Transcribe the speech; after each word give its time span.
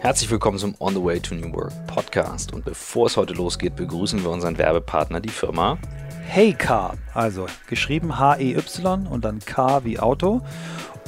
Herzlich 0.00 0.30
willkommen 0.30 0.56
zum 0.56 0.74
On 0.78 0.94
the 0.94 1.04
Way 1.04 1.20
to 1.20 1.34
New 1.34 1.52
Work 1.52 1.74
Podcast. 1.86 2.54
Und 2.54 2.64
bevor 2.64 3.08
es 3.08 3.18
heute 3.18 3.34
losgeht, 3.34 3.76
begrüßen 3.76 4.22
wir 4.22 4.30
unseren 4.30 4.56
Werbepartner, 4.56 5.20
die 5.20 5.28
Firma 5.28 5.76
Hey 6.26 6.54
Car. 6.54 6.94
Also 7.12 7.44
geschrieben 7.66 8.18
H-E-Y 8.18 9.06
und 9.06 9.26
dann 9.26 9.40
K 9.40 9.84
wie 9.84 9.98
Auto. 9.98 10.40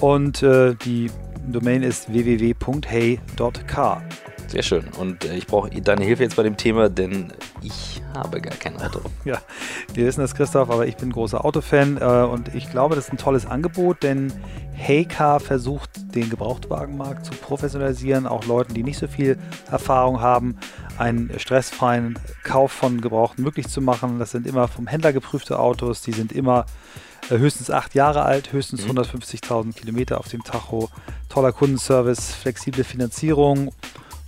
Und 0.03 0.43
äh, 0.43 0.75
die 0.75 1.11
Domain 1.47 1.83
ist 1.83 2.13
www.hey.car. 2.13 4.03
Sehr 4.49 4.63
schön. 4.63 4.85
Und 4.99 5.25
äh, 5.25 5.35
ich 5.35 5.47
brauche 5.47 5.71
deine 5.71 6.05
Hilfe 6.05 6.23
jetzt 6.23 6.37
bei 6.37 6.43
dem 6.43 6.57
Thema, 6.57 6.89
denn 6.89 7.33
ich 7.63 8.03
habe 8.15 8.41
gar 8.41 8.55
kein 8.57 8.81
Auto. 8.81 9.01
Ja, 9.25 9.41
wir 9.95 10.07
wissen 10.07 10.21
das, 10.21 10.35
Christoph, 10.35 10.69
aber 10.69 10.87
ich 10.87 10.97
bin 10.97 11.13
großer 11.13 11.45
Autofan 11.45 11.97
äh, 12.01 12.05
und 12.05 12.55
ich 12.55 12.71
glaube, 12.71 12.97
das 12.97 13.07
ist 13.07 13.13
ein 13.13 13.19
tolles 13.19 13.47
Angebot, 13.47 14.03
denn 14.03 14.33
Heycar 14.75 15.39
versucht, 15.39 15.91
den 16.15 16.29
Gebrauchtwagenmarkt 16.29 17.25
zu 17.25 17.33
professionalisieren, 17.33 18.27
auch 18.27 18.45
Leuten, 18.47 18.75
die 18.75 18.83
nicht 18.83 18.99
so 18.99 19.07
viel 19.07 19.39
Erfahrung 19.71 20.21
haben, 20.21 20.59
einen 20.99 21.31
stressfreien 21.39 22.19
Kauf 22.43 22.73
von 22.73 23.01
Gebrauchten 23.01 23.43
möglich 23.43 23.69
zu 23.69 23.81
machen. 23.81 24.19
Das 24.19 24.33
sind 24.33 24.47
immer 24.47 24.67
vom 24.67 24.87
Händler 24.87 25.13
geprüfte 25.13 25.59
Autos, 25.59 26.03
die 26.03 26.13
sind 26.13 26.33
immer 26.33 26.67
äh, 27.31 27.39
höchstens 27.39 27.71
acht 27.71 27.95
Jahre 27.95 28.23
alt, 28.23 28.53
höchstens 28.53 28.87
mhm. 28.87 28.99
150.000 28.99 29.75
Kilometer 29.75 30.19
auf 30.19 30.29
dem 30.29 30.43
Tacho, 30.43 30.91
toller 31.29 31.53
Kundenservice, 31.53 32.35
flexible 32.35 32.85
Finanzierung 32.85 33.73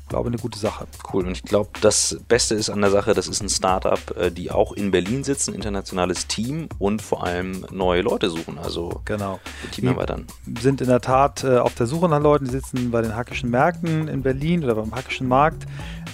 glaube, 0.09 0.29
eine 0.29 0.39
gute 0.39 0.59
Sache. 0.59 0.87
Cool. 1.13 1.27
Und 1.27 1.33
ich 1.33 1.43
glaube, 1.43 1.71
das 1.81 2.19
Beste 2.29 2.55
ist 2.55 2.71
an 2.71 2.81
der 2.81 2.91
Sache, 2.91 3.15
das 3.15 3.29
ist 3.29 3.43
ein 3.43 3.49
Startup, 3.49 3.99
äh, 4.17 4.31
die 4.31 4.51
auch 4.51 4.73
in 4.73 4.91
Berlin 4.91 5.25
sitzen, 5.25 5.55
internationales 5.55 6.27
Team 6.27 6.69
und 6.79 7.03
vor 7.03 7.25
allem 7.25 7.67
neue 7.71 8.03
Leute 8.03 8.31
suchen. 8.31 8.59
Also 8.59 9.01
genau. 9.05 9.41
die 9.65 9.81
Team 9.81 9.89
erweitern. 9.89 10.27
sind 10.61 10.81
in 10.81 10.89
der 10.89 11.01
Tat 11.01 11.45
äh, 11.45 11.59
auf 11.59 11.75
der 11.75 11.87
Suche 11.87 12.09
nach 12.09 12.21
Leuten, 12.21 12.45
die 12.47 12.51
sitzen 12.51 12.91
bei 12.91 13.03
den 13.03 13.15
hackischen 13.15 13.51
Märkten 13.51 14.09
in 14.09 14.23
Berlin 14.23 14.65
oder 14.65 14.75
beim 14.75 14.95
hackischen 14.95 15.29
Markt. 15.29 15.67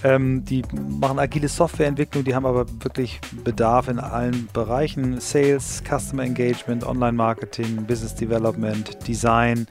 Ähm, 0.03 0.45
die 0.45 0.63
machen 0.99 1.19
agile 1.19 1.49
Softwareentwicklung, 1.49 2.25
die 2.25 2.35
haben 2.35 2.47
aber 2.47 2.67
wirklich 2.83 3.21
Bedarf 3.45 3.89
in 3.89 3.99
allen 3.99 4.49
Bereichen: 4.53 5.21
Sales, 5.21 5.83
Customer 5.87 6.23
Engagement, 6.23 6.85
Online-Marketing, 6.85 7.85
Business 7.87 8.15
Development, 8.15 8.97
Design. 9.07 9.67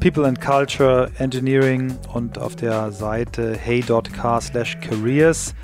People 0.00 0.24
and 0.26 0.40
Culture, 0.40 1.10
Engineering 1.18 1.98
und 2.14 2.38
auf 2.38 2.54
der 2.54 2.92
Seite 2.92 3.56
hey.car 3.56 4.40
slash 4.40 4.78
careers 4.80 5.54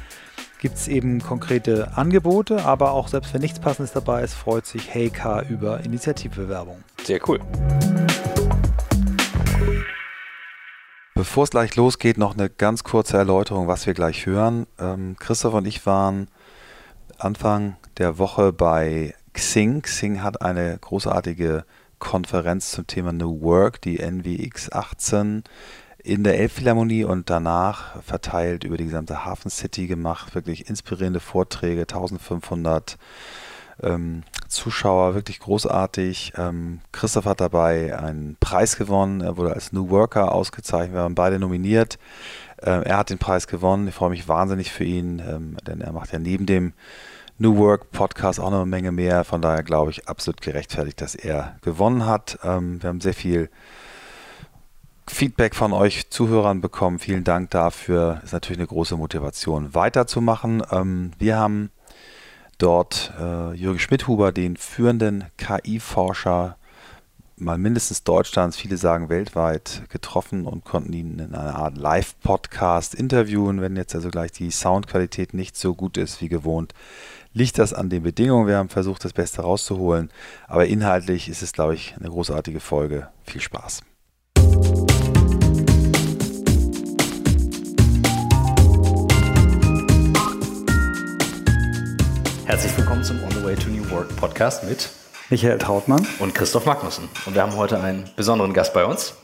gibt 0.59 0.75
es 0.75 0.89
eben 0.89 1.21
konkrete 1.21 1.97
Angebote, 1.97 2.65
aber 2.65 2.93
auch 2.93 3.07
selbst 3.07 3.33
wenn 3.33 3.43
nichts 3.43 3.61
Passendes 3.61 3.93
dabei 3.93 4.23
ist, 4.23 4.35
freut 4.35 4.67
sich 4.67 4.93
Heycar 4.93 5.49
über 5.49 5.85
Initiativbewerbung. 5.85 6.83
Sehr 7.05 7.21
cool. 7.29 7.39
Bevor 11.15 11.45
es 11.45 11.51
gleich 11.51 11.77
losgeht, 11.77 12.19
noch 12.19 12.35
eine 12.35 12.51
ganz 12.51 12.83
kurze 12.83 13.17
Erläuterung, 13.17 13.69
was 13.69 13.87
wir 13.87 13.95
gleich 13.95 14.27
hören. 14.27 14.67
Ähm, 14.81 15.15
Christoph 15.21 15.55
und 15.55 15.67
ich 15.67 15.87
waren 15.87 16.27
Anfang 17.19 17.77
der 17.99 18.19
Woche 18.19 18.53
bei 18.53 19.15
Xing. 19.33 19.83
Xing 19.83 20.23
hat 20.23 20.43
eine 20.43 20.77
großartige 20.81 21.65
Konferenz 21.99 22.73
zum 22.73 22.87
Thema 22.87 23.13
New 23.13 23.41
Work, 23.43 23.81
die 23.83 23.99
NWX 23.99 24.73
18 24.73 25.45
in 26.03 26.23
der 26.23 26.39
Elbphilharmonie 26.39 27.05
und 27.05 27.31
danach 27.31 28.03
verteilt 28.03 28.65
über 28.65 28.77
die 28.77 28.85
gesamte 28.85 29.25
Hafen 29.25 29.51
City 29.51 29.87
gemacht. 29.87 30.35
Wirklich 30.35 30.69
inspirierende 30.69 31.21
Vorträge, 31.21 31.83
1500 31.83 32.99
ähm, 33.83 34.23
Zuschauer, 34.49 35.15
wirklich 35.15 35.41
großartig. 35.41 36.35
Ähm, 36.37 36.81
Christoph 36.93 37.25
hat 37.25 37.41
dabei 37.41 37.99
einen 37.99 38.37
Preis 38.39 38.77
gewonnen, 38.77 39.23
er 39.23 39.37
wurde 39.37 39.55
als 39.55 39.73
New 39.73 39.91
Worker 39.91 40.33
ausgezeichnet, 40.33 40.95
wir 40.95 41.03
waren 41.03 41.15
beide 41.15 41.39
nominiert. 41.39 41.99
Ähm, 42.63 42.83
er 42.83 42.99
hat 42.99 43.11
den 43.11 43.19
Preis 43.19 43.47
gewonnen, 43.47 43.89
ich 43.89 43.95
freue 43.95 44.11
mich 44.11 44.29
wahnsinnig 44.29 44.71
für 44.71 44.85
ihn, 44.85 45.21
ähm, 45.27 45.57
denn 45.67 45.81
er 45.81 45.93
macht 45.93 46.13
ja 46.13 46.19
neben 46.19 46.47
dem 46.47 46.75
New 47.39 47.57
Work 47.57 47.91
Podcast 47.91 48.39
auch 48.39 48.51
noch 48.51 48.61
eine 48.61 48.67
Menge 48.67 48.93
mehr. 48.93 49.25
Von 49.25 49.43
daher 49.43 49.65
glaube 49.65 49.91
ich 49.91 50.09
absolut 50.09 50.41
gerechtfertigt, 50.41 51.01
dass 51.01 51.17
er 51.17 51.57
gewonnen 51.63 52.07
hat. 52.07 52.39
Ähm, 52.45 52.81
wir 52.81 52.89
haben 52.89 53.01
sehr 53.01 53.15
viel 53.15 53.51
Feedback 55.09 55.57
von 55.57 55.73
euch 55.73 56.11
Zuhörern 56.11 56.61
bekommen. 56.61 57.01
Vielen 57.01 57.25
Dank 57.25 57.51
dafür. 57.51 58.21
Ist 58.23 58.33
natürlich 58.33 58.61
eine 58.61 58.69
große 58.69 58.97
Motivation, 58.97 59.75
weiterzumachen. 59.75 60.63
Ähm, 60.71 61.11
wir 61.19 61.37
haben 61.37 61.71
dort 62.59 63.13
äh, 63.21 63.53
Jürgen 63.55 63.81
Schmidhuber, 63.81 64.31
den 64.31 64.57
führenden 64.57 65.25
KI-Forscher 65.37 66.57
mal 67.37 67.59
mindestens 67.59 68.05
Deutschlands, 68.05 68.57
viele 68.57 68.77
sagen 68.77 69.09
weltweit, 69.09 69.83
getroffen 69.89 70.47
und 70.47 70.65
konnten 70.65 70.93
ihn 70.93 71.19
in 71.19 71.35
einer 71.35 71.57
Art 71.57 71.77
Live-Podcast 71.77 72.95
interviewen. 72.95 73.61
Wenn 73.61 73.77
jetzt 73.77 73.95
also 73.95 74.11
gleich 74.11 74.31
die 74.33 74.51
Soundqualität 74.51 75.35
nicht 75.35 75.57
so 75.57 75.75
gut 75.75 75.97
ist 75.97 76.21
wie 76.21 76.29
gewohnt, 76.29 76.75
liegt 77.35 77.59
das 77.59 77.75
an 77.75 77.91
den 77.91 78.03
Bedingungen. 78.05 78.47
Wir 78.47 78.57
haben 78.57 78.69
versucht, 78.69 79.05
das 79.05 79.13
Beste 79.13 79.43
rauszuholen. 79.43 80.11
Aber 80.47 80.67
inhaltlich 80.67 81.29
ist 81.29 81.43
es, 81.43 81.53
glaube 81.53 81.75
ich, 81.75 81.95
eine 81.99 82.09
großartige 82.09 82.61
Folge. 82.61 83.09
Viel 83.25 83.41
Spaß. 83.41 83.83
Herzlich 92.47 92.77
willkommen 92.79 93.03
zum 93.03 93.23
On 93.25 93.31
the 93.33 93.43
Way 93.43 93.57
to 93.57 93.69
New 93.69 93.91
Work 93.91 94.15
Podcast 94.17 94.65
mit 94.65 94.91
Michael 95.29 95.59
Trautmann 95.59 96.07
und 96.21 96.35
Christoph 96.35 96.67
Magnussen. 96.67 97.09
Und 97.27 97.35
wir 97.35 97.43
haben 97.43 97.57
heute 97.57 97.81
einen 97.81 98.09
besonderen 98.17 98.53
Gast 98.53 98.73
bei 98.75 98.85
uns. 98.85 99.15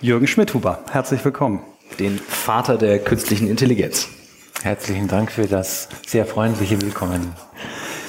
Jürgen 0.00 0.26
Schmidhuber. 0.26 0.82
Herzlich 0.90 1.22
willkommen. 1.22 1.60
Den 1.98 2.18
Vater 2.18 2.78
der 2.78 2.98
künstlichen 3.00 3.48
Intelligenz. 3.48 4.08
Herzlichen 4.62 5.08
Dank 5.08 5.32
für 5.32 5.46
das 5.46 5.88
sehr 6.06 6.26
freundliche 6.26 6.82
Willkommen. 6.82 7.32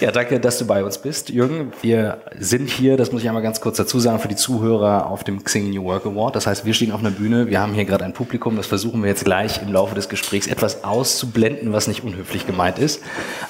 Ja, 0.01 0.12
danke, 0.12 0.38
dass 0.38 0.57
du 0.57 0.67
bei 0.67 0.84
uns 0.84 0.97
bist, 0.97 1.29
Jürgen. 1.29 1.72
Wir 1.81 2.17
sind 2.38 2.69
hier, 2.69 2.97
das 2.97 3.13
muss 3.13 3.22
ich 3.22 3.29
einmal 3.29 3.41
ganz 3.41 3.62
kurz 3.62 3.78
dazu 3.78 4.01
sagen, 4.01 4.19
für 4.19 4.28
die 4.28 4.35
Zuhörer 4.35 5.07
auf 5.07 5.23
dem 5.23 5.45
Xing 5.45 5.69
New 5.69 5.85
Work 5.85 6.06
Award. 6.06 6.35
Das 6.35 6.47
heißt, 6.47 6.66
wir 6.66 6.73
stehen 6.73 6.91
auf 6.91 7.00
einer 7.00 7.12
Bühne, 7.12 7.47
wir 7.47 7.62
haben 7.62 7.73
hier 7.73 7.85
gerade 7.85 8.03
ein 8.03 8.12
Publikum, 8.12 8.57
das 8.57 8.67
versuchen 8.67 9.01
wir 9.01 9.09
jetzt 9.09 9.23
gleich 9.23 9.62
im 9.62 9.72
Laufe 9.72 9.95
des 9.95 10.09
Gesprächs 10.09 10.47
etwas 10.47 10.84
auszublenden, 10.84 11.72
was 11.72 11.88
nicht 11.88 12.03
unhöflich 12.03 12.45
gemeint 12.45 12.79
ist. 12.79 13.01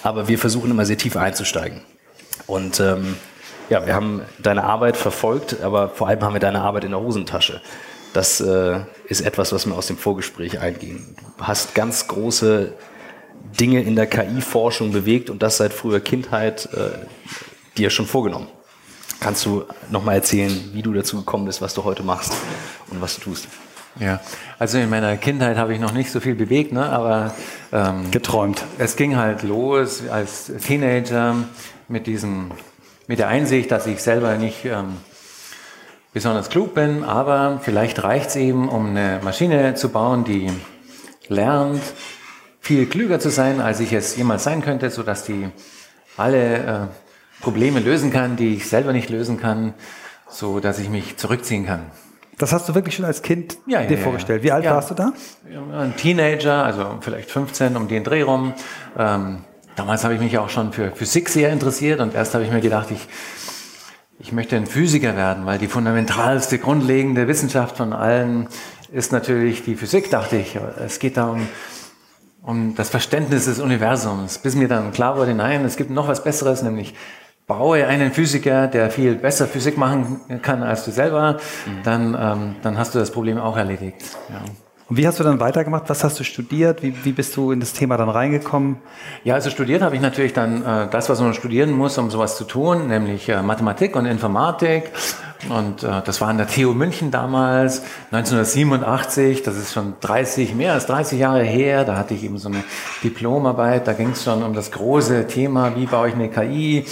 Aber 0.03 0.28
wir 0.28 0.38
versuchen 0.38 0.69
immer 0.69 0.85
sehr 0.85 0.97
tief 0.97 1.18
einzusteigen. 1.18 1.81
Und 2.45 2.79
ähm, 2.79 3.16
ja, 3.69 3.88
wir 3.88 3.95
haben 3.95 4.22
deine 4.38 4.63
Arbeit 4.63 4.95
verfolgt, 4.95 5.62
aber 5.63 5.89
vor 5.89 6.07
allem 6.07 6.22
haben 6.22 6.33
wir 6.33 6.39
deine 6.39 6.62
Arbeit 6.62 6.83
in 6.83 6.91
der 6.91 7.00
Hosentasche. 7.00 7.62
Das 8.13 8.41
äh, 8.41 8.81
ist 9.07 9.22
etwas, 9.22 9.53
was 9.53 9.66
mir 9.66 9.73
aus 9.73 9.88
dem 9.88 9.97
Vorgespräch 9.97 10.59
einging. 10.59 11.16
Du 11.38 11.47
hast 11.47 11.73
ganz 11.73 12.07
große 12.07 12.73
Dinge 13.59 13.81
in 13.81 13.96
der 13.96 14.07
KI-Forschung 14.07 14.91
bewegt 14.91 15.29
und 15.29 15.41
das 15.41 15.57
seit 15.57 15.74
früher 15.74 16.00
Kindheit 16.00 16.69
äh, 16.74 17.06
dir 17.78 17.90
schon 17.90 18.06
vorgenommen. 18.06 18.47
Kannst 19.19 19.46
du 19.46 19.66
nochmal 19.91 20.16
erzählen, 20.16 20.72
wie 20.74 20.81
du 20.81 20.94
dazu 20.94 21.18
gekommen 21.18 21.46
bist, 21.46 21.62
was 21.62 21.74
du 21.74 21.84
heute 21.84 22.03
machst 22.03 22.34
und 22.90 23.01
was 23.01 23.16
du 23.16 23.22
tust? 23.22 23.47
Ja, 24.00 24.22
also 24.57 24.78
in 24.78 24.90
meiner 24.90 25.18
Kindheit 25.18 25.57
habe 25.57 25.74
ich 25.74 25.80
noch 25.80 25.91
nicht 25.91 26.12
so 26.12 26.19
viel 26.19 26.34
bewegt, 26.34 26.72
ne, 26.72 26.85
aber 26.85 27.34
ähm, 27.74 28.09
geträumt. 28.09 28.63
Es 28.78 28.96
ging 28.96 29.18
halt 29.18 29.44
los 29.44 30.03
als 30.09 30.51
Teenager 30.66 31.35
mit 31.88 32.07
diesem, 32.07 32.51
mit 33.07 33.19
der 33.19 33.28
Einsicht, 33.28 33.69
dass 33.69 33.85
ich 33.88 34.01
selber 34.01 34.38
nicht 34.38 34.63
ähm, 34.63 34.97
besonders 36.13 36.50
klug 36.50 36.74
bin, 36.74 37.03
aber 37.03 37.59
vielleicht 37.62 38.01
reicht 38.03 38.30
es 38.30 38.35
eben, 38.38 38.69
um 38.69 38.88
eine 38.88 39.19
Maschine 39.24 39.75
zu 39.75 39.90
bauen, 39.90 40.24
die 40.24 40.50
lernt, 41.28 41.81
viel 42.62 42.86
klüger 42.86 43.20
zu 43.20 43.30
sein, 43.30 43.60
als 43.60 43.80
ich 43.80 43.92
es 43.92 44.16
jemals 44.16 44.44
sein 44.44 44.62
könnte, 44.62 44.90
so 44.92 45.04
dass 45.04 45.26
die 45.26 45.50
alle 46.16 46.56
äh, 46.56 47.42
Probleme 47.42 47.80
lösen 47.80 48.14
kann, 48.14 48.38
die 48.38 48.56
ich 48.56 48.70
selber 48.70 48.94
nicht 48.94 49.10
lösen 49.10 49.40
kann, 49.40 49.74
so 50.30 50.60
dass 50.60 50.80
ich 50.80 50.88
mich 50.90 51.18
zurückziehen 51.18 51.66
kann. 51.66 51.88
Das 52.38 52.54
hast 52.54 52.70
du 52.70 52.76
wirklich 52.76 52.96
schon 52.96 53.06
als 53.06 53.22
Kind 53.22 53.58
ja, 53.66 53.84
dir 53.84 53.98
ja, 53.98 54.04
vorgestellt. 54.04 54.44
Wie 54.44 54.52
alt 54.52 54.63
ja. 54.63 54.75
warst 54.75 54.92
du 54.92 54.96
da? 54.96 55.12
Ein 55.78 55.96
Teenager, 55.96 56.63
also 56.63 56.98
vielleicht 57.02 57.30
15 57.30 57.75
um 57.75 57.88
den 57.88 58.04
Dreh 58.04 58.22
rum. 58.22 58.54
Ähm, 58.98 59.40
damals 59.75 60.04
habe 60.04 60.14
ich 60.14 60.19
mich 60.19 60.38
auch 60.38 60.50
schon 60.50 60.72
für 60.72 60.92
Physik 60.92 61.30
sehr 61.30 61.52
interessiert 61.52 62.00
und 62.00 62.16
erst 62.16 62.34
habe 62.34 62.44
ich 62.44 62.52
mir 62.52 62.62
gedacht, 62.62 62.90
ich, 62.92 63.07
ich 64.19 64.31
möchte 64.31 64.56
ein 64.56 64.66
Physiker 64.66 65.16
werden, 65.16 65.46
weil 65.46 65.57
die 65.57 65.68
fundamentalste, 65.68 66.57
grundlegende 66.60 67.28
Wissenschaft 67.28 67.78
von 67.78 67.94
allen 67.94 68.48
ist 68.92 69.12
natürlich 69.12 69.64
die 69.64 69.75
Physik, 69.75 70.10
dachte 70.10 70.38
ich. 70.38 70.57
Es 70.84 71.00
geht 71.00 71.18
darum, 71.18 71.48
um 72.44 72.76
das 72.76 72.90
Verständnis 72.90 73.46
des 73.46 73.60
Universums, 73.60 74.40
bis 74.40 74.56
mir 74.56 74.68
dann 74.68 74.92
klar 74.92 75.18
wurde, 75.18 75.34
nein, 75.34 75.64
es 75.66 75.78
gibt 75.78 75.92
noch 75.92 76.08
was 76.08 76.24
Besseres, 76.24 76.64
nämlich 76.64 76.96
baue 77.48 77.86
einen 77.86 78.12
Physiker, 78.12 78.68
der 78.68 78.90
viel 78.90 79.16
besser 79.16 79.46
Physik 79.46 79.78
machen 79.78 80.22
kann 80.42 80.64
als 80.64 80.86
du 80.86 80.92
selber, 80.92 81.34
mhm. 81.34 81.84
dann, 81.84 82.18
ähm, 82.20 82.56
dann 82.62 82.78
hast 82.78 82.96
du 82.96 83.00
das 83.00 83.12
Problem 83.12 83.38
auch 83.38 83.58
erledigt. 83.58 84.02
Ja. 84.30 84.42
Und 84.92 84.98
wie 84.98 85.08
hast 85.08 85.22
du 85.22 85.24
dann 85.24 85.40
weitergemacht? 85.40 85.84
Was 85.88 86.04
hast 86.04 86.20
du 86.20 86.26
studiert? 86.26 86.84
Wie, 86.84 86.94
wie 87.06 87.14
bist 87.14 87.38
du 87.38 87.52
in 87.52 87.62
das 87.62 87.72
Thema 87.72 87.96
dann 87.96 88.10
reingekommen? 88.10 88.76
Ja, 89.24 89.36
also 89.36 89.50
studiert 89.50 89.82
habe 89.82 89.96
ich 89.96 90.02
natürlich 90.02 90.34
dann 90.34 90.66
äh, 90.66 90.90
das, 90.90 91.08
was 91.08 91.22
man 91.22 91.34
studieren 91.34 91.72
muss, 91.72 91.98
um 91.98 92.12
sowas 92.12 92.36
zu 92.36 92.44
tun, 92.44 92.88
nämlich 92.88 93.30
äh, 93.30 93.42
Mathematik 93.42 93.96
und 93.96 94.06
Informatik. 94.06 94.92
Und 95.50 95.84
äh, 95.84 96.02
das 96.06 96.22
war 96.22 96.30
an 96.30 96.38
der 96.38 96.48
TU 96.48 96.74
München 96.74 97.10
damals, 97.12 97.82
1987, 98.12 99.44
das 99.44 99.58
ist 99.58 99.74
schon 99.74 99.96
30, 100.00 100.54
mehr 100.56 100.74
als 100.74 100.86
30 100.86 101.20
Jahre 101.20 101.44
her. 101.44 101.84
Da 101.84 101.98
hatte 101.98 102.14
ich 102.14 102.24
eben 102.24 102.38
so 102.38 102.50
eine 102.50 102.64
Diplomarbeit, 103.04 103.88
da 103.88 103.94
ging 103.94 104.12
es 104.12 104.24
schon 104.24 104.44
um 104.44 104.54
das 104.54 104.72
große 104.72 105.28
Thema, 105.28 105.76
wie 105.76 105.86
baue 105.86 106.10
ich 106.10 106.16
eine 106.16 106.30
KI, 106.30 106.86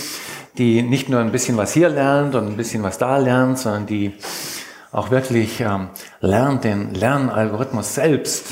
die 0.57 0.81
nicht 0.81 1.09
nur 1.09 1.19
ein 1.19 1.31
bisschen 1.31 1.57
was 1.57 1.73
hier 1.73 1.89
lernt 1.89 2.35
und 2.35 2.47
ein 2.47 2.57
bisschen 2.57 2.83
was 2.83 2.97
da 2.97 3.17
lernt, 3.17 3.59
sondern 3.59 3.85
die 3.85 4.13
auch 4.91 5.11
wirklich 5.11 5.61
ähm, 5.61 5.89
lernt, 6.19 6.63
den 6.63 6.93
Lernalgorithmus 6.95 7.93
selbst 7.93 8.47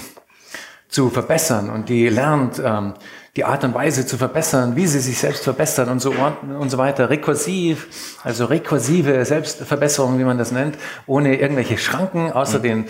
zu 0.89 1.09
verbessern. 1.09 1.69
Und 1.69 1.89
die 1.89 2.07
lernt, 2.09 2.61
ähm, 2.63 2.93
die 3.37 3.45
Art 3.45 3.63
und 3.63 3.75
Weise 3.75 4.05
zu 4.05 4.17
verbessern, 4.17 4.75
wie 4.75 4.87
sie 4.87 4.99
sich 4.99 5.19
selbst 5.19 5.43
verbessern 5.43 5.89
und 5.89 5.99
so 5.99 6.11
und 6.59 6.69
so 6.71 6.79
weiter. 6.79 7.11
Rekursiv, 7.11 8.17
also 8.23 8.45
rekursive 8.45 9.23
Selbstverbesserung, 9.23 10.17
wie 10.17 10.23
man 10.23 10.39
das 10.39 10.51
nennt, 10.51 10.77
ohne 11.05 11.39
irgendwelche 11.39 11.77
Schranken, 11.77 12.31
außer 12.31 12.57
mhm. 12.59 12.63
den 12.63 12.85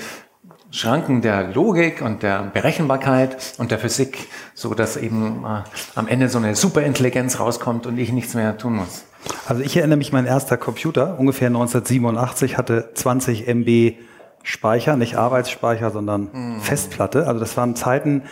Schranken 0.72 1.22
der 1.22 1.50
Logik 1.50 2.02
und 2.02 2.24
der 2.24 2.44
Berechenbarkeit 2.44 3.56
und 3.58 3.72
der 3.72 3.78
Physik, 3.78 4.28
so 4.54 4.74
dass 4.74 4.96
eben 4.96 5.44
äh, 5.44 5.64
am 5.96 6.08
Ende 6.08 6.30
so 6.30 6.38
eine 6.38 6.56
Superintelligenz 6.56 7.40
rauskommt 7.40 7.86
und 7.86 7.98
ich 7.98 8.14
nichts 8.14 8.34
mehr 8.34 8.58
tun 8.58 8.78
muss. 8.78 9.04
Also 9.48 9.62
ich 9.62 9.76
erinnere 9.76 9.98
mich, 9.98 10.14
mein 10.14 10.26
erster 10.26 10.56
Computer, 10.56 11.20
ungefähr 11.20 11.48
1987, 11.48 12.58
hatte 12.58 12.92
20 12.94 13.48
MB 13.48 13.96
Speicher, 14.44 14.96
nicht 14.96 15.18
Arbeitsspeicher, 15.18 15.92
sondern 15.92 16.30
mhm. 16.32 16.62
Festplatte. 16.62 17.28
Also 17.28 17.42
das 17.42 17.58
waren 17.58 17.76
Zeiten, 17.76 18.24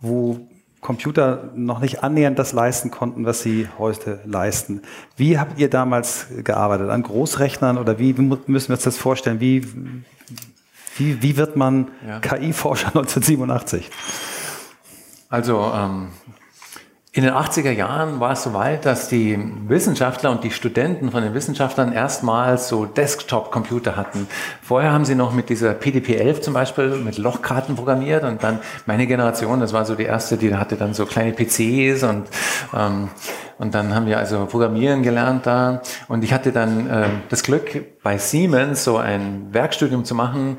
wo 0.00 0.38
Computer 0.84 1.48
noch 1.56 1.80
nicht 1.80 2.04
annähernd 2.04 2.38
das 2.38 2.52
leisten 2.52 2.90
konnten, 2.90 3.24
was 3.24 3.40
sie 3.40 3.68
heute 3.78 4.20
leisten. 4.26 4.82
Wie 5.16 5.38
habt 5.38 5.58
ihr 5.58 5.70
damals 5.70 6.26
gearbeitet? 6.44 6.90
An 6.90 7.02
Großrechnern 7.02 7.78
oder 7.78 7.98
wie 7.98 8.12
müssen 8.12 8.68
wir 8.68 8.74
uns 8.74 8.84
das 8.84 8.98
vorstellen? 8.98 9.40
Wie, 9.40 9.66
wie, 10.98 11.22
wie 11.22 11.36
wird 11.38 11.56
man 11.56 11.88
ja. 12.06 12.20
KI-Forscher 12.20 12.88
1987? 12.88 13.90
Also 15.30 15.72
ähm, 15.74 16.10
in 17.16 17.22
den 17.22 17.32
80er 17.32 17.70
Jahren 17.70 18.18
war 18.18 18.32
es 18.32 18.42
so 18.42 18.54
weit, 18.54 18.84
dass 18.84 19.08
die 19.08 19.38
Wissenschaftler 19.68 20.32
und 20.32 20.42
die 20.42 20.50
Studenten 20.50 21.12
von 21.12 21.22
den 21.22 21.32
Wissenschaftlern 21.32 21.92
erstmals 21.92 22.68
so 22.68 22.86
Desktop-Computer 22.86 23.94
hatten. 23.94 24.26
Vorher 24.60 24.90
haben 24.90 25.04
sie 25.04 25.14
noch 25.14 25.32
mit 25.32 25.48
dieser 25.48 25.74
PDP-11 25.74 26.40
zum 26.40 26.54
Beispiel 26.54 26.88
mit 26.96 27.16
Lochkarten 27.16 27.76
programmiert 27.76 28.24
und 28.24 28.42
dann 28.42 28.58
meine 28.86 29.06
Generation, 29.06 29.60
das 29.60 29.72
war 29.72 29.84
so 29.84 29.94
die 29.94 30.02
erste, 30.02 30.36
die 30.36 30.56
hatte 30.56 30.74
dann 30.74 30.92
so 30.92 31.06
kleine 31.06 31.32
PCs 31.32 32.02
und 32.02 32.24
ähm, 32.76 33.08
und 33.56 33.72
dann 33.76 33.94
haben 33.94 34.06
wir 34.06 34.18
also 34.18 34.46
Programmieren 34.46 35.04
gelernt 35.04 35.46
da 35.46 35.82
und 36.08 36.24
ich 36.24 36.32
hatte 36.32 36.50
dann 36.50 36.90
äh, 36.90 37.06
das 37.28 37.44
Glück 37.44 38.02
bei 38.02 38.18
Siemens 38.18 38.82
so 38.82 38.96
ein 38.96 39.46
Werkstudium 39.52 40.04
zu 40.04 40.16
machen 40.16 40.56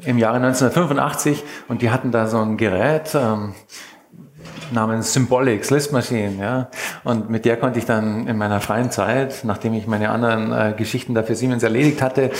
im 0.00 0.18
Jahre 0.18 0.36
1985 0.36 1.42
und 1.68 1.80
die 1.80 1.90
hatten 1.90 2.10
da 2.10 2.26
so 2.26 2.40
ein 2.40 2.58
Gerät. 2.58 3.14
Ähm, 3.14 3.54
namens 4.72 5.12
Symbolics, 5.12 5.70
List 5.70 5.92
Machine, 5.92 6.36
ja. 6.40 6.68
Und 7.04 7.30
mit 7.30 7.44
der 7.44 7.56
konnte 7.56 7.78
ich 7.78 7.86
dann 7.86 8.26
in 8.26 8.36
meiner 8.36 8.60
freien 8.60 8.90
Zeit, 8.90 9.44
nachdem 9.44 9.74
ich 9.74 9.86
meine 9.86 10.10
anderen 10.10 10.52
äh, 10.52 10.74
Geschichten 10.76 11.14
da 11.14 11.22
für 11.22 11.34
Siemens 11.34 11.62
erledigt 11.62 12.02
hatte, 12.02 12.30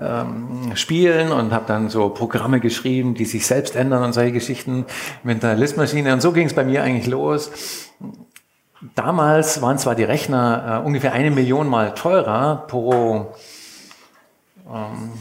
ähm, 0.00 0.72
spielen 0.74 1.30
und 1.30 1.52
habe 1.52 1.64
dann 1.66 1.88
so 1.88 2.08
Programme 2.08 2.60
geschrieben, 2.60 3.14
die 3.14 3.24
sich 3.24 3.46
selbst 3.46 3.76
ändern 3.76 4.02
und 4.02 4.12
solche 4.12 4.32
Geschichten 4.32 4.86
mit 5.22 5.42
der 5.42 5.54
Listmaschine. 5.54 6.12
Und 6.12 6.20
so 6.20 6.32
ging 6.32 6.46
es 6.46 6.54
bei 6.54 6.64
mir 6.64 6.82
eigentlich 6.82 7.06
los. 7.06 7.50
Damals 8.94 9.62
waren 9.62 9.78
zwar 9.78 9.94
die 9.94 10.04
Rechner 10.04 10.82
äh, 10.82 10.86
ungefähr 10.86 11.12
eine 11.12 11.30
Million 11.30 11.68
mal 11.68 11.94
teurer 11.94 12.64
pro, 12.66 13.34
ähm, 14.68 15.12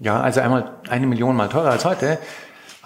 ja, 0.00 0.20
also 0.20 0.40
einmal 0.40 0.70
eine 0.88 1.06
Million 1.06 1.36
mal 1.36 1.48
teurer 1.48 1.70
als 1.70 1.84
heute, 1.84 2.18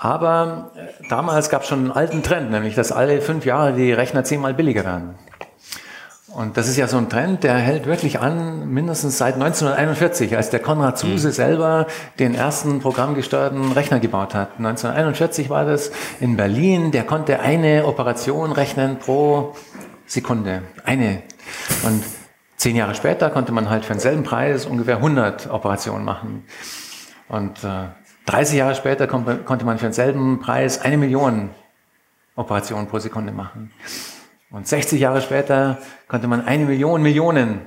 aber 0.04 0.70
äh, 0.76 1.08
damals 1.08 1.48
gab 1.48 1.62
es 1.62 1.68
schon 1.68 1.78
einen 1.78 1.90
alten 1.90 2.22
Trend, 2.22 2.50
nämlich 2.50 2.74
dass 2.74 2.92
alle 2.92 3.22
fünf 3.22 3.46
Jahre 3.46 3.72
die 3.72 3.90
Rechner 3.90 4.22
zehnmal 4.22 4.52
billiger 4.52 4.84
werden. 4.84 5.14
Und 6.28 6.58
das 6.58 6.68
ist 6.68 6.76
ja 6.76 6.88
so 6.88 6.98
ein 6.98 7.08
Trend, 7.08 7.42
der 7.42 7.54
hält 7.54 7.86
wirklich 7.86 8.20
an, 8.20 8.68
mindestens 8.68 9.16
seit 9.16 9.34
1941, 9.34 10.36
als 10.36 10.50
der 10.50 10.60
Konrad 10.60 10.98
Zuse 10.98 11.28
mhm. 11.28 11.32
selber 11.32 11.86
den 12.18 12.34
ersten 12.34 12.80
programmgesteuerten 12.80 13.72
Rechner 13.72 13.98
gebaut 13.98 14.34
hat. 14.34 14.58
1941 14.58 15.48
war 15.48 15.64
das 15.64 15.90
in 16.20 16.36
Berlin, 16.36 16.90
der 16.90 17.04
konnte 17.04 17.40
eine 17.40 17.86
Operation 17.86 18.52
rechnen 18.52 18.98
pro 18.98 19.54
Sekunde. 20.04 20.64
Eine. 20.84 21.22
Und 21.82 22.04
zehn 22.56 22.76
Jahre 22.76 22.94
später 22.94 23.30
konnte 23.30 23.52
man 23.52 23.70
halt 23.70 23.86
für 23.86 23.94
denselben 23.94 24.22
Preis 24.22 24.66
ungefähr 24.66 24.96
100 24.96 25.48
Operationen 25.48 26.04
machen. 26.04 26.44
Und 27.28 27.64
äh, 27.64 27.86
30 28.26 28.56
Jahre 28.56 28.74
später 28.74 29.06
konnte 29.06 29.64
man 29.64 29.78
für 29.78 29.84
denselben 29.86 30.40
Preis 30.40 30.80
eine 30.80 30.96
Million 30.96 31.50
Operationen 32.36 32.88
pro 32.88 32.98
Sekunde 32.98 33.32
machen. 33.32 33.70
Und 34.50 34.66
60 34.66 35.00
Jahre 35.00 35.20
später 35.20 35.78
konnte 36.08 36.26
man 36.26 36.46
eine 36.46 36.64
Million 36.64 37.02
Millionen 37.02 37.60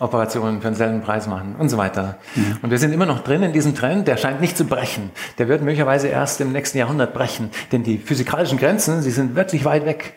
Operationen 0.00 0.62
für 0.62 0.68
denselben 0.68 1.02
Preis 1.02 1.26
machen 1.26 1.54
und 1.58 1.68
so 1.68 1.76
weiter. 1.76 2.18
Mhm. 2.34 2.58
Und 2.62 2.70
wir 2.70 2.78
sind 2.78 2.92
immer 2.92 3.04
noch 3.04 3.22
drin 3.22 3.42
in 3.42 3.52
diesem 3.52 3.74
Trend, 3.74 4.08
der 4.08 4.16
scheint 4.16 4.40
nicht 4.40 4.56
zu 4.56 4.64
brechen. 4.64 5.10
Der 5.38 5.46
wird 5.48 5.62
möglicherweise 5.62 6.08
erst 6.08 6.40
im 6.40 6.52
nächsten 6.52 6.78
Jahrhundert 6.78 7.12
brechen, 7.12 7.50
denn 7.70 7.82
die 7.82 7.98
physikalischen 7.98 8.58
Grenzen, 8.58 9.02
sie 9.02 9.10
sind 9.10 9.36
wirklich 9.36 9.66
weit 9.66 9.84
weg. 9.84 10.14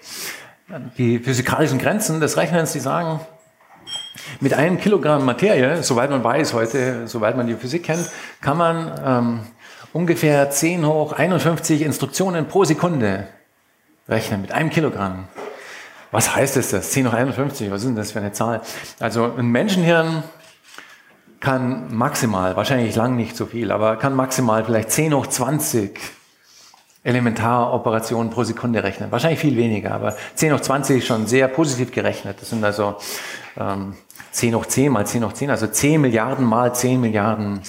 Die 0.98 1.19
physikalischen 1.19 1.80
Grenzen 1.80 2.22
des 2.22 2.38
Rechnens, 2.38 2.72
die 2.72 2.80
sagen, 2.80 3.19
mit 4.39 4.54
einem 4.54 4.80
Kilogramm 4.80 5.25
Materie, 5.25 5.84
soweit 5.84 6.10
man 6.10 6.24
weiß 6.24 6.54
heute, 6.54 7.07
soweit 7.07 7.36
man 7.36 7.48
die 7.48 7.56
Physik 7.56 7.84
kennt, 7.84 8.10
kann 8.39 8.57
man 8.57 8.92
ähm, 9.06 9.39
ungefähr 9.94 10.50
10 10.50 10.86
hoch 10.86 11.13
51 11.13 11.81
Instruktionen 11.81 12.48
pro 12.48 12.66
Sekunde 12.66 13.28
rechnen 14.10 14.42
mit 14.42 14.51
einem 14.51 14.69
Kilogramm. 14.69 15.28
Was 16.12 16.36
heißt 16.36 16.57
es 16.57 16.72
das? 16.72 16.92
10 16.92 17.07
hoch 17.07 17.13
51, 17.13 17.72
was 17.72 17.81
ist 17.81 17.88
denn 17.88 17.95
das 17.95 18.12
für 18.12 18.19
eine 18.19 18.31
Zahl? 18.31 18.62
Also 19.00 19.31
ein 19.38 19.48
Menschenhirn 19.48 20.24
kann 21.40 21.94
maximal, 21.95 22.56
wahrscheinlich 22.56 22.95
lang 22.95 23.16
nicht 23.16 23.36
so 23.36 23.45
viel, 23.45 23.72
aber 23.72 23.98
kann 23.98 24.16
maximal 24.16 24.63
vielleicht 24.66 24.92
10 24.92 25.13
hoch 25.13 25.28
20 25.28 26.00
Elementaroperationen 27.04 28.31
pro 28.31 28.44
Sekunde 28.44 28.81
rechnen. 28.84 29.12
Wahrscheinlich 29.12 29.39
viel 29.39 29.57
weniger, 29.57 29.94
aber 29.94 30.16
10 30.36 30.54
hoch 30.54 30.62
20 30.62 31.00
ist 31.00 31.07
schon 31.07 31.28
sehr 31.28 31.48
positiv 31.50 31.92
gerechnet. 31.92 32.38
Das 32.42 32.50
sind 32.50 32.63
also 32.63 32.96
ähm, 33.57 33.96
10 34.31 34.56
hoch 34.56 34.66
10 34.66 34.92
mal 34.92 35.06
10 35.06 35.25
hoch 35.25 35.34
10, 35.34 35.50
also 35.50 35.68
10 35.68 36.00
Milliarden 36.00 36.46
mal 36.46 36.74
10 36.74 37.01
Milliarden 37.01 37.62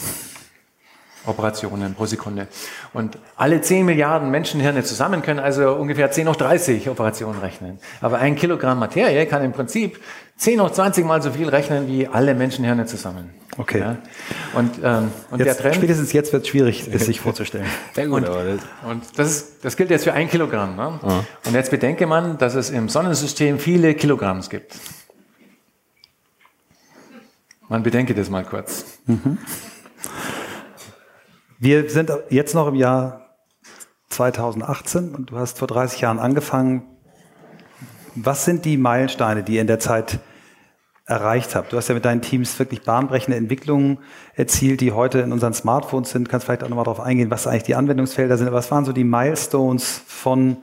Operationen 1.27 1.95
pro 1.95 2.07
Sekunde. 2.07 2.49
Und 2.93 3.19
alle 3.37 3.61
10 3.61 3.87
Milliarden 3.87 4.31
Menschenhirne 4.31 4.85
zusammen 4.85 5.23
können 5.23 5.41
also 5.41 5.73
ungefähr 5.73 6.11
10 6.11 6.29
hoch 6.29 6.37
30 6.37 6.89
Operationen 6.89 7.41
rechnen. 7.41 7.79
Aber 8.01 8.19
ein 8.19 8.37
Kilogramm 8.37 8.79
Materie 8.79 9.27
kann 9.27 9.43
im 9.43 9.53
Prinzip 9.53 10.01
10 10.37 10.61
hoch 10.61 10.71
20 10.71 11.05
mal 11.05 11.23
so 11.23 11.31
viel 11.31 11.49
rechnen 11.49 11.89
wie 11.89 12.07
alle 12.07 12.35
Menschenhirne 12.35 12.87
zusammen. 12.87 13.31
Okay. 13.57 13.79
Ja? 13.79 13.97
Und, 14.55 14.73
ähm, 14.83 15.11
und 15.31 15.39
jetzt, 15.39 15.47
der 15.47 15.57
Trend. 15.57 15.77
Spätestens 15.77 16.13
jetzt 16.13 16.33
wird 16.33 16.43
es 16.43 16.49
schwierig, 16.49 16.89
es 16.93 17.07
sich 17.07 17.21
vorzustellen. 17.21 17.67
Sehr 17.95 18.09
gut. 18.09 18.29
Und, 18.29 18.61
und 18.89 19.05
das, 19.17 19.31
ist, 19.31 19.65
das 19.65 19.77
gilt 19.77 19.91
jetzt 19.91 20.05
für 20.05 20.13
ein 20.13 20.29
Kilogramm. 20.29 20.77
Ne? 20.77 20.99
Ja. 21.03 21.25
Und 21.47 21.55
jetzt 21.55 21.71
bedenke 21.71 22.07
man, 22.07 22.39
dass 22.39 22.55
es 22.55 22.71
im 22.71 22.89
Sonnensystem 22.89 23.59
viele 23.59 23.95
Kilogramms 23.95 24.51
gibt. 24.51 24.75
Man 27.69 27.83
bedenke 27.83 28.15
das 28.15 28.29
mal 28.29 28.45
kurz. 28.45 28.85
Mhm. 29.07 29.39
Wir 31.65 31.89
sind 31.89 32.13
jetzt 32.29 32.55
noch 32.55 32.69
im 32.69 32.75
Jahr 32.75 33.39
2018 34.11 35.15
und 35.15 35.31
du 35.31 35.39
hast 35.39 35.59
vor 35.59 35.67
30 35.67 36.03
Jahren 36.03 36.19
angefangen. 36.19 36.83
Was 38.15 38.45
sind 38.45 38.67
die 38.67 38.77
Meilensteine, 38.77 39.43
die 39.43 39.55
ihr 39.55 39.63
in 39.63 39.67
der 39.67 39.79
Zeit 39.79 40.19
erreicht 41.07 41.55
habt? 41.55 41.73
Du 41.73 41.79
hast 41.79 41.89
ja 41.89 41.95
mit 41.95 42.05
deinen 42.05 42.21
Teams 42.21 42.59
wirklich 42.59 42.83
bahnbrechende 42.83 43.39
Entwicklungen 43.39 44.01
erzielt, 44.35 44.83
die 44.83 44.93
heute 44.93 45.21
in 45.21 45.33
unseren 45.33 45.55
Smartphones 45.55 46.11
sind. 46.11 46.29
Kannst 46.29 46.45
vielleicht 46.45 46.63
auch 46.65 46.69
nochmal 46.69 46.85
darauf 46.85 47.01
eingehen, 47.01 47.31
was 47.31 47.47
eigentlich 47.47 47.63
die 47.63 47.77
Anwendungsfelder 47.77 48.37
sind. 48.37 48.53
Was 48.53 48.71
waren 48.71 48.85
so 48.85 48.93
die 48.93 49.05
Milestones 49.05 50.03
von, 50.07 50.59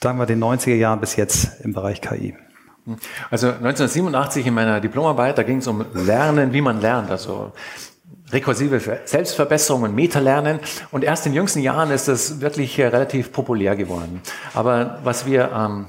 sagen 0.00 0.20
wir, 0.20 0.26
den 0.26 0.38
90er 0.40 0.76
Jahren 0.76 1.00
bis 1.00 1.16
jetzt 1.16 1.60
im 1.64 1.72
Bereich 1.72 2.00
KI? 2.00 2.36
Also 3.28 3.48
1987 3.48 4.46
in 4.46 4.54
meiner 4.54 4.80
Diplomarbeit, 4.80 5.36
da 5.36 5.42
ging 5.42 5.58
es 5.58 5.66
um 5.66 5.84
Lernen, 5.94 6.52
wie 6.52 6.60
man 6.60 6.80
lernt. 6.80 7.10
Also 7.10 7.50
rekursive 8.30 9.00
Selbstverbesserung 9.04 9.82
und 9.82 9.94
Metalernen. 9.94 10.60
Und 10.90 11.04
erst 11.04 11.26
in 11.26 11.34
jüngsten 11.34 11.60
Jahren 11.60 11.90
ist 11.90 12.08
das 12.08 12.40
wirklich 12.40 12.78
äh, 12.78 12.86
relativ 12.86 13.32
populär 13.32 13.76
geworden. 13.76 14.20
Aber 14.54 14.98
was 15.04 15.26
wir, 15.26 15.50
ähm, 15.54 15.86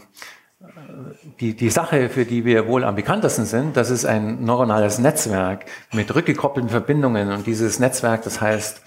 die, 1.39 1.56
die 1.56 1.70
Sache, 1.70 2.10
für 2.10 2.25
die 2.25 2.46
wir 2.46 2.67
wohl 2.67 2.84
am 2.84 2.96
bekanntesten 2.96 3.46
sind, 3.46 3.77
das 3.77 3.89
ist 3.89 4.06
ein 4.06 4.44
neuronales 4.44 5.00
Netzwerk 5.00 5.65
mit 5.94 6.13
rückgekoppelten 6.13 6.70
Verbindungen. 6.70 7.32
Und 7.32 7.48
dieses 7.48 7.79
Netzwerk, 7.79 8.24
das 8.24 8.41
heißt 8.41 8.82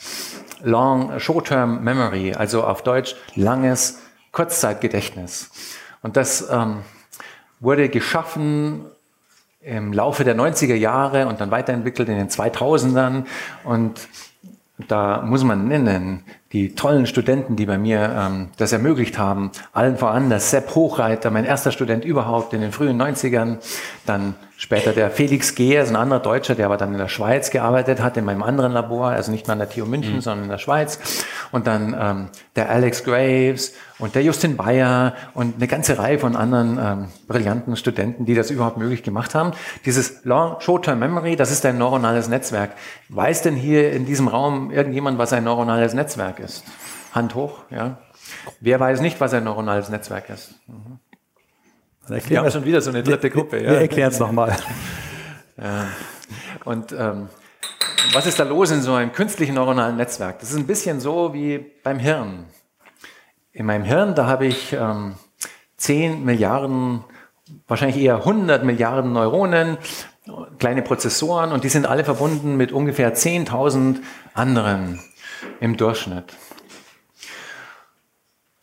Long 0.62 1.18
Short-Term 1.18 1.82
Memory, 1.82 2.34
also 2.34 2.64
auf 2.64 2.82
Deutsch 2.82 3.16
langes 3.34 4.00
Kurzzeitgedächtnis. 4.32 5.50
Und 6.02 6.16
das 6.16 6.48
ähm, 6.50 6.82
wurde 7.60 7.88
geschaffen 7.88 8.86
im 9.60 9.92
Laufe 9.92 10.24
der 10.24 10.36
90er 10.36 10.74
Jahre 10.74 11.26
und 11.26 11.40
dann 11.40 11.50
weiterentwickelt 11.50 12.08
in 12.08 12.16
den 12.16 12.28
2000ern. 12.28 13.24
Und 13.64 14.08
da 14.88 15.22
muss 15.22 15.44
man 15.44 15.68
nennen, 15.68 16.24
die 16.52 16.74
tollen 16.74 17.06
Studenten, 17.06 17.56
die 17.56 17.66
bei 17.66 17.78
mir 17.78 18.14
ähm, 18.16 18.48
das 18.56 18.72
ermöglicht 18.72 19.18
haben. 19.18 19.50
Allen 19.72 19.98
voran 19.98 20.30
der 20.30 20.40
Sepp 20.40 20.74
Hochreiter, 20.74 21.30
mein 21.30 21.44
erster 21.44 21.72
Student 21.72 22.04
überhaupt 22.04 22.54
in 22.54 22.60
den 22.60 22.72
frühen 22.72 23.00
90ern. 23.00 23.58
Dann 24.06 24.34
später 24.60 24.92
der 24.92 25.10
Felix 25.10 25.54
Gehr, 25.54 25.82
ein 25.86 25.96
anderer 25.96 26.20
Deutscher, 26.20 26.54
der 26.54 26.66
aber 26.66 26.76
dann 26.76 26.92
in 26.92 26.98
der 26.98 27.08
Schweiz 27.08 27.50
gearbeitet 27.50 28.02
hat, 28.02 28.18
in 28.18 28.26
meinem 28.26 28.42
anderen 28.42 28.72
Labor, 28.72 29.08
also 29.08 29.32
nicht 29.32 29.46
mehr 29.46 29.54
an 29.54 29.58
der 29.58 29.70
TU 29.70 29.86
München, 29.86 30.16
mhm. 30.16 30.20
sondern 30.20 30.44
in 30.44 30.50
der 30.50 30.58
Schweiz. 30.58 30.98
Und 31.50 31.66
dann 31.66 31.96
ähm, 31.98 32.28
der 32.56 32.68
Alex 32.68 33.02
Graves 33.02 33.72
und 33.98 34.14
der 34.14 34.22
Justin 34.22 34.58
Bayer 34.58 35.14
und 35.32 35.56
eine 35.56 35.66
ganze 35.66 35.98
Reihe 35.98 36.18
von 36.18 36.36
anderen 36.36 36.78
ähm, 36.78 37.08
brillanten 37.26 37.74
Studenten, 37.74 38.26
die 38.26 38.34
das 38.34 38.50
überhaupt 38.50 38.76
möglich 38.76 39.02
gemacht 39.02 39.34
haben. 39.34 39.52
Dieses 39.86 40.24
Long 40.24 40.60
Short-Term 40.60 40.98
Memory, 40.98 41.36
das 41.36 41.50
ist 41.50 41.64
ein 41.64 41.78
neuronales 41.78 42.28
Netzwerk. 42.28 42.72
Weiß 43.08 43.40
denn 43.40 43.56
hier 43.56 43.92
in 43.92 44.04
diesem 44.04 44.28
Raum 44.28 44.70
irgendjemand, 44.70 45.16
was 45.16 45.32
ein 45.32 45.44
neuronales 45.44 45.94
Netzwerk 45.94 46.38
ist? 46.38 46.64
Hand 47.12 47.34
hoch, 47.34 47.60
ja. 47.70 47.96
Wer 48.60 48.78
weiß 48.78 49.00
nicht, 49.00 49.22
was 49.22 49.32
ein 49.32 49.44
neuronales 49.44 49.88
Netzwerk 49.88 50.28
ist? 50.28 50.54
Mhm. 50.68 50.98
Wir 52.10 52.40
haben 52.40 52.50
schon 52.50 52.64
wieder 52.64 52.80
so 52.80 52.90
eine 52.90 53.02
dritte 53.02 53.30
Gruppe. 53.30 53.62
Ja. 53.62 53.70
Wir 53.70 53.80
erklären 53.82 54.10
es 54.10 54.18
nochmal. 54.18 54.56
Ja. 55.62 55.88
Und 56.64 56.92
ähm, 56.92 57.28
was 58.14 58.24
ist 58.24 58.40
da 58.40 58.44
los 58.44 58.70
in 58.70 58.80
so 58.80 58.94
einem 58.94 59.12
künstlichen 59.12 59.56
neuronalen 59.56 59.96
Netzwerk? 59.96 60.38
Das 60.38 60.50
ist 60.50 60.56
ein 60.56 60.66
bisschen 60.66 61.00
so 61.00 61.34
wie 61.34 61.58
beim 61.82 61.98
Hirn. 61.98 62.46
In 63.52 63.66
meinem 63.66 63.84
Hirn, 63.84 64.14
da 64.14 64.26
habe 64.26 64.46
ich 64.46 64.72
ähm, 64.72 65.16
10 65.76 66.24
Milliarden, 66.24 67.04
wahrscheinlich 67.68 68.02
eher 68.02 68.16
100 68.16 68.64
Milliarden 68.64 69.12
Neuronen, 69.12 69.76
kleine 70.58 70.80
Prozessoren 70.80 71.52
und 71.52 71.62
die 71.64 71.68
sind 71.68 71.86
alle 71.86 72.04
verbunden 72.04 72.56
mit 72.56 72.72
ungefähr 72.72 73.14
10.000 73.14 73.96
anderen 74.32 75.00
im 75.60 75.76
Durchschnitt. 75.76 76.36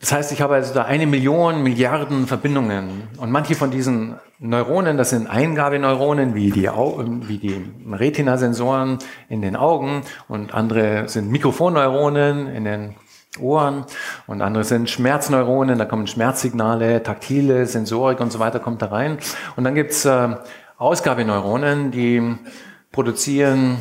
Das 0.00 0.12
heißt, 0.12 0.30
ich 0.30 0.40
habe 0.40 0.54
also 0.54 0.72
da 0.72 0.84
eine 0.84 1.08
Million, 1.08 1.62
Milliarden 1.62 2.28
Verbindungen. 2.28 3.08
Und 3.16 3.32
manche 3.32 3.56
von 3.56 3.72
diesen 3.72 4.14
Neuronen, 4.38 4.96
das 4.96 5.10
sind 5.10 5.26
Eingabeneuronen, 5.26 6.36
wie 6.36 6.52
die, 6.52 6.68
wie 6.68 7.38
die 7.38 7.64
Retina-Sensoren 7.90 8.98
in 9.28 9.42
den 9.42 9.56
Augen. 9.56 10.02
Und 10.28 10.54
andere 10.54 11.08
sind 11.08 11.32
Mikrofonneuronen 11.32 12.46
in 12.46 12.64
den 12.64 12.94
Ohren. 13.40 13.86
Und 14.28 14.40
andere 14.40 14.62
sind 14.62 14.88
Schmerzneuronen, 14.88 15.78
da 15.78 15.84
kommen 15.84 16.06
Schmerzsignale, 16.06 17.02
taktile 17.02 17.66
Sensorik 17.66 18.20
und 18.20 18.30
so 18.30 18.38
weiter 18.38 18.60
kommt 18.60 18.82
da 18.82 18.86
rein. 18.86 19.18
Und 19.56 19.64
dann 19.64 19.74
gibt's 19.74 20.04
äh, 20.04 20.36
Ausgabeneuronen, 20.76 21.90
die 21.90 22.36
produzieren 22.92 23.78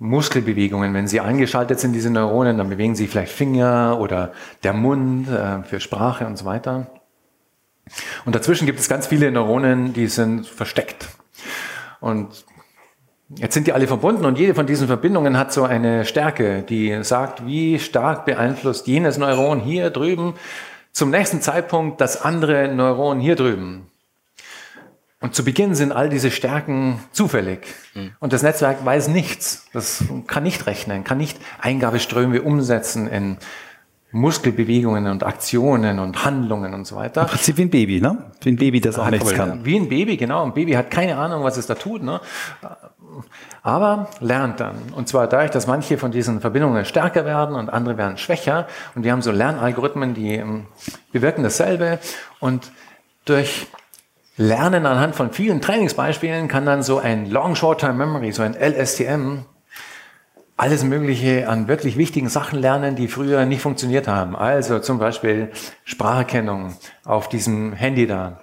Muskelbewegungen. 0.00 0.94
Wenn 0.94 1.06
sie 1.06 1.20
eingeschaltet 1.20 1.78
sind, 1.78 1.92
diese 1.92 2.10
Neuronen, 2.10 2.58
dann 2.58 2.70
bewegen 2.70 2.96
sie 2.96 3.06
vielleicht 3.06 3.32
Finger 3.32 3.98
oder 4.00 4.32
der 4.64 4.72
Mund 4.72 5.28
äh, 5.28 5.62
für 5.62 5.78
Sprache 5.78 6.26
und 6.26 6.36
so 6.36 6.46
weiter. 6.46 6.86
Und 8.24 8.34
dazwischen 8.34 8.66
gibt 8.66 8.80
es 8.80 8.88
ganz 8.88 9.06
viele 9.06 9.30
Neuronen, 9.30 9.92
die 9.92 10.06
sind 10.06 10.46
versteckt. 10.46 11.08
Und 12.00 12.44
jetzt 13.36 13.54
sind 13.54 13.66
die 13.66 13.72
alle 13.72 13.86
verbunden 13.86 14.24
und 14.24 14.38
jede 14.38 14.54
von 14.54 14.66
diesen 14.66 14.86
Verbindungen 14.86 15.36
hat 15.36 15.52
so 15.52 15.64
eine 15.64 16.04
Stärke, 16.06 16.62
die 16.62 17.04
sagt, 17.04 17.46
wie 17.46 17.78
stark 17.78 18.24
beeinflusst 18.24 18.86
jenes 18.86 19.18
Neuron 19.18 19.60
hier 19.60 19.90
drüben 19.90 20.34
zum 20.92 21.10
nächsten 21.10 21.42
Zeitpunkt 21.42 22.00
das 22.00 22.22
andere 22.22 22.68
Neuron 22.74 23.20
hier 23.20 23.36
drüben. 23.36 23.90
Und 25.22 25.34
zu 25.34 25.44
Beginn 25.44 25.74
sind 25.74 25.92
all 25.92 26.08
diese 26.08 26.30
Stärken 26.30 26.98
zufällig. 27.12 27.66
Mhm. 27.94 28.12
Und 28.20 28.32
das 28.32 28.42
Netzwerk 28.42 28.84
weiß 28.84 29.08
nichts. 29.08 29.66
Das 29.72 30.04
kann 30.26 30.42
nicht 30.42 30.66
rechnen, 30.66 31.04
kann 31.04 31.18
nicht 31.18 31.38
Eingabeströme 31.60 32.40
umsetzen 32.40 33.06
in 33.06 33.36
Muskelbewegungen 34.12 35.06
und 35.06 35.22
Aktionen 35.22 35.98
und 35.98 36.24
Handlungen 36.24 36.74
und 36.74 36.86
so 36.86 36.96
weiter. 36.96 37.22
Im 37.22 37.26
Prinzip 37.28 37.58
wie 37.58 37.62
ein 37.62 37.70
Baby, 37.70 38.00
ne? 38.00 38.32
Wie 38.40 38.48
ein 38.50 38.56
Baby, 38.56 38.80
das 38.80 38.98
auch 38.98 39.04
hat 39.04 39.12
nichts 39.12 39.32
kann. 39.34 39.64
Wie 39.64 39.76
ein 39.76 39.88
Baby, 39.88 40.16
genau. 40.16 40.44
Ein 40.44 40.54
Baby 40.54 40.72
hat 40.72 40.90
keine 40.90 41.16
Ahnung, 41.16 41.44
was 41.44 41.56
es 41.56 41.66
da 41.66 41.74
tut, 41.74 42.02
ne? 42.02 42.20
Aber 43.62 44.08
lernt 44.20 44.58
dann. 44.60 44.76
Und 44.96 45.08
zwar 45.08 45.26
dadurch, 45.26 45.50
dass 45.50 45.66
manche 45.66 45.98
von 45.98 46.10
diesen 46.10 46.40
Verbindungen 46.40 46.84
stärker 46.84 47.24
werden 47.24 47.54
und 47.54 47.68
andere 47.70 47.98
werden 47.98 48.16
schwächer. 48.16 48.66
Und 48.94 49.04
wir 49.04 49.12
haben 49.12 49.22
so 49.22 49.30
Lernalgorithmen, 49.30 50.14
die 50.14 50.36
ähm, 50.36 50.66
bewirken 51.12 51.42
dasselbe. 51.42 51.98
Und 52.40 52.72
durch 53.26 53.66
Lernen 54.40 54.86
anhand 54.86 55.14
von 55.16 55.32
vielen 55.32 55.60
Trainingsbeispielen 55.60 56.48
kann 56.48 56.64
dann 56.64 56.82
so 56.82 56.98
ein 56.98 57.30
Long 57.30 57.56
Short-Term 57.56 57.98
Memory, 57.98 58.32
so 58.32 58.40
ein 58.40 58.54
LSTM, 58.54 59.40
alles 60.56 60.82
Mögliche 60.82 61.46
an 61.46 61.68
wirklich 61.68 61.98
wichtigen 61.98 62.30
Sachen 62.30 62.58
lernen, 62.58 62.96
die 62.96 63.08
früher 63.08 63.44
nicht 63.44 63.60
funktioniert 63.60 64.08
haben. 64.08 64.34
Also 64.34 64.78
zum 64.78 64.98
Beispiel 64.98 65.50
Spracherkennung 65.84 66.74
auf 67.04 67.28
diesem 67.28 67.74
Handy 67.74 68.06
da. 68.06 68.40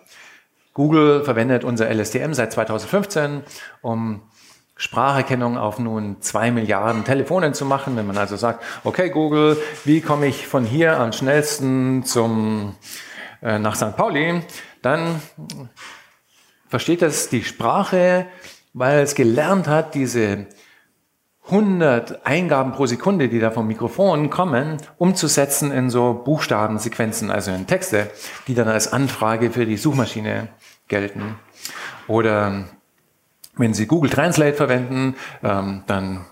Google 0.75 1.23
verwendet 1.23 1.63
unser 1.63 1.89
LSTM 1.91 2.33
seit 2.33 2.53
2015, 2.53 3.41
um 3.81 4.21
Spracherkennung 4.75 5.57
auf 5.57 5.79
nun 5.79 6.21
zwei 6.21 6.51
Milliarden 6.51 7.05
Telefonen 7.05 7.55
zu 7.55 7.65
machen. 7.65 7.97
Wenn 7.97 8.05
man 8.05 8.19
also 8.19 8.35
sagt, 8.35 8.63
okay 8.83 9.09
Google, 9.09 9.57
wie 9.83 10.01
komme 10.01 10.27
ich 10.27 10.45
von 10.45 10.63
hier 10.63 10.99
am 10.99 11.11
schnellsten 11.11 12.03
zum, 12.03 12.75
äh, 13.41 13.57
nach 13.57 13.75
St. 13.75 13.97
Pauli? 13.97 14.43
Dann 14.87 15.21
versteht 16.69 17.01
es 17.01 17.27
die 17.27 17.43
Sprache, 17.43 18.27
weil 18.73 18.99
es 18.99 19.15
gelernt 19.15 19.67
hat, 19.67 19.95
diese 19.95 20.47
100 21.45 22.25
Eingaben 22.25 22.71
pro 22.71 22.85
Sekunde, 22.85 23.27
die 23.27 23.39
da 23.39 23.51
vom 23.51 23.67
Mikrofon 23.67 24.29
kommen, 24.29 24.77
umzusetzen 24.97 25.71
in 25.71 25.89
so 25.89 26.13
Buchstabensequenzen, 26.13 27.31
also 27.31 27.51
in 27.51 27.67
Texte, 27.67 28.09
die 28.47 28.55
dann 28.55 28.67
als 28.69 28.91
Anfrage 28.91 29.51
für 29.51 29.65
die 29.65 29.77
Suchmaschine 29.77 30.47
gelten. 30.87 31.35
Oder 32.07 32.65
wenn 33.57 33.73
Sie 33.73 33.87
Google 33.87 34.09
Translate 34.09 34.55
verwenden, 34.55 35.15
ähm, 35.43 35.83
dann 35.87 36.25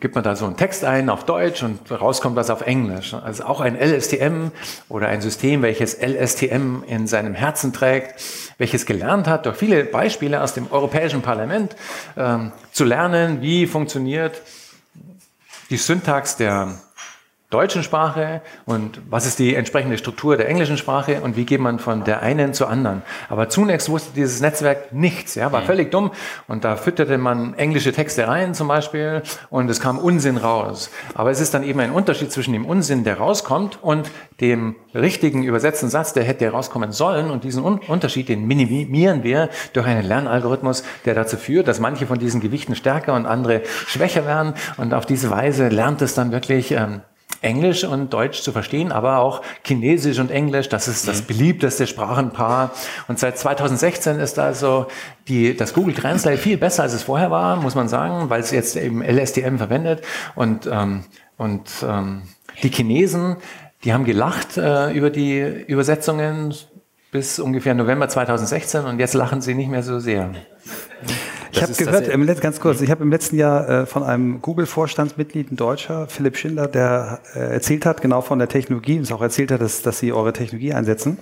gibt 0.00 0.14
man 0.14 0.24
da 0.24 0.36
so 0.36 0.46
einen 0.46 0.56
Text 0.56 0.84
ein 0.84 1.08
auf 1.10 1.24
Deutsch 1.24 1.62
und 1.62 1.90
rauskommt 1.90 2.36
was 2.36 2.50
auf 2.50 2.62
Englisch. 2.62 3.14
Also 3.14 3.44
auch 3.44 3.60
ein 3.60 3.76
LSTM 3.76 4.48
oder 4.88 5.08
ein 5.08 5.20
System, 5.20 5.62
welches 5.62 5.96
LSTM 6.00 6.82
in 6.86 7.06
seinem 7.06 7.34
Herzen 7.34 7.72
trägt, 7.72 8.20
welches 8.58 8.86
gelernt 8.86 9.26
hat, 9.26 9.46
durch 9.46 9.56
viele 9.56 9.84
Beispiele 9.84 10.42
aus 10.42 10.54
dem 10.54 10.70
Europäischen 10.70 11.22
Parlament 11.22 11.76
ähm, 12.16 12.52
zu 12.72 12.84
lernen, 12.84 13.42
wie 13.42 13.66
funktioniert 13.66 14.40
die 15.70 15.76
Syntax 15.76 16.36
der 16.36 16.80
deutschen 17.50 17.82
Sprache 17.82 18.42
und 18.66 19.00
was 19.08 19.24
ist 19.24 19.38
die 19.38 19.54
entsprechende 19.54 19.96
Struktur 19.96 20.36
der 20.36 20.50
englischen 20.50 20.76
Sprache 20.76 21.22
und 21.22 21.34
wie 21.36 21.46
geht 21.46 21.60
man 21.60 21.78
von 21.78 22.04
der 22.04 22.20
einen 22.20 22.52
zur 22.52 22.68
anderen. 22.68 23.00
Aber 23.30 23.48
zunächst 23.48 23.88
wusste 23.88 24.12
dieses 24.14 24.42
Netzwerk 24.42 24.92
nichts, 24.92 25.34
ja, 25.34 25.50
war 25.50 25.62
mhm. 25.62 25.66
völlig 25.66 25.90
dumm 25.90 26.10
und 26.46 26.64
da 26.64 26.76
fütterte 26.76 27.16
man 27.16 27.54
englische 27.54 27.92
Texte 27.92 28.28
rein 28.28 28.52
zum 28.52 28.68
Beispiel 28.68 29.22
und 29.48 29.70
es 29.70 29.80
kam 29.80 29.98
Unsinn 29.98 30.36
raus. 30.36 30.90
Aber 31.14 31.30
es 31.30 31.40
ist 31.40 31.54
dann 31.54 31.62
eben 31.62 31.80
ein 31.80 31.90
Unterschied 31.90 32.30
zwischen 32.30 32.52
dem 32.52 32.66
Unsinn, 32.66 33.02
der 33.04 33.16
rauskommt 33.16 33.82
und 33.82 34.10
dem 34.42 34.76
richtigen 34.94 35.42
übersetzten 35.42 35.88
Satz, 35.88 36.12
der 36.12 36.24
hätte 36.24 36.50
rauskommen 36.50 36.92
sollen 36.92 37.30
und 37.30 37.44
diesen 37.44 37.64
Un 37.64 37.78
Unterschied, 37.88 38.28
den 38.28 38.46
minimieren 38.46 39.22
wir 39.22 39.48
durch 39.72 39.86
einen 39.86 40.06
Lernalgorithmus, 40.06 40.84
der 41.06 41.14
dazu 41.14 41.38
führt, 41.38 41.66
dass 41.66 41.80
manche 41.80 42.06
von 42.06 42.18
diesen 42.18 42.42
Gewichten 42.42 42.74
stärker 42.74 43.14
und 43.14 43.24
andere 43.24 43.62
schwächer 43.86 44.26
werden 44.26 44.52
und 44.76 44.92
auf 44.92 45.06
diese 45.06 45.30
Weise 45.30 45.68
lernt 45.68 46.02
es 46.02 46.14
dann 46.14 46.30
wirklich 46.30 46.72
ähm, 46.72 47.00
Englisch 47.40 47.84
und 47.84 48.12
Deutsch 48.12 48.42
zu 48.42 48.52
verstehen, 48.52 48.92
aber 48.92 49.18
auch 49.18 49.42
Chinesisch 49.64 50.18
und 50.18 50.30
Englisch, 50.30 50.68
das 50.68 50.88
ist 50.88 51.06
das 51.06 51.22
mhm. 51.22 51.26
beliebteste 51.26 51.86
Sprachenpaar. 51.86 52.72
Und 53.06 53.18
seit 53.18 53.38
2016 53.38 54.18
ist 54.18 54.38
also 54.38 54.86
die, 55.28 55.56
das 55.56 55.74
Google 55.74 55.94
Translate 55.94 56.38
viel 56.38 56.56
besser, 56.56 56.82
als 56.82 56.94
es 56.94 57.02
vorher 57.04 57.30
war, 57.30 57.56
muss 57.56 57.74
man 57.74 57.88
sagen, 57.88 58.30
weil 58.30 58.40
es 58.40 58.50
jetzt 58.50 58.76
eben 58.76 59.02
LSTM 59.02 59.56
verwendet. 59.56 60.02
Und, 60.34 60.68
ähm, 60.70 61.04
und 61.36 61.70
ähm, 61.82 62.22
die 62.62 62.70
Chinesen, 62.70 63.36
die 63.84 63.92
haben 63.92 64.04
gelacht 64.04 64.56
äh, 64.56 64.90
über 64.92 65.10
die 65.10 65.40
Übersetzungen 65.40 66.54
bis 67.10 67.38
ungefähr 67.38 67.74
November 67.74 68.08
2016 68.08 68.84
und 68.84 68.98
jetzt 68.98 69.14
lachen 69.14 69.40
sie 69.40 69.54
nicht 69.54 69.70
mehr 69.70 69.82
so 69.82 69.98
sehr. 69.98 70.32
Ich 71.58 71.62
habe 71.62 71.72
gehört, 71.72 72.08
im 72.08 72.22
Let 72.22 72.40
ganz 72.40 72.60
kurz, 72.60 72.80
ich 72.80 72.90
habe 72.90 73.02
im 73.02 73.10
letzten 73.10 73.36
Jahr 73.36 73.68
äh, 73.68 73.86
von 73.86 74.02
einem 74.02 74.40
Google-Vorstandsmitglied, 74.40 75.50
ein 75.50 75.56
Deutscher, 75.56 76.06
Philipp 76.06 76.36
Schindler, 76.36 76.68
der 76.68 77.20
äh, 77.34 77.54
erzählt 77.54 77.84
hat, 77.84 78.00
genau 78.00 78.20
von 78.20 78.38
der 78.38 78.48
Technologie, 78.48 78.98
und 78.98 79.10
auch 79.12 79.22
erzählt 79.22 79.50
hat, 79.50 79.60
dass, 79.60 79.82
dass 79.82 79.98
sie 79.98 80.12
eure 80.12 80.32
Technologie 80.32 80.72
einsetzen. 80.72 81.18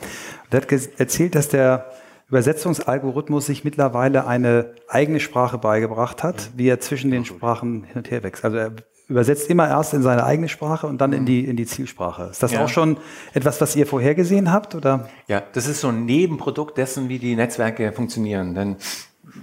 Der 0.53 0.61
hat 0.61 0.73
erzählt, 0.99 1.35
dass 1.35 1.49
der 1.49 1.87
Übersetzungsalgorithmus 2.29 3.47
sich 3.47 3.65
mittlerweile 3.65 4.27
eine 4.27 4.73
eigene 4.89 5.21
Sprache 5.21 5.59
beigebracht 5.59 6.23
hat, 6.23 6.51
wie 6.57 6.69
er 6.69 6.81
zwischen 6.81 7.11
den 7.11 7.25
Sprachen 7.25 7.85
hin 7.85 7.97
und 7.97 8.11
her 8.11 8.23
wächst. 8.23 8.45
Also 8.45 8.57
er 8.57 8.73
übersetzt 9.09 9.49
immer 9.49 9.69
erst 9.69 9.95
in 9.95 10.03
seine 10.03 10.25
eigene 10.25 10.49
Sprache 10.49 10.89
und 10.89 11.01
dann 11.01 11.13
in 11.13 11.25
die, 11.25 11.45
in 11.45 11.57
die 11.57 11.67
Zielsprache. 11.67 12.25
Ist 12.25 12.43
das 12.43 12.53
ja. 12.53 12.65
auch 12.65 12.69
schon 12.69 12.97
etwas, 13.35 13.61
was 13.61 13.77
ihr 13.77 13.87
vorhergesehen 13.87 14.51
habt? 14.53 14.75
Oder? 14.75 15.09
Ja, 15.29 15.43
das 15.53 15.69
ist 15.69 15.81
so 15.81 15.89
ein 15.89 16.05
Nebenprodukt 16.05 16.77
dessen, 16.77 17.09
wie 17.09 17.21
die 17.21 17.37
Netzwerke 17.37 17.93
funktionieren. 17.93 18.57
Denn 18.57 18.77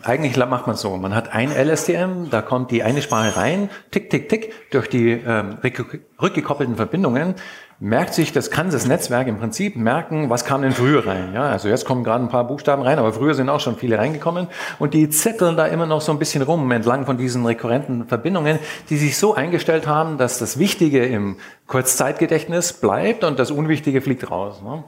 eigentlich 0.01 0.35
macht 0.45 0.67
man 0.67 0.75
so, 0.75 0.97
man 0.97 1.15
hat 1.15 1.33
ein 1.33 1.51
LSTM, 1.51 2.29
da 2.29 2.41
kommt 2.41 2.71
die 2.71 2.83
eine 2.83 3.01
Sprache 3.01 3.37
rein, 3.37 3.69
tick, 3.91 4.09
tick, 4.09 4.29
tick, 4.29 4.71
durch 4.71 4.89
die 4.89 5.11
ähm, 5.11 5.57
rückgekoppelten 6.21 6.75
Verbindungen 6.75 7.35
merkt 7.79 8.13
sich, 8.13 8.31
das 8.31 8.51
kann 8.51 8.69
das 8.69 8.85
Netzwerk 8.85 9.27
im 9.27 9.37
Prinzip 9.37 9.75
merken, 9.75 10.29
was 10.29 10.45
kam 10.45 10.61
denn 10.61 10.71
früher 10.71 11.05
rein. 11.05 11.33
Ja, 11.33 11.43
also 11.43 11.67
jetzt 11.67 11.85
kommen 11.85 12.03
gerade 12.03 12.23
ein 12.23 12.29
paar 12.29 12.47
Buchstaben 12.47 12.81
rein, 12.81 12.99
aber 12.99 13.13
früher 13.13 13.33
sind 13.33 13.49
auch 13.49 13.59
schon 13.59 13.75
viele 13.75 13.97
reingekommen 13.97 14.47
und 14.79 14.93
die 14.93 15.09
zetteln 15.09 15.57
da 15.57 15.65
immer 15.65 15.85
noch 15.85 16.01
so 16.01 16.11
ein 16.11 16.19
bisschen 16.19 16.43
rum 16.43 16.71
entlang 16.71 17.05
von 17.05 17.17
diesen 17.17 17.45
rekurrenten 17.45 18.07
Verbindungen, 18.07 18.59
die 18.89 18.97
sich 18.97 19.17
so 19.17 19.33
eingestellt 19.33 19.87
haben, 19.87 20.17
dass 20.17 20.39
das 20.39 20.59
Wichtige 20.59 21.05
im 21.05 21.37
Kurzzeitgedächtnis 21.67 22.73
bleibt 22.73 23.23
und 23.23 23.39
das 23.39 23.49
Unwichtige 23.49 24.01
fliegt 24.01 24.29
raus. 24.29 24.61
Ne? 24.61 24.83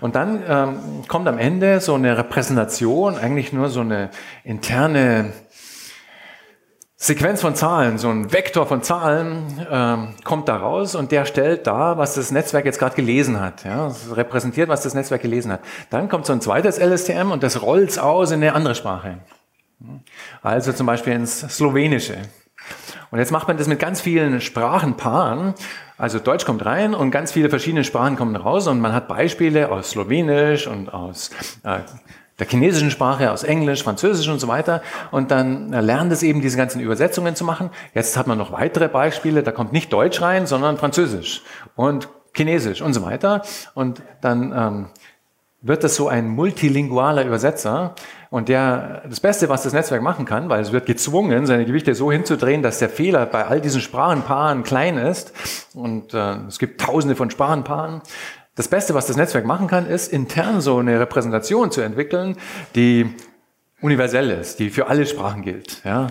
Und 0.00 0.14
dann 0.14 0.42
ähm, 0.48 0.78
kommt 1.08 1.26
am 1.26 1.38
Ende 1.38 1.80
so 1.80 1.94
eine 1.94 2.16
Repräsentation, 2.16 3.16
eigentlich 3.16 3.52
nur 3.52 3.68
so 3.68 3.80
eine 3.80 4.10
interne 4.44 5.32
Sequenz 7.00 7.40
von 7.40 7.54
Zahlen, 7.54 7.96
so 7.96 8.08
ein 8.08 8.32
Vektor 8.32 8.66
von 8.66 8.82
Zahlen 8.82 9.64
ähm, 9.70 10.14
kommt 10.24 10.48
da 10.48 10.56
raus 10.56 10.96
und 10.96 11.12
der 11.12 11.26
stellt 11.26 11.68
dar, 11.68 11.96
was 11.96 12.16
das 12.16 12.32
Netzwerk 12.32 12.64
jetzt 12.64 12.80
gerade 12.80 12.96
gelesen 12.96 13.38
hat. 13.38 13.62
Ja, 13.62 13.86
das 13.86 14.16
repräsentiert, 14.16 14.68
was 14.68 14.82
das 14.82 14.94
Netzwerk 14.94 15.22
gelesen 15.22 15.52
hat. 15.52 15.60
Dann 15.90 16.08
kommt 16.08 16.26
so 16.26 16.32
ein 16.32 16.40
zweites 16.40 16.80
LSTM 16.80 17.30
und 17.30 17.44
das 17.44 17.62
rollt 17.62 17.96
aus 18.00 18.32
in 18.32 18.42
eine 18.42 18.52
andere 18.52 18.74
Sprache. 18.74 19.18
Also 20.42 20.72
zum 20.72 20.88
Beispiel 20.88 21.12
ins 21.12 21.38
Slowenische. 21.38 22.16
Und 23.12 23.20
jetzt 23.20 23.30
macht 23.30 23.46
man 23.46 23.56
das 23.56 23.68
mit 23.68 23.78
ganz 23.78 24.00
vielen 24.00 24.40
Sprachenpaaren. 24.40 25.54
Also 25.98 26.18
Deutsch 26.18 26.44
kommt 26.44 26.66
rein 26.66 26.96
und 26.96 27.12
ganz 27.12 27.30
viele 27.30 27.48
verschiedene 27.48 27.84
Sprachen 27.84 28.16
kommen 28.16 28.34
raus 28.34 28.66
und 28.66 28.80
man 28.80 28.92
hat 28.92 29.06
Beispiele 29.06 29.70
aus 29.70 29.90
Slowenisch 29.90 30.66
und 30.66 30.92
aus 30.92 31.30
äh, 31.62 31.78
der 32.38 32.46
chinesischen 32.46 32.90
Sprache, 32.90 33.32
aus 33.32 33.42
Englisch, 33.42 33.82
Französisch 33.82 34.28
und 34.28 34.38
so 34.38 34.48
weiter. 34.48 34.82
Und 35.10 35.30
dann 35.30 35.70
lernt 35.72 36.12
es 36.12 36.22
eben, 36.22 36.40
diese 36.40 36.56
ganzen 36.56 36.80
Übersetzungen 36.80 37.34
zu 37.34 37.44
machen. 37.44 37.70
Jetzt 37.94 38.16
hat 38.16 38.26
man 38.26 38.38
noch 38.38 38.52
weitere 38.52 38.88
Beispiele, 38.88 39.42
da 39.42 39.52
kommt 39.52 39.72
nicht 39.72 39.92
Deutsch 39.92 40.22
rein, 40.22 40.46
sondern 40.46 40.76
Französisch 40.76 41.42
und 41.74 42.08
Chinesisch 42.34 42.82
und 42.82 42.94
so 42.94 43.02
weiter. 43.02 43.42
Und 43.74 44.02
dann 44.20 44.52
ähm, 44.52 44.86
wird 45.60 45.82
das 45.82 45.96
so 45.96 46.08
ein 46.08 46.28
multilingualer 46.28 47.24
Übersetzer. 47.24 47.94
Und 48.30 48.48
der, 48.48 49.02
das 49.08 49.20
Beste, 49.20 49.48
was 49.48 49.62
das 49.62 49.72
Netzwerk 49.72 50.02
machen 50.02 50.24
kann, 50.24 50.48
weil 50.48 50.60
es 50.60 50.70
wird 50.70 50.86
gezwungen, 50.86 51.46
seine 51.46 51.64
Gewichte 51.64 51.94
so 51.94 52.12
hinzudrehen, 52.12 52.62
dass 52.62 52.78
der 52.78 52.90
Fehler 52.90 53.26
bei 53.26 53.46
all 53.46 53.60
diesen 53.60 53.80
Sprachenpaaren 53.80 54.62
klein 54.62 54.98
ist. 54.98 55.32
Und 55.74 56.14
äh, 56.14 56.36
es 56.46 56.58
gibt 56.58 56.80
tausende 56.80 57.16
von 57.16 57.30
Sprachenpaaren. 57.30 58.02
Das 58.58 58.66
Beste, 58.66 58.92
was 58.92 59.06
das 59.06 59.16
Netzwerk 59.16 59.44
machen 59.44 59.68
kann, 59.68 59.86
ist 59.86 60.12
intern 60.12 60.60
so 60.60 60.78
eine 60.78 60.98
Repräsentation 60.98 61.70
zu 61.70 61.80
entwickeln, 61.80 62.36
die 62.74 63.08
universell 63.80 64.30
ist, 64.30 64.58
die 64.58 64.70
für 64.70 64.88
alle 64.88 65.06
Sprachen 65.06 65.42
gilt. 65.42 65.80
Ja? 65.84 66.08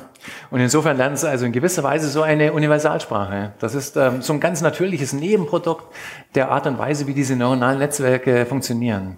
Und 0.50 0.62
insofern 0.62 0.96
lernt 0.96 1.18
es 1.18 1.26
also 1.26 1.46
in 1.46 1.52
gewisser 1.52 1.84
Weise 1.84 2.08
so 2.08 2.22
eine 2.22 2.54
Universalsprache. 2.54 3.52
Das 3.60 3.76
ist 3.76 3.98
ähm, 3.98 4.22
so 4.22 4.32
ein 4.32 4.40
ganz 4.40 4.62
natürliches 4.62 5.12
Nebenprodukt 5.12 5.94
der 6.36 6.50
Art 6.50 6.68
und 6.68 6.80
Weise, 6.80 7.06
wie 7.06 7.14
diese 7.14 7.36
neuronalen 7.36 7.80
Netzwerke 7.80 8.46
funktionieren. 8.46 9.18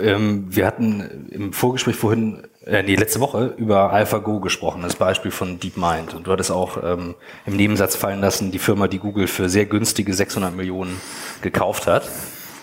Ähm, 0.00 0.46
wir 0.48 0.68
hatten 0.68 1.26
im 1.32 1.52
Vorgespräch 1.52 1.96
vorhin, 1.96 2.46
äh, 2.64 2.84
nee, 2.84 2.94
letzte 2.94 3.18
Woche 3.18 3.54
über 3.56 3.92
AlphaGo 3.92 4.38
gesprochen, 4.38 4.82
das 4.82 4.94
Beispiel 4.94 5.32
von 5.32 5.58
DeepMind. 5.58 6.14
Und 6.14 6.28
du 6.28 6.30
hattest 6.30 6.52
auch 6.52 6.80
ähm, 6.80 7.16
im 7.44 7.56
Nebensatz 7.56 7.96
fallen 7.96 8.20
lassen, 8.20 8.52
die 8.52 8.60
Firma, 8.60 8.86
die 8.86 9.00
Google 9.00 9.26
für 9.26 9.48
sehr 9.48 9.66
günstige 9.66 10.14
600 10.14 10.54
Millionen 10.54 11.00
gekauft 11.42 11.88
hat 11.88 12.08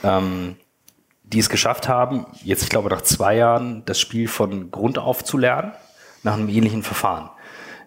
ähm, 0.04 0.56
die 1.24 1.40
es 1.40 1.50
geschafft 1.50 1.88
haben, 1.88 2.26
jetzt 2.44 2.64
ich 2.64 2.70
glaube 2.70 2.90
nach 2.90 3.02
zwei 3.02 3.36
Jahren 3.36 3.84
das 3.86 4.00
Spiel 4.00 4.28
von 4.28 4.72
Grund 4.72 4.98
auf 4.98 5.24
zu 5.24 5.38
lernen, 5.38 5.72
nach 6.22 6.34
einem 6.34 6.50
ähnlichen 6.50 6.84
Verfahren. 6.84 7.30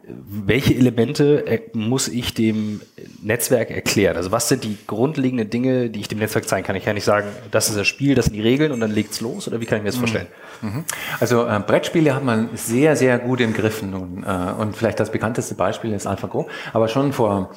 Welche 0.08 0.72
Elemente 0.72 1.46
äh, 1.48 1.62
muss 1.72 2.06
ich 2.06 2.32
dem 2.32 2.80
Netzwerk 3.22 3.70
erklären? 3.70 4.16
Also 4.16 4.30
was 4.30 4.48
sind 4.48 4.62
die 4.62 4.78
grundlegenden 4.86 5.50
Dinge, 5.50 5.90
die 5.90 5.98
ich 5.98 6.06
dem 6.06 6.18
Netzwerk 6.18 6.48
zeigen 6.48 6.64
kann? 6.64 6.76
Ich 6.76 6.84
kann 6.84 6.94
nicht 6.94 7.04
sagen, 7.04 7.26
das 7.50 7.68
ist 7.68 7.76
das 7.76 7.88
Spiel, 7.88 8.14
das 8.14 8.26
sind 8.26 8.34
die 8.34 8.40
Regeln 8.40 8.70
und 8.70 8.78
dann 8.78 8.92
legt's 8.92 9.20
los 9.20 9.48
oder 9.48 9.60
wie 9.60 9.66
kann 9.66 9.78
ich 9.78 9.82
mir 9.82 9.90
das 9.90 9.96
mhm. 9.96 10.00
vorstellen? 10.00 10.26
Mhm. 10.62 10.84
Also 11.18 11.44
äh, 11.46 11.60
Brettspiele 11.60 12.14
hat 12.14 12.22
man 12.22 12.50
sehr, 12.54 12.94
sehr 12.94 13.18
gut 13.18 13.40
im 13.40 13.52
Griff 13.52 13.82
nun. 13.82 14.24
Äh, 14.24 14.52
und 14.60 14.76
vielleicht 14.76 15.00
das 15.00 15.10
bekannteste 15.10 15.56
Beispiel 15.56 15.92
ist 15.92 16.06
AlphaGo. 16.06 16.48
Aber 16.72 16.86
schon 16.86 17.12
vor 17.12 17.50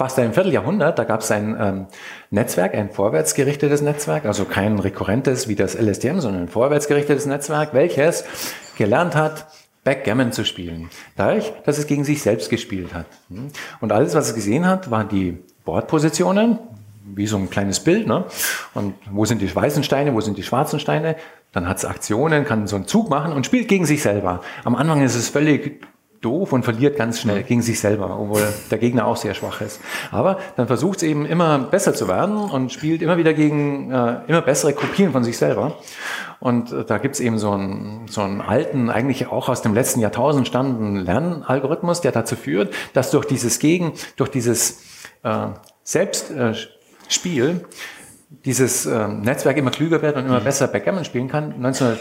fast 0.00 0.18
ein 0.18 0.32
Vierteljahrhundert, 0.32 0.98
da 0.98 1.04
gab 1.04 1.20
es 1.20 1.30
ein 1.30 1.54
ähm, 1.60 1.86
Netzwerk, 2.30 2.74
ein 2.74 2.88
vorwärtsgerichtetes 2.88 3.82
Netzwerk, 3.82 4.24
also 4.24 4.46
kein 4.46 4.78
rekurrentes 4.78 5.46
wie 5.46 5.56
das 5.56 5.74
LSTM, 5.74 6.20
sondern 6.20 6.44
ein 6.44 6.48
vorwärtsgerichtetes 6.48 7.26
Netzwerk, 7.26 7.74
welches 7.74 8.24
gelernt 8.78 9.14
hat, 9.14 9.48
Backgammon 9.84 10.32
zu 10.32 10.46
spielen. 10.46 10.88
Dadurch, 11.16 11.52
dass 11.66 11.76
es 11.76 11.86
gegen 11.86 12.04
sich 12.04 12.22
selbst 12.22 12.48
gespielt 12.48 12.94
hat. 12.94 13.04
Und 13.82 13.92
alles, 13.92 14.14
was 14.14 14.28
es 14.28 14.34
gesehen 14.34 14.66
hat, 14.66 14.90
waren 14.90 15.10
die 15.10 15.36
Bordpositionen, 15.66 16.58
wie 17.04 17.26
so 17.26 17.36
ein 17.36 17.50
kleines 17.50 17.80
Bild. 17.80 18.06
Ne? 18.06 18.24
Und 18.72 18.94
wo 19.10 19.26
sind 19.26 19.42
die 19.42 19.54
weißen 19.54 19.84
Steine, 19.84 20.14
wo 20.14 20.22
sind 20.22 20.38
die 20.38 20.42
schwarzen 20.42 20.80
Steine? 20.80 21.16
Dann 21.52 21.68
hat 21.68 21.76
es 21.76 21.84
Aktionen, 21.84 22.46
kann 22.46 22.66
so 22.66 22.76
einen 22.76 22.86
Zug 22.86 23.10
machen 23.10 23.34
und 23.34 23.44
spielt 23.44 23.68
gegen 23.68 23.84
sich 23.84 24.00
selber. 24.02 24.40
Am 24.64 24.76
Anfang 24.76 25.02
ist 25.02 25.14
es 25.14 25.28
völlig 25.28 25.84
doof 26.20 26.52
und 26.52 26.64
verliert 26.64 26.96
ganz 26.96 27.20
schnell 27.20 27.42
gegen 27.42 27.62
sich 27.62 27.80
selber, 27.80 28.18
obwohl 28.18 28.42
der 28.70 28.78
Gegner 28.78 29.06
auch 29.06 29.16
sehr 29.16 29.34
schwach 29.34 29.60
ist. 29.60 29.80
Aber 30.10 30.38
dann 30.56 30.66
versucht 30.66 30.98
es 30.98 31.02
eben 31.04 31.24
immer 31.24 31.58
besser 31.58 31.94
zu 31.94 32.08
werden 32.08 32.36
und 32.36 32.72
spielt 32.72 33.00
immer 33.00 33.16
wieder 33.16 33.32
gegen 33.32 33.90
äh, 33.90 34.20
immer 34.26 34.42
bessere 34.42 34.74
Kopien 34.74 35.12
von 35.12 35.24
sich 35.24 35.38
selber. 35.38 35.78
Und 36.38 36.72
äh, 36.72 36.84
da 36.84 36.98
gibt's 36.98 37.20
eben 37.20 37.38
so 37.38 37.52
einen, 37.52 38.06
so 38.08 38.20
einen 38.20 38.40
alten, 38.42 38.90
eigentlich 38.90 39.28
auch 39.28 39.48
aus 39.48 39.62
dem 39.62 39.72
letzten 39.72 40.00
Jahrtausend 40.00 40.46
stammenden 40.46 40.96
Lernalgorithmus, 40.96 42.02
der 42.02 42.12
dazu 42.12 42.36
führt, 42.36 42.74
dass 42.92 43.10
durch 43.10 43.24
dieses 43.24 43.58
Gegen, 43.58 43.92
durch 44.16 44.30
dieses 44.30 44.82
äh, 45.22 45.46
Selbstspiel 45.84 47.48
äh, 47.48 47.64
dieses 48.44 48.86
äh, 48.86 49.08
Netzwerk 49.08 49.56
immer 49.56 49.70
klüger 49.70 50.02
wird 50.02 50.16
und 50.16 50.26
immer 50.26 50.40
mhm. 50.40 50.44
besser 50.44 50.68
Backgammon 50.68 51.04
spielen 51.04 51.28
kann. 51.28 51.60
19 51.60 51.96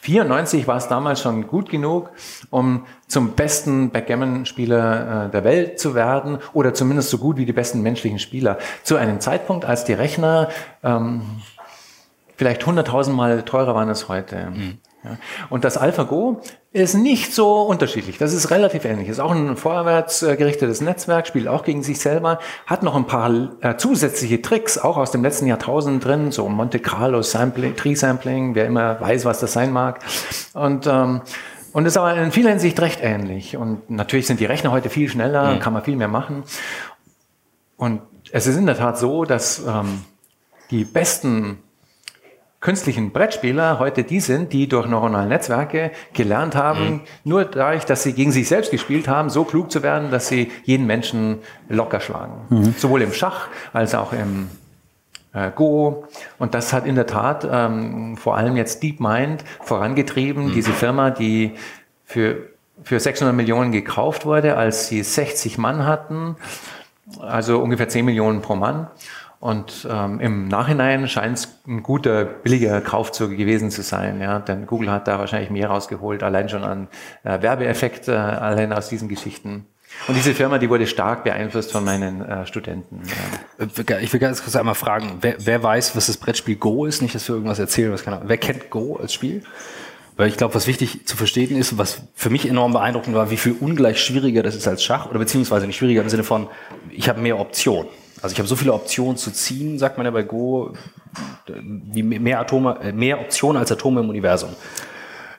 94 0.00 0.66
war 0.66 0.76
es 0.76 0.88
damals 0.88 1.20
schon 1.20 1.46
gut 1.46 1.70
genug, 1.70 2.10
um 2.50 2.86
zum 3.06 3.32
besten 3.32 3.90
Backgammon-Spieler 3.90 5.26
äh, 5.26 5.30
der 5.30 5.44
Welt 5.44 5.80
zu 5.80 5.94
werden 5.94 6.38
oder 6.52 6.74
zumindest 6.74 7.10
so 7.10 7.18
gut 7.18 7.36
wie 7.36 7.46
die 7.46 7.52
besten 7.52 7.82
menschlichen 7.82 8.18
Spieler. 8.18 8.58
Zu 8.84 8.96
einem 8.96 9.20
Zeitpunkt, 9.20 9.64
als 9.64 9.84
die 9.84 9.92
Rechner 9.92 10.48
ähm, 10.82 11.22
vielleicht 12.36 12.62
100.000 12.64 13.10
Mal 13.10 13.42
teurer 13.42 13.74
waren 13.74 13.88
als 13.88 14.08
heute. 14.08 14.50
Mhm. 14.50 14.78
Und 15.50 15.64
das 15.64 15.76
AlphaGo 15.76 16.40
ist 16.72 16.94
nicht 16.94 17.34
so 17.34 17.62
unterschiedlich. 17.62 18.18
Das 18.18 18.32
ist 18.32 18.50
relativ 18.50 18.84
ähnlich. 18.84 19.08
Ist 19.08 19.20
auch 19.20 19.32
ein 19.32 19.56
vorwärts 19.56 20.20
gerichtetes 20.20 20.80
Netzwerk, 20.80 21.26
spielt 21.26 21.48
auch 21.48 21.64
gegen 21.64 21.82
sich 21.82 22.00
selber, 22.00 22.38
hat 22.66 22.82
noch 22.82 22.94
ein 22.94 23.06
paar 23.06 23.30
äh, 23.60 23.76
zusätzliche 23.76 24.42
Tricks, 24.42 24.78
auch 24.78 24.96
aus 24.96 25.10
dem 25.10 25.22
letzten 25.22 25.46
Jahrtausend 25.46 26.04
drin, 26.04 26.32
so 26.32 26.48
Monte 26.48 26.78
Carlo 26.78 27.22
Sampling, 27.22 27.76
Tree 27.76 27.94
Sampling, 27.94 28.54
wer 28.54 28.66
immer 28.66 29.00
weiß, 29.00 29.24
was 29.24 29.40
das 29.40 29.52
sein 29.52 29.72
mag. 29.72 30.00
Und 30.54 30.86
ähm, 30.86 31.22
und 31.72 31.86
ist 31.86 31.96
aber 31.96 32.16
in 32.16 32.32
vieler 32.32 32.50
Hinsicht 32.50 32.80
recht 32.80 33.00
ähnlich. 33.02 33.56
Und 33.56 33.90
natürlich 33.90 34.26
sind 34.26 34.40
die 34.40 34.46
Rechner 34.46 34.72
heute 34.72 34.90
viel 34.90 35.08
schneller, 35.08 35.54
mhm. 35.54 35.58
kann 35.60 35.72
man 35.72 35.84
viel 35.84 35.96
mehr 35.96 36.08
machen. 36.08 36.42
Und 37.76 38.00
es 38.32 38.46
ist 38.46 38.56
in 38.56 38.66
der 38.66 38.76
Tat 38.76 38.98
so, 38.98 39.24
dass 39.24 39.60
ähm, 39.60 40.04
die 40.70 40.84
besten 40.84 41.58
künstlichen 42.60 43.12
Brettspieler 43.12 43.78
heute 43.78 44.02
die 44.02 44.20
sind, 44.20 44.52
die 44.52 44.68
durch 44.68 44.86
neuronale 44.86 45.28
Netzwerke 45.28 45.92
gelernt 46.12 46.56
haben, 46.56 46.90
mhm. 46.90 47.00
nur 47.24 47.44
dadurch, 47.44 47.84
dass 47.84 48.02
sie 48.02 48.12
gegen 48.12 48.32
sich 48.32 48.48
selbst 48.48 48.70
gespielt 48.70 49.06
haben, 49.06 49.30
so 49.30 49.44
klug 49.44 49.70
zu 49.70 49.82
werden, 49.82 50.10
dass 50.10 50.28
sie 50.28 50.50
jeden 50.64 50.86
Menschen 50.86 51.38
locker 51.68 52.00
schlagen. 52.00 52.32
Mhm. 52.48 52.74
Sowohl 52.76 53.02
im 53.02 53.12
Schach 53.12 53.48
als 53.72 53.94
auch 53.94 54.12
im 54.12 54.48
äh, 55.32 55.50
Go. 55.54 56.06
Und 56.38 56.54
das 56.54 56.72
hat 56.72 56.84
in 56.84 56.96
der 56.96 57.06
Tat 57.06 57.46
ähm, 57.50 58.16
vor 58.16 58.36
allem 58.36 58.56
jetzt 58.56 58.82
DeepMind 58.82 59.44
vorangetrieben, 59.62 60.46
mhm. 60.46 60.52
diese 60.52 60.72
Firma, 60.72 61.10
die 61.10 61.52
für, 62.04 62.48
für 62.82 62.98
600 62.98 63.34
Millionen 63.36 63.70
gekauft 63.70 64.26
wurde, 64.26 64.56
als 64.56 64.88
sie 64.88 65.02
60 65.02 65.58
Mann 65.58 65.86
hatten, 65.86 66.36
also 67.20 67.60
ungefähr 67.60 67.88
10 67.88 68.04
Millionen 68.04 68.42
pro 68.42 68.56
Mann. 68.56 68.88
Und 69.40 69.86
ähm, 69.88 70.18
im 70.18 70.48
Nachhinein 70.48 71.08
scheint 71.08 71.38
es 71.38 71.60
ein 71.66 71.84
guter, 71.84 72.24
billiger 72.24 72.80
Kaufzug 72.80 73.36
gewesen 73.36 73.70
zu 73.70 73.82
sein. 73.82 74.20
Ja? 74.20 74.40
Denn 74.40 74.66
Google 74.66 74.90
hat 74.90 75.06
da 75.06 75.18
wahrscheinlich 75.18 75.50
mehr 75.50 75.68
rausgeholt, 75.68 76.24
allein 76.24 76.48
schon 76.48 76.64
an 76.64 76.88
äh, 77.22 77.40
Werbeeffekt, 77.40 78.08
äh, 78.08 78.12
allein 78.12 78.72
aus 78.72 78.88
diesen 78.88 79.08
Geschichten. 79.08 79.66
Und 80.06 80.16
diese 80.16 80.34
Firma, 80.34 80.58
die 80.58 80.68
wurde 80.68 80.86
stark 80.86 81.24
beeinflusst 81.24 81.72
von 81.72 81.84
meinen 81.84 82.22
äh, 82.22 82.46
Studenten. 82.46 83.02
Ja. 83.58 83.98
Ich 84.00 84.12
will 84.12 84.20
ganz 84.20 84.42
kurz 84.42 84.54
einmal 84.56 84.74
fragen, 84.74 85.18
wer, 85.20 85.36
wer 85.38 85.62
weiß, 85.62 85.96
was 85.96 86.06
das 86.06 86.16
Brettspiel 86.16 86.56
Go 86.56 86.84
ist? 86.84 87.00
Nicht, 87.00 87.14
dass 87.14 87.26
wir 87.28 87.34
irgendwas 87.34 87.58
erzählen, 87.58 87.92
was 87.92 88.04
kann. 88.04 88.20
Wer 88.24 88.36
kennt 88.36 88.70
Go 88.70 88.96
als 88.96 89.12
Spiel? 89.12 89.42
Weil 90.16 90.28
ich 90.28 90.36
glaube, 90.36 90.54
was 90.54 90.66
wichtig 90.66 91.06
zu 91.06 91.16
verstehen 91.16 91.56
ist, 91.56 91.78
was 91.78 92.02
für 92.14 92.28
mich 92.28 92.46
enorm 92.46 92.72
beeindruckend 92.72 93.14
war, 93.14 93.30
wie 93.30 93.36
viel 93.36 93.54
ungleich 93.58 94.00
schwieriger 94.02 94.42
das 94.42 94.56
ist 94.56 94.66
als 94.66 94.82
Schach 94.82 95.08
oder 95.08 95.20
beziehungsweise 95.20 95.66
nicht 95.66 95.76
schwieriger 95.76 96.02
im 96.02 96.08
Sinne 96.08 96.24
von, 96.24 96.48
ich 96.90 97.08
habe 97.08 97.20
mehr 97.20 97.38
Optionen. 97.38 97.88
Also 98.22 98.32
ich 98.32 98.38
habe 98.38 98.48
so 98.48 98.56
viele 98.56 98.72
Optionen 98.72 99.16
zu 99.16 99.30
ziehen, 99.30 99.78
sagt 99.78 99.96
man 99.96 100.06
ja 100.06 100.10
bei 100.10 100.22
Go, 100.22 100.72
wie 101.46 102.02
mehr 102.02 102.40
Atome, 102.40 102.78
äh, 102.82 102.92
mehr 102.92 103.20
Optionen 103.20 103.60
als 103.60 103.70
Atome 103.72 104.00
im 104.00 104.08
Universum. 104.08 104.50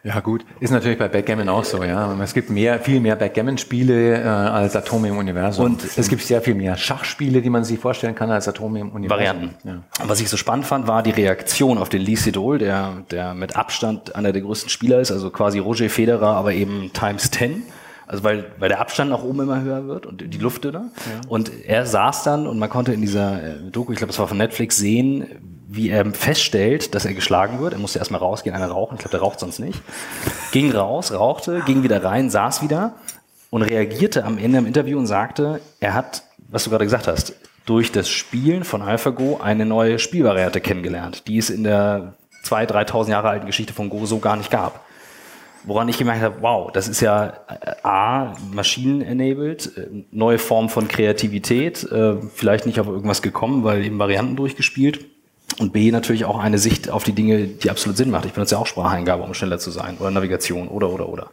Ja 0.04 0.22
gut, 0.22 0.46
ist 0.62 0.72
natürlich 0.72 0.98
bei 0.98 1.10
Backgammon 1.10 1.50
auch 1.50 1.66
so, 1.66 1.84
ja. 1.84 2.18
Es 2.24 2.34
gibt 2.34 2.50
mehr, 2.50 2.80
viel 2.80 3.02
mehr 3.02 3.18
Backgammon-Spiele 3.18 4.22
äh, 4.22 4.26
als 4.26 4.76
Atome 4.76 5.10
im 5.10 5.18
Universum. 5.18 5.66
Und 5.66 5.84
es 5.98 6.08
gibt 6.08 6.22
sehr 6.22 6.42
viel 6.42 6.56
mehr 6.56 6.78
Schachspiele, 6.78 7.42
die 7.42 7.50
man 7.50 7.66
sich 7.66 7.80
vorstellen 7.80 8.16
kann, 8.16 8.32
als 8.32 8.48
Atome 8.48 8.80
im 8.80 8.92
Universum. 8.92 9.10
Varianten. 9.10 9.56
Ja. 9.68 9.84
Was 10.06 10.22
ich 10.22 10.30
so 10.30 10.38
spannend 10.38 10.66
fand, 10.66 10.88
war 10.88 11.04
die 11.04 11.12
Reaktion 11.12 11.78
auf 11.78 11.90
den 11.90 12.02
Lee 12.02 12.16
Sedol, 12.16 12.60
der, 12.60 13.04
der 13.12 13.34
mit 13.34 13.58
Abstand 13.58 14.16
einer 14.16 14.32
der 14.32 14.42
größten 14.42 14.70
Spieler 14.70 15.02
ist, 15.02 15.12
also 15.12 15.32
quasi 15.32 15.60
Roger 15.60 15.90
Federer, 15.90 16.28
aber 16.28 16.54
eben 16.54 16.92
times 16.94 17.30
10. 17.32 17.64
Also 18.10 18.24
weil, 18.24 18.46
weil 18.58 18.70
der 18.70 18.82
Abstand 18.82 19.12
nach 19.12 19.22
oben 19.22 19.42
immer 19.42 19.62
höher 19.62 19.86
wird 19.86 20.08
und 20.08 20.34
die 20.34 20.38
Luft 20.40 20.64
dünner. 20.64 20.86
Ja. 20.96 21.30
Und 21.30 21.52
er 21.64 21.86
saß 21.86 22.24
dann 22.24 22.48
und 22.48 22.58
man 22.58 22.68
konnte 22.68 22.92
in 22.92 23.02
dieser 23.02 23.44
äh, 23.44 23.56
Doku, 23.72 23.92
ich 23.92 24.00
glaube, 24.00 24.10
das 24.10 24.18
war 24.18 24.28
von 24.28 24.40
Netflix, 24.40 24.78
sehen, 24.78 25.28
wie 25.68 25.92
er 25.92 26.04
feststellt, 26.14 26.96
dass 26.96 27.06
er 27.06 27.14
geschlagen 27.14 27.60
wird. 27.60 27.74
Er 27.74 27.80
musste 27.80 28.00
erstmal 28.00 28.20
rausgehen, 28.20 28.56
einer 28.56 28.70
rauchen. 28.70 28.96
Ich 28.96 29.02
glaube, 29.02 29.12
der 29.12 29.20
raucht 29.20 29.40
sonst 29.40 29.60
nicht. 29.60 29.80
Ging 30.52 30.72
raus, 30.72 31.14
rauchte, 31.14 31.62
ging 31.68 31.84
wieder 31.84 32.04
rein, 32.04 32.32
saß 32.32 32.64
wieder 32.64 32.94
und 33.52 33.62
reagierte 33.62 34.26
am 34.26 34.40
Ende 34.40 34.58
im 34.58 34.66
Interview 34.66 34.98
und 34.98 35.06
sagte, 35.06 35.62
er 35.80 35.94
hat, 35.94 36.24
was 36.48 36.64
du 36.64 36.72
gerade 36.72 36.86
gesagt 36.86 37.08
hast, 37.08 37.36
durch 37.68 37.92
das 37.92 38.10
Spielen 38.10 38.64
von 38.64 38.82
AlphaGo 38.82 39.40
eine 39.40 39.68
neue 39.68 40.00
Spielvariante 40.00 40.62
kennengelernt, 40.62 41.28
die 41.28 41.38
es 41.38 41.52
in 41.52 41.64
der 41.64 42.16
2.000, 42.44 42.90
3.000 42.90 43.10
Jahre 43.12 43.30
alten 43.30 43.46
Geschichte 43.46 43.74
von 43.74 43.92
Go 43.92 44.08
so 44.08 44.18
gar 44.18 44.36
nicht 44.36 44.50
gab. 44.50 44.89
Woran 45.70 45.88
ich 45.88 46.00
gemerkt 46.00 46.24
habe, 46.24 46.38
wow, 46.42 46.72
das 46.72 46.88
ist 46.88 47.00
ja 47.00 47.28
äh, 47.48 47.76
A, 47.84 48.36
Maschinen-enabled, 48.52 49.78
äh, 49.78 49.88
neue 50.10 50.40
Form 50.40 50.68
von 50.68 50.88
Kreativität, 50.88 51.84
äh, 51.92 52.16
vielleicht 52.34 52.66
nicht 52.66 52.80
auf 52.80 52.88
irgendwas 52.88 53.22
gekommen, 53.22 53.64
weil 53.64 53.86
eben 53.86 54.00
Varianten 54.00 54.36
durchgespielt 54.36 55.06
und 55.60 55.72
B, 55.72 55.92
natürlich 55.92 56.26
auch 56.26 56.40
eine 56.40 56.58
Sicht 56.58 56.90
auf 56.90 57.04
die 57.04 57.12
Dinge, 57.12 57.46
die 57.46 57.70
absolut 57.70 57.98
Sinn 57.98 58.10
macht. 58.10 58.26
Ich 58.26 58.34
benutze 58.34 58.56
ja 58.56 58.62
auch 58.62 58.66
Spracheingabe, 58.66 59.22
um 59.22 59.36
schneller 59.36 59.60
zu 59.60 59.70
sein. 59.70 59.98
Oder 60.00 60.10
Navigation 60.10 60.70
oder, 60.70 60.90
oder, 60.90 61.08
oder. 61.08 61.30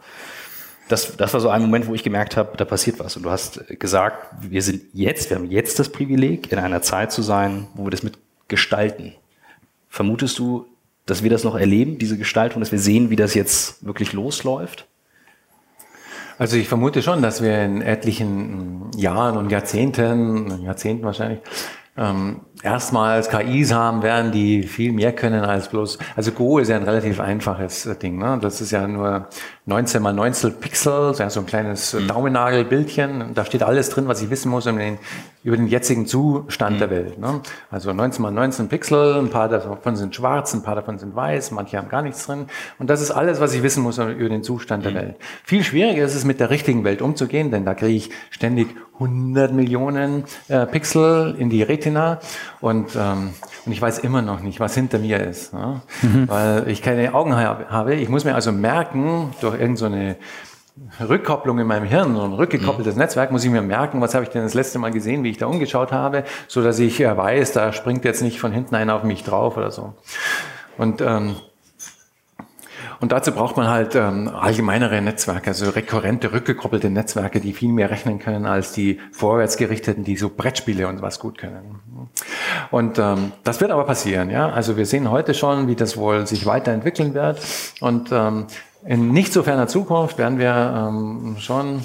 Das, 0.87 1.17
das 1.17 1.33
war 1.33 1.39
so 1.39 1.49
ein 1.49 1.63
Moment, 1.63 1.87
wo 1.87 1.95
ich 1.95 2.03
gemerkt 2.03 2.37
habe, 2.37 2.55
da 2.57 2.65
passiert 2.65 2.99
was. 2.99 3.17
Und 3.17 3.23
du 3.23 3.31
hast 3.31 3.63
gesagt, 3.79 4.35
wir 4.39 4.61
sind 4.61 4.83
jetzt, 4.93 5.31
wir 5.31 5.37
haben 5.37 5.49
jetzt 5.49 5.79
das 5.79 5.89
Privileg, 5.89 6.51
in 6.51 6.59
einer 6.59 6.83
Zeit 6.83 7.11
zu 7.11 7.23
sein, 7.23 7.65
wo 7.73 7.85
wir 7.85 7.89
das 7.89 8.03
mit 8.03 8.19
gestalten. 8.47 9.15
Vermutest 9.89 10.37
du, 10.37 10.67
dass 11.07 11.23
wir 11.23 11.29
das 11.31 11.43
noch 11.43 11.55
erleben, 11.55 11.97
diese 11.97 12.17
Gestaltung, 12.17 12.59
dass 12.59 12.71
wir 12.71 12.79
sehen, 12.79 13.09
wie 13.09 13.15
das 13.15 13.33
jetzt 13.33 13.83
wirklich 13.85 14.13
losläuft? 14.13 14.87
Also 16.37 16.55
ich 16.57 16.67
vermute 16.67 17.01
schon, 17.01 17.23
dass 17.23 17.41
wir 17.41 17.63
in 17.65 17.81
etlichen 17.81 18.91
Jahren 18.95 19.37
und 19.37 19.49
Jahrzehnten, 19.49 20.61
Jahrzehnten 20.61 21.03
wahrscheinlich, 21.03 21.39
ähm, 21.97 22.41
erstmals 22.63 23.29
KIs 23.29 23.73
haben 23.73 24.01
werden, 24.03 24.31
die 24.31 24.63
viel 24.63 24.91
mehr 24.91 25.13
können 25.13 25.43
als 25.43 25.69
bloß, 25.69 25.97
also 26.15 26.31
Go 26.31 26.59
ist 26.59 26.69
ja 26.69 26.75
ein 26.75 26.83
relativ 26.83 27.19
einfaches 27.19 27.89
Ding, 28.01 28.17
ne? 28.17 28.37
Das 28.41 28.61
ist 28.61 28.71
ja 28.71 28.87
nur 28.87 29.27
19 29.67 30.01
mal 30.01 30.13
19 30.13 30.53
Pixel, 30.55 31.13
ja, 31.17 31.29
so 31.29 31.41
ein 31.41 31.45
kleines 31.45 31.93
mhm. 31.93 32.07
Daumennagelbildchen. 32.07 33.33
Da 33.33 33.43
steht 33.43 33.63
alles 33.63 33.89
drin, 33.89 34.07
was 34.07 34.21
ich 34.21 34.29
wissen 34.29 34.49
muss 34.49 34.65
über 34.65 34.79
den, 34.79 34.97
über 35.43 35.57
den 35.57 35.67
jetzigen 35.67 36.07
Zustand 36.07 36.75
mhm. 36.77 36.79
der 36.79 36.89
Welt. 36.89 37.19
Ne? 37.19 37.41
Also 37.69 37.91
19 37.91 38.21
mal 38.21 38.31
19 38.31 38.69
Pixel, 38.69 39.15
ein 39.17 39.29
paar 39.29 39.49
davon 39.49 39.97
sind 39.97 40.15
schwarz, 40.15 40.53
ein 40.53 40.63
paar 40.63 40.75
davon 40.75 40.97
sind 40.97 41.15
weiß, 41.15 41.51
manche 41.51 41.77
haben 41.77 41.89
gar 41.89 42.01
nichts 42.01 42.25
drin. 42.25 42.47
Und 42.79 42.89
das 42.89 43.01
ist 43.01 43.11
alles, 43.11 43.41
was 43.41 43.53
ich 43.53 43.61
wissen 43.61 43.83
muss 43.83 43.97
über 43.97 44.29
den 44.29 44.41
Zustand 44.41 44.85
mhm. 44.85 44.93
der 44.93 45.01
Welt. 45.01 45.15
Viel 45.43 45.65
schwieriger 45.65 46.05
ist 46.05 46.15
es, 46.15 46.23
mit 46.23 46.39
der 46.39 46.49
richtigen 46.49 46.85
Welt 46.85 47.01
umzugehen, 47.01 47.51
denn 47.51 47.65
da 47.65 47.73
kriege 47.73 47.97
ich 47.97 48.09
ständig 48.29 48.69
100 48.93 49.51
Millionen 49.51 50.23
äh, 50.47 50.65
Pixel 50.65 51.35
in 51.37 51.49
die 51.49 51.61
Retina 51.61 52.19
und, 52.59 52.95
ähm, 52.95 53.33
und 53.65 53.71
ich 53.71 53.81
weiß 53.81 53.99
immer 53.99 54.21
noch 54.21 54.41
nicht, 54.41 54.59
was 54.59 54.73
hinter 54.73 54.99
mir 54.99 55.19
ist, 55.19 55.53
ne? 55.53 55.81
mhm. 56.01 56.27
weil 56.27 56.67
ich 56.67 56.81
keine 56.81 57.13
Augen 57.13 57.35
habe. 57.35 57.95
Ich 57.95 58.09
muss 58.09 58.25
mir 58.25 58.35
also 58.35 58.51
merken, 58.51 59.33
durch 59.41 59.59
irgendeine 59.59 60.15
so 60.99 61.05
Rückkopplung 61.05 61.59
in 61.59 61.67
meinem 61.67 61.85
Hirn, 61.85 62.15
so 62.15 62.23
ein 62.23 62.33
rückgekoppeltes 62.33 62.95
mhm. 62.95 63.01
Netzwerk, 63.01 63.31
muss 63.31 63.43
ich 63.43 63.51
mir 63.51 63.61
merken, 63.61 64.01
was 64.01 64.13
habe 64.13 64.23
ich 64.23 64.29
denn 64.29 64.43
das 64.43 64.53
letzte 64.53 64.79
Mal 64.79 64.91
gesehen, 64.91 65.23
wie 65.23 65.29
ich 65.29 65.37
da 65.37 65.47
umgeschaut 65.47 65.91
habe, 65.91 66.23
so 66.47 66.63
dass 66.63 66.79
ich 66.79 66.99
äh, 66.99 67.15
weiß, 67.15 67.53
da 67.53 67.73
springt 67.73 68.05
jetzt 68.05 68.21
nicht 68.21 68.39
von 68.39 68.51
hinten 68.51 68.75
einer 68.75 68.95
auf 68.95 69.03
mich 69.03 69.23
drauf 69.23 69.57
oder 69.57 69.71
so. 69.71 69.93
Und 70.77 71.01
ähm, 71.01 71.35
und 72.99 73.11
dazu 73.11 73.31
braucht 73.31 73.57
man 73.57 73.67
halt 73.67 73.95
ähm, 73.95 74.27
allgemeinere 74.27 75.01
Netzwerke, 75.01 75.49
also 75.49 75.69
rekurrente, 75.69 76.31
rückgekoppelte 76.33 76.89
Netzwerke, 76.89 77.39
die 77.39 77.53
viel 77.53 77.71
mehr 77.71 77.89
rechnen 77.89 78.19
können 78.19 78.45
als 78.45 78.71
die 78.71 78.99
vorwärtsgerichteten, 79.11 80.03
die 80.03 80.17
so 80.17 80.29
Brettspiele 80.29 80.87
und 80.87 81.01
was 81.01 81.19
gut 81.19 81.37
können. 81.37 81.79
Und 82.71 82.97
ähm, 82.99 83.31
das 83.43 83.61
wird 83.61 83.71
aber 83.71 83.85
passieren, 83.85 84.29
ja. 84.29 84.49
Also 84.49 84.77
wir 84.77 84.85
sehen 84.85 85.11
heute 85.11 85.33
schon, 85.33 85.67
wie 85.67 85.75
das 85.75 85.97
wohl 85.97 86.27
sich 86.27 86.45
weiterentwickeln 86.45 87.13
wird. 87.13 87.39
Und 87.81 88.11
ähm, 88.11 88.47
in 88.85 89.11
nicht 89.11 89.33
so 89.33 89.43
ferner 89.43 89.67
Zukunft 89.67 90.17
werden 90.17 90.39
wir 90.39 90.89
ähm, 90.89 91.35
schon 91.39 91.81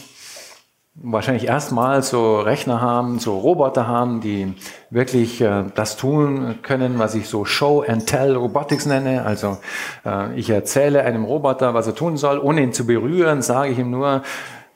wahrscheinlich 0.95 1.47
erstmal 1.47 2.03
so 2.03 2.41
Rechner 2.41 2.81
haben, 2.81 3.19
so 3.19 3.39
Roboter 3.39 3.87
haben, 3.87 4.21
die 4.21 4.55
wirklich 4.91 5.41
äh, 5.41 5.65
das 5.75 5.97
tun 5.97 6.59
können, 6.63 6.99
was 6.99 7.15
ich 7.15 7.29
so 7.29 7.45
Show 7.45 7.83
and 7.87 8.07
Tell 8.07 8.37
Robotics 8.37 8.87
nenne. 8.87 9.25
Also 9.25 9.59
äh, 10.05 10.35
ich 10.35 10.51
erzähle 10.51 11.03
einem 11.03 11.25
Roboter, 11.25 11.73
was 11.75 11.87
er 11.87 11.95
tun 11.95 12.17
soll, 12.17 12.39
ohne 12.39 12.63
ihn 12.63 12.73
zu 12.73 12.87
berühren, 12.87 13.41
sage 13.41 13.73
ich 13.73 13.79
ihm 13.79 13.91
nur, 13.91 14.23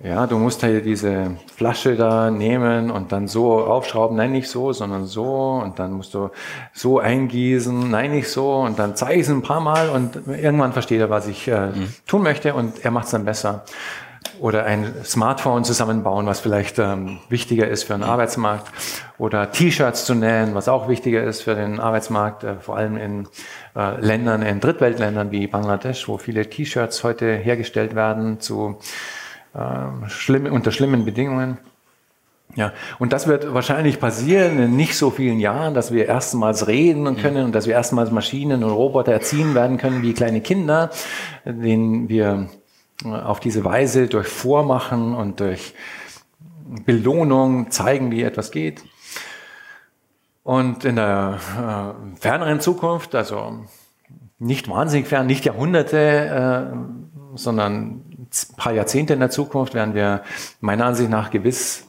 ja, 0.03 0.27
du 0.27 0.39
musst 0.39 0.63
hier 0.63 0.83
diese 0.83 1.37
Flasche 1.55 1.97
da 1.97 2.31
nehmen 2.31 2.91
und 2.91 3.13
dann 3.13 3.29
so 3.29 3.65
aufschrauben, 3.65 4.17
nein, 4.17 4.33
nicht 4.33 4.49
so, 4.51 4.73
sondern 4.75 5.07
so. 5.07 5.61
Und 5.63 5.79
dann 5.79 5.93
musst 5.93 6.13
du 6.13 6.29
so 6.75 6.99
eingießen, 6.99 7.91
nein, 7.91 8.11
nicht 8.11 8.31
so. 8.31 8.57
Und 8.57 8.79
dann 8.79 8.95
zeige 8.95 9.15
ich 9.15 9.27
es 9.27 9.31
ein 9.31 9.41
paar 9.41 9.61
Mal 9.61 9.89
und 9.89 10.21
irgendwann 10.27 10.75
versteht 10.75 11.01
er, 11.01 11.09
was 11.09 11.29
ich 11.29 11.49
äh, 11.49 11.69
mhm. 11.69 11.95
tun 12.07 12.23
möchte 12.23 12.55
und 12.55 12.85
er 12.85 12.91
macht 12.91 13.07
es 13.07 13.13
dann 13.13 13.25
besser 13.25 13.65
oder 14.41 14.65
ein 14.65 14.95
Smartphone 15.05 15.65
zusammenbauen, 15.65 16.27
was 16.27 16.41
vielleicht 16.41 16.79
ähm, 16.79 17.19
wichtiger 17.29 17.69
ist 17.69 17.85
für 17.85 17.95
den 17.95 18.03
Arbeitsmarkt, 18.03 18.71
oder 19.19 19.51
T-Shirts 19.51 20.05
zu 20.05 20.15
nähen, 20.15 20.55
was 20.55 20.69
auch 20.69 20.89
wichtiger 20.89 21.23
ist 21.25 21.43
für 21.43 21.55
den 21.55 21.81
Arbeitsmarkt, 21.81 22.45
äh, 22.45 22.57
vor 22.57 22.77
allem 22.77 22.97
in 22.97 23.29
äh, 23.75 24.01
Ländern, 24.01 24.43
in 24.43 24.61
Drittweltländern 24.61 25.31
wie 25.31 25.47
Bangladesch, 25.47 26.09
wo 26.09 26.19
viele 26.19 26.49
T-Shirts 26.49 27.03
heute 27.05 27.35
hergestellt 27.35 27.95
werden 27.95 28.41
zu 28.41 28.79
äh, 29.55 30.09
schlimm, 30.09 30.47
unter 30.47 30.73
schlimmen 30.73 31.05
Bedingungen. 31.05 31.59
Ja, 32.55 32.73
und 32.99 33.13
das 33.13 33.27
wird 33.27 33.53
wahrscheinlich 33.53 34.01
passieren 34.01 34.59
in 34.59 34.77
nicht 34.77 34.97
so 34.97 35.11
vielen 35.11 35.41
Jahren, 35.41 35.75
dass 35.75 35.93
wir 35.93 36.07
erstmals 36.07 36.67
reden 36.67 37.17
können 37.17 37.47
und 37.47 37.55
dass 37.55 37.67
wir 37.67 37.75
erstmals 37.75 38.11
Maschinen 38.11 38.65
und 38.65 38.71
Roboter 38.71 39.13
erziehen 39.13 39.55
werden 39.55 39.77
können 39.77 40.03
wie 40.03 40.15
kleine 40.15 40.41
Kinder, 40.41 40.91
denen 41.45 42.09
wir 42.09 42.49
auf 43.05 43.41
diese 43.41 43.65
Weise 43.65 44.07
durch 44.07 44.29
Vormachen 44.29 45.15
und 45.15 45.41
durch 45.41 45.75
Belohnung 46.85 47.71
zeigen, 47.71 48.11
wie 48.11 48.23
etwas 48.23 48.51
geht. 48.51 48.83
Und 50.43 50.85
in 50.85 50.97
der 50.97 51.39
äh, 51.57 52.19
ferneren 52.21 52.61
Zukunft, 52.61 53.15
also 53.15 53.65
nicht 54.39 54.69
wahnsinnig 54.69 55.09
fern, 55.09 55.27
nicht 55.27 55.45
Jahrhunderte, 55.45 55.99
äh, 55.99 57.37
sondern 57.37 58.03
ein 58.11 58.29
paar 58.57 58.73
Jahrzehnte 58.73 59.15
in 59.15 59.21
der 59.21 59.31
Zukunft, 59.31 59.75
werden 59.75 59.95
wir 59.95 60.23
meiner 60.61 60.87
Ansicht 60.87 61.11
nach 61.11 61.31
gewiss 61.31 61.89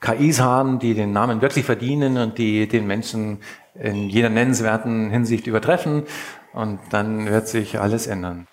KIs 0.00 0.40
haben, 0.40 0.78
die 0.80 0.94
den 0.94 1.12
Namen 1.12 1.40
wirklich 1.40 1.64
verdienen 1.64 2.18
und 2.18 2.38
die 2.38 2.68
den 2.68 2.86
Menschen 2.86 3.38
in 3.74 4.08
jeder 4.08 4.28
nennenswerten 4.28 5.10
Hinsicht 5.10 5.46
übertreffen. 5.46 6.04
Und 6.52 6.80
dann 6.90 7.26
wird 7.26 7.48
sich 7.48 7.80
alles 7.80 8.06
ändern. 8.06 8.46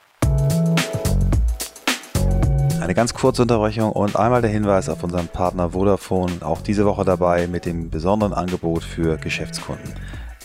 Eine 2.91 2.97
ganz 2.97 3.13
kurze 3.13 3.43
Unterbrechung 3.43 3.93
und 3.93 4.17
einmal 4.17 4.41
der 4.41 4.51
Hinweis 4.51 4.89
auf 4.89 5.01
unseren 5.01 5.30
Partner 5.30 5.69
Vodafone, 5.69 6.34
auch 6.41 6.60
diese 6.60 6.86
Woche 6.86 7.06
dabei 7.06 7.47
mit 7.47 7.65
dem 7.65 7.89
besonderen 7.89 8.34
Angebot 8.34 8.84
für 8.84 9.15
Geschäftskunden. 9.15 9.93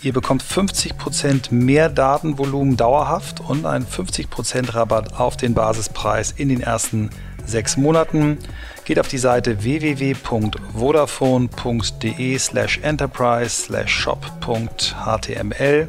Ihr 0.02 0.12
bekommt 0.12 0.44
50% 0.44 1.52
mehr 1.52 1.88
Datenvolumen 1.88 2.76
dauerhaft 2.76 3.40
und 3.40 3.66
einen 3.66 3.84
50% 3.84 4.76
Rabatt 4.76 5.18
auf 5.18 5.36
den 5.36 5.54
Basispreis 5.54 6.30
in 6.30 6.48
den 6.48 6.60
ersten 6.60 7.10
sechs 7.44 7.76
Monaten. 7.76 8.38
Geht 8.84 9.00
auf 9.00 9.08
die 9.08 9.18
Seite 9.18 9.64
www.vodafone.de 9.64 12.38
slash 12.38 12.78
enterprise 12.80 13.62
slash 13.62 13.92
shop.html. 13.92 15.88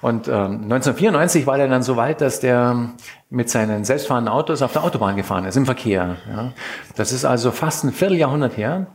Und 0.00 0.26
ähm, 0.26 0.64
1994 0.64 1.46
war 1.46 1.56
der 1.56 1.68
dann 1.68 1.82
so 1.82 1.96
weit, 1.96 2.20
dass 2.20 2.40
der 2.40 2.90
mit 3.30 3.48
seinen 3.48 3.84
selbstfahrenden 3.84 4.32
Autos 4.32 4.62
auf 4.62 4.72
der 4.72 4.82
Autobahn 4.82 5.16
gefahren 5.16 5.44
ist, 5.44 5.56
im 5.56 5.66
Verkehr. 5.66 6.16
Ja. 6.28 6.52
Das 6.96 7.12
ist 7.12 7.24
also 7.24 7.52
fast 7.52 7.84
ein 7.84 7.92
Vierteljahrhundert 7.92 8.56
her. 8.56 8.86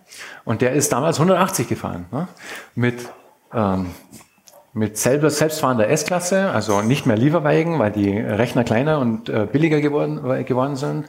Und 0.43 0.61
der 0.61 0.73
ist 0.73 0.91
damals 0.91 1.17
180 1.17 1.67
gefahren. 1.67 2.05
Ne? 2.11 2.27
Mit 2.75 3.07
ähm, 3.53 3.87
mit 4.73 4.95
selber 4.97 5.31
selbstfahrender 5.31 5.89
S-Klasse, 5.89 6.51
also 6.51 6.83
nicht 6.83 7.07
mehr 7.07 7.17
Lieferwagen, 7.17 7.79
weil 7.79 7.91
die 7.91 8.15
Rechner 8.15 8.63
kleiner 8.63 8.99
und 8.99 9.27
äh, 9.27 9.47
billiger 9.51 9.81
geworden, 9.81 10.45
geworden 10.45 10.75
sind 10.75 11.05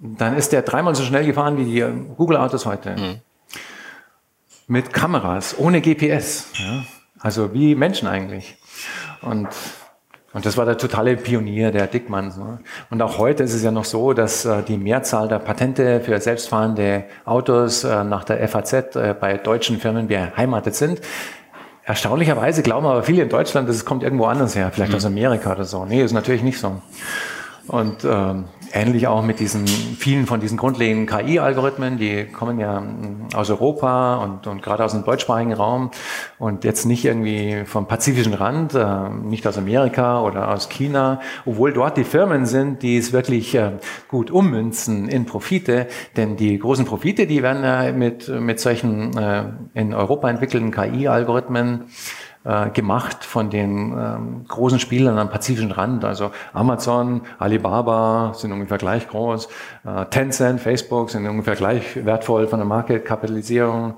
dann 0.00 0.36
ist 0.36 0.52
der 0.52 0.62
dreimal 0.62 0.94
so 0.94 1.02
schnell 1.02 1.26
gefahren 1.26 1.56
wie 1.58 1.64
die 1.64 1.84
Google-Autos 2.16 2.66
heute. 2.66 2.90
Mhm. 2.90 3.20
Mit 4.66 4.92
Kameras, 4.92 5.56
ohne 5.58 5.80
GPS. 5.80 6.48
Ja? 6.54 6.84
Also 7.20 7.54
wie 7.54 7.74
Menschen 7.74 8.06
eigentlich. 8.06 8.56
Und, 9.22 9.48
und 10.32 10.46
das 10.46 10.56
war 10.56 10.66
der 10.66 10.78
totale 10.78 11.16
Pionier, 11.16 11.72
der 11.72 11.86
Dickmann. 11.86 12.30
So. 12.30 12.58
Und 12.90 13.02
auch 13.02 13.18
heute 13.18 13.42
ist 13.42 13.54
es 13.54 13.62
ja 13.62 13.70
noch 13.70 13.84
so, 13.84 14.12
dass 14.12 14.44
äh, 14.44 14.62
die 14.62 14.76
Mehrzahl 14.76 15.26
der 15.28 15.38
Patente 15.38 16.00
für 16.00 16.20
selbstfahrende 16.20 17.04
Autos 17.24 17.84
äh, 17.84 18.04
nach 18.04 18.24
der 18.24 18.46
FAZ 18.46 18.72
äh, 18.72 19.16
bei 19.18 19.36
deutschen 19.38 19.80
Firmen 19.80 20.06
beheimatet 20.06 20.74
sind. 20.74 21.00
Erstaunlicherweise 21.84 22.62
glauben 22.62 22.86
aber 22.86 23.02
viele 23.02 23.22
in 23.22 23.30
Deutschland, 23.30 23.68
dass 23.68 23.76
es 23.76 23.86
kommt 23.86 24.02
irgendwo 24.02 24.26
anders 24.26 24.54
her, 24.54 24.70
vielleicht 24.72 24.92
mhm. 24.92 24.96
aus 24.96 25.06
Amerika 25.06 25.52
oder 25.52 25.64
so. 25.64 25.86
Nee, 25.86 26.02
ist 26.02 26.12
natürlich 26.12 26.42
nicht 26.42 26.60
so. 26.60 26.82
Und 27.66 28.04
ähm, 28.04 28.44
Ähnlich 28.72 29.06
auch 29.06 29.22
mit 29.22 29.40
diesen 29.40 29.66
vielen 29.66 30.26
von 30.26 30.40
diesen 30.40 30.58
grundlegenden 30.58 31.06
KI-Algorithmen, 31.06 31.98
die 31.98 32.26
kommen 32.26 32.58
ja 32.58 32.80
mm, 32.80 33.28
aus 33.34 33.50
Europa 33.50 34.16
und, 34.16 34.46
und 34.46 34.62
gerade 34.62 34.84
aus 34.84 34.92
dem 34.92 35.04
deutschsprachigen 35.04 35.52
Raum 35.52 35.90
und 36.38 36.64
jetzt 36.64 36.84
nicht 36.84 37.04
irgendwie 37.04 37.62
vom 37.64 37.86
pazifischen 37.86 38.34
Rand, 38.34 38.74
äh, 38.74 39.08
nicht 39.08 39.46
aus 39.46 39.56
Amerika 39.56 40.22
oder 40.22 40.52
aus 40.52 40.68
China, 40.68 41.20
obwohl 41.46 41.72
dort 41.72 41.96
die 41.96 42.04
Firmen 42.04 42.46
sind, 42.46 42.82
die 42.82 42.98
es 42.98 43.12
wirklich 43.12 43.54
äh, 43.54 43.72
gut 44.08 44.30
ummünzen 44.30 45.08
in 45.08 45.24
Profite, 45.24 45.86
denn 46.16 46.36
die 46.36 46.58
großen 46.58 46.84
Profite, 46.84 47.26
die 47.26 47.42
werden 47.42 47.64
ja 47.64 47.92
mit, 47.92 48.28
mit 48.28 48.60
solchen 48.60 49.16
äh, 49.16 49.44
in 49.74 49.94
Europa 49.94 50.28
entwickelten 50.28 50.70
KI-Algorithmen 50.70 51.84
äh, 52.44 52.70
gemacht 52.70 53.24
von 53.24 53.50
den 53.50 53.92
ähm, 53.92 54.44
großen 54.48 54.78
Spielern 54.78 55.18
am 55.18 55.30
pazifischen 55.30 55.72
Rand. 55.72 56.04
Also 56.04 56.30
Amazon, 56.52 57.22
Alibaba 57.38 58.32
sind 58.34 58.52
ungefähr 58.52 58.78
gleich 58.78 59.08
groß, 59.08 59.48
äh, 59.84 60.04
Tencent, 60.06 60.60
Facebook 60.60 61.10
sind 61.10 61.26
ungefähr 61.26 61.56
gleich 61.56 62.04
wertvoll 62.04 62.46
von 62.46 62.58
der 62.58 62.66
Marketkapitalisierung. 62.66 63.94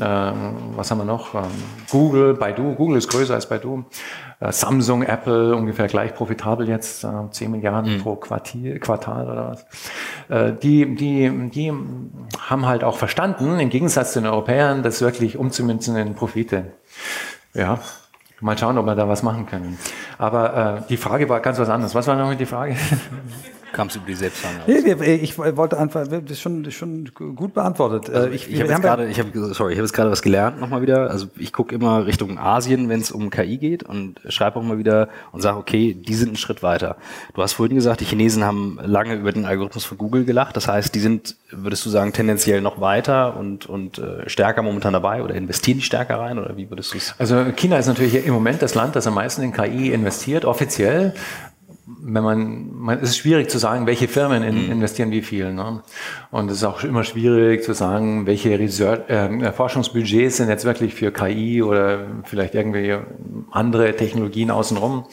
Äh, 0.00 0.32
was 0.76 0.90
haben 0.90 0.98
wir 0.98 1.04
noch? 1.04 1.34
Ähm, 1.34 1.42
Google, 1.90 2.34
Baidu, 2.34 2.74
Google 2.74 2.98
ist 2.98 3.08
größer 3.08 3.34
als 3.34 3.48
Baidu. 3.48 3.84
Äh, 4.42 4.52
Samsung, 4.52 5.02
Apple 5.02 5.54
ungefähr 5.54 5.86
gleich 5.86 6.14
profitabel 6.14 6.68
jetzt, 6.68 7.04
äh, 7.04 7.08
10 7.30 7.50
Milliarden 7.50 7.94
mhm. 7.94 8.02
pro 8.02 8.16
Quartier, 8.16 8.80
Quartal 8.80 9.30
oder 9.30 9.50
was. 9.50 9.66
Äh, 10.28 10.54
die, 10.54 10.94
die, 10.94 11.50
die 11.50 11.72
haben 12.38 12.66
halt 12.66 12.82
auch 12.82 12.96
verstanden, 12.96 13.60
im 13.60 13.70
Gegensatz 13.70 14.14
zu 14.14 14.20
den 14.20 14.28
Europäern, 14.28 14.82
das 14.82 15.00
wirklich 15.00 15.38
umzumünzen 15.38 15.96
in 15.96 16.14
Profite. 16.14 16.72
Ja, 17.54 17.78
mal 18.40 18.56
schauen, 18.56 18.78
ob 18.78 18.86
wir 18.86 18.94
da 18.94 19.08
was 19.08 19.22
machen 19.22 19.46
können. 19.46 19.78
Aber 20.18 20.84
äh, 20.84 20.88
die 20.88 20.96
Frage 20.96 21.28
war 21.28 21.40
ganz 21.40 21.58
was 21.58 21.68
anderes. 21.68 21.94
Was 21.94 22.06
war 22.06 22.16
noch 22.16 22.34
die 22.34 22.46
Frage? 22.46 22.76
Kamst 23.72 23.96
du 23.96 24.00
die 24.00 24.14
selbst 24.14 24.44
an? 24.44 24.52
Ich 24.66 25.38
wollte 25.38 25.78
einfach, 25.78 26.06
das 26.06 26.22
ist 26.30 26.40
schon, 26.40 26.70
schon 26.70 27.10
gut 27.14 27.54
beantwortet. 27.54 28.14
Also 28.14 28.28
ich 28.28 28.50
ich 28.50 28.60
habe 28.60 28.70
jetzt 28.70 28.82
gerade, 28.82 29.08
ich 29.08 29.18
habe, 29.18 29.30
sorry, 29.54 29.72
ich 29.72 29.78
habe 29.78 29.86
jetzt 29.86 29.92
gerade 29.92 30.10
was 30.10 30.22
gelernt 30.22 30.60
nochmal 30.60 30.82
wieder. 30.82 31.10
Also 31.10 31.28
ich 31.38 31.52
gucke 31.52 31.74
immer 31.74 32.06
Richtung 32.06 32.38
Asien, 32.38 32.88
wenn 32.88 33.00
es 33.00 33.10
um 33.10 33.30
KI 33.30 33.58
geht 33.58 33.82
und 33.82 34.20
schreibe 34.28 34.58
auch 34.58 34.62
mal 34.62 34.78
wieder 34.78 35.08
und 35.32 35.40
sage, 35.40 35.58
okay, 35.58 35.94
die 35.94 36.14
sind 36.14 36.28
einen 36.28 36.36
Schritt 36.36 36.62
weiter. 36.62 36.96
Du 37.34 37.42
hast 37.42 37.54
vorhin 37.54 37.76
gesagt, 37.76 38.00
die 38.00 38.04
Chinesen 38.04 38.44
haben 38.44 38.78
lange 38.84 39.14
über 39.14 39.32
den 39.32 39.44
Algorithmus 39.44 39.84
von 39.84 39.98
Google 39.98 40.24
gelacht. 40.24 40.56
Das 40.56 40.68
heißt, 40.68 40.94
die 40.94 41.00
sind, 41.00 41.36
würdest 41.50 41.84
du 41.86 41.90
sagen, 41.90 42.12
tendenziell 42.12 42.60
noch 42.60 42.80
weiter 42.80 43.36
und, 43.36 43.66
und 43.66 43.98
äh, 43.98 44.28
stärker 44.28 44.62
momentan 44.62 44.92
dabei 44.92 45.22
oder 45.22 45.34
investieren 45.34 45.78
die 45.78 45.84
stärker 45.84 46.18
rein 46.18 46.38
oder 46.38 46.56
wie 46.56 46.70
würdest 46.70 46.92
du 46.92 46.98
es? 46.98 47.14
Also 47.18 47.44
China 47.56 47.78
ist 47.78 47.86
natürlich 47.86 48.26
im 48.26 48.34
Moment 48.34 48.62
das 48.62 48.74
Land, 48.74 48.96
das 48.96 49.06
am 49.06 49.14
meisten 49.14 49.42
in 49.42 49.52
KI 49.52 49.92
investiert, 49.92 50.44
offiziell 50.44 51.14
wenn 51.86 52.22
man, 52.22 52.72
man, 52.74 52.98
es 52.98 53.10
ist 53.10 53.16
schwierig 53.18 53.50
zu 53.50 53.58
sagen, 53.58 53.86
welche 53.86 54.06
Firmen 54.06 54.42
in, 54.42 54.66
mhm. 54.66 54.72
investieren 54.72 55.10
wie 55.10 55.22
viel. 55.22 55.52
Ne? 55.52 55.82
Und 56.30 56.50
es 56.50 56.58
ist 56.58 56.64
auch 56.64 56.84
immer 56.84 57.04
schwierig 57.04 57.64
zu 57.64 57.72
sagen, 57.72 58.26
welche 58.26 58.58
Research, 58.58 59.08
äh, 59.08 59.52
Forschungsbudgets 59.52 60.36
sind 60.36 60.48
jetzt 60.48 60.64
wirklich 60.64 60.94
für 60.94 61.10
KI 61.10 61.62
oder 61.62 62.06
vielleicht 62.24 62.54
irgendwie 62.54 62.98
andere 63.50 63.96
Technologien 63.96 64.50
außenrum. 64.50 65.06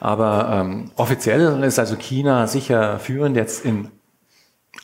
Aber 0.00 0.50
ähm, 0.52 0.90
offiziell 0.96 1.62
ist 1.62 1.78
also 1.78 1.96
China 1.96 2.46
sicher 2.46 2.98
führend 2.98 3.36
jetzt 3.36 3.64
in 3.64 3.88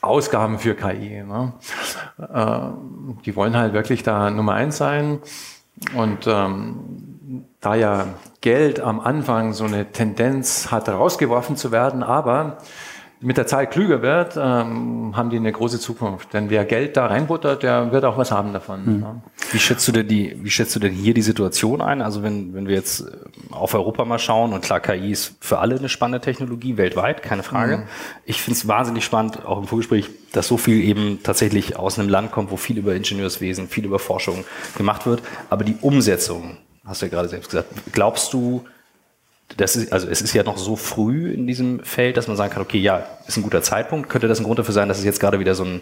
Ausgaben 0.01 0.59
für 0.59 0.75
KI. 0.75 1.23
Ne? 1.23 1.53
Äh, 2.19 3.23
die 3.25 3.35
wollen 3.35 3.57
halt 3.57 3.73
wirklich 3.73 4.03
da 4.03 4.29
Nummer 4.29 4.53
eins 4.53 4.77
sein. 4.77 5.19
Und 5.95 6.27
ähm, 6.27 7.14
da 7.61 7.75
ja 7.75 8.07
Geld 8.41 8.79
am 8.79 8.99
Anfang 8.99 9.53
so 9.53 9.63
eine 9.63 9.91
Tendenz 9.91 10.71
hat, 10.71 10.89
rausgeworfen 10.89 11.55
zu 11.55 11.71
werden, 11.71 12.03
aber 12.03 12.57
mit 13.21 13.37
der 13.37 13.47
Zeit 13.47 13.71
klüger 13.71 14.01
wird, 14.01 14.37
ähm, 14.37 15.13
haben 15.15 15.29
die 15.29 15.37
eine 15.37 15.51
große 15.51 15.79
Zukunft. 15.79 16.33
Denn 16.33 16.49
wer 16.49 16.65
Geld 16.65 16.97
da 16.97 17.07
reinbuttert, 17.07 17.63
der 17.63 17.91
wird 17.91 18.03
auch 18.03 18.17
was 18.17 18.31
haben 18.31 18.53
davon. 18.53 18.97
Mhm. 18.97 19.01
Ja. 19.01 19.15
Wie 19.51 19.59
schätzt 19.59 19.87
du 19.87 19.91
denn 19.91 20.07
die, 20.07 20.37
wie 20.43 20.49
schätzt 20.49 20.75
du 20.75 20.79
denn 20.79 20.93
hier 20.93 21.13
die 21.13 21.21
Situation 21.21 21.81
ein? 21.81 22.01
Also 22.01 22.23
wenn, 22.23 22.53
wenn 22.53 22.67
wir 22.67 22.75
jetzt 22.75 23.01
äh, 23.01 23.05
auf 23.51 23.73
Europa 23.73 24.05
mal 24.05 24.19
schauen 24.19 24.53
und 24.53 24.61
klar, 24.61 24.79
KI 24.79 25.11
ist 25.11 25.37
für 25.39 25.59
alle 25.59 25.77
eine 25.77 25.89
spannende 25.89 26.23
Technologie, 26.23 26.77
weltweit, 26.77 27.23
keine 27.23 27.41
Frage. 27.41 27.77
Mhm. 27.77 27.83
Ich 28.25 28.41
finde 28.41 28.57
es 28.57 28.67
wahnsinnig 28.67 29.05
spannend, 29.05 29.45
auch 29.45 29.57
im 29.57 29.65
Vorgespräch, 29.65 30.09
dass 30.33 30.47
so 30.47 30.57
viel 30.57 30.83
eben 30.83 31.23
tatsächlich 31.23 31.77
aus 31.77 31.97
einem 31.97 32.09
Land 32.09 32.31
kommt, 32.31 32.51
wo 32.51 32.57
viel 32.57 32.77
über 32.77 32.93
Ingenieurswesen, 32.95 33.69
viel 33.69 33.85
über 33.85 33.97
Forschung 33.97 34.43
gemacht 34.77 35.05
wird. 35.05 35.23
Aber 35.49 35.63
die 35.63 35.77
Umsetzung, 35.81 36.57
hast 36.85 37.01
du 37.01 37.07
ja 37.07 37.11
gerade 37.11 37.27
selbst 37.27 37.49
gesagt. 37.49 37.69
Glaubst 37.91 38.33
du, 38.33 38.65
das 39.57 39.75
ist, 39.75 39.93
also 39.93 40.07
es 40.07 40.21
ist 40.21 40.33
ja 40.33 40.43
noch 40.43 40.57
so 40.57 40.75
früh 40.75 41.31
in 41.31 41.47
diesem 41.47 41.83
Feld, 41.83 42.17
dass 42.17 42.27
man 42.27 42.37
sagen 42.37 42.53
kann, 42.53 42.61
okay, 42.61 42.79
ja, 42.79 43.05
ist 43.27 43.37
ein 43.37 43.43
guter 43.43 43.61
Zeitpunkt. 43.61 44.09
Könnte 44.09 44.27
das 44.27 44.39
ein 44.39 44.43
Grund 44.43 44.59
dafür 44.59 44.73
sein, 44.73 44.87
dass 44.87 44.97
es 44.97 45.03
jetzt 45.03 45.19
gerade 45.19 45.39
wieder 45.39 45.55
so 45.55 45.63
ein, 45.63 45.81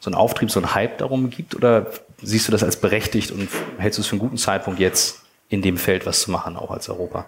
so 0.00 0.10
ein 0.10 0.14
Auftrieb, 0.14 0.50
so 0.50 0.60
ein 0.60 0.74
Hype 0.74 0.98
darum 0.98 1.30
gibt? 1.30 1.54
Oder 1.54 1.86
siehst 2.22 2.48
du 2.48 2.52
das 2.52 2.62
als 2.62 2.76
berechtigt 2.76 3.30
und 3.30 3.48
hältst 3.78 3.98
du 3.98 4.02
es 4.02 4.08
für 4.08 4.12
einen 4.12 4.20
guten 4.20 4.36
Zeitpunkt, 4.36 4.80
jetzt 4.80 5.22
in 5.48 5.62
dem 5.62 5.76
Feld 5.76 6.06
was 6.06 6.20
zu 6.20 6.30
machen, 6.30 6.56
auch 6.56 6.70
als 6.70 6.88
Europa? 6.88 7.26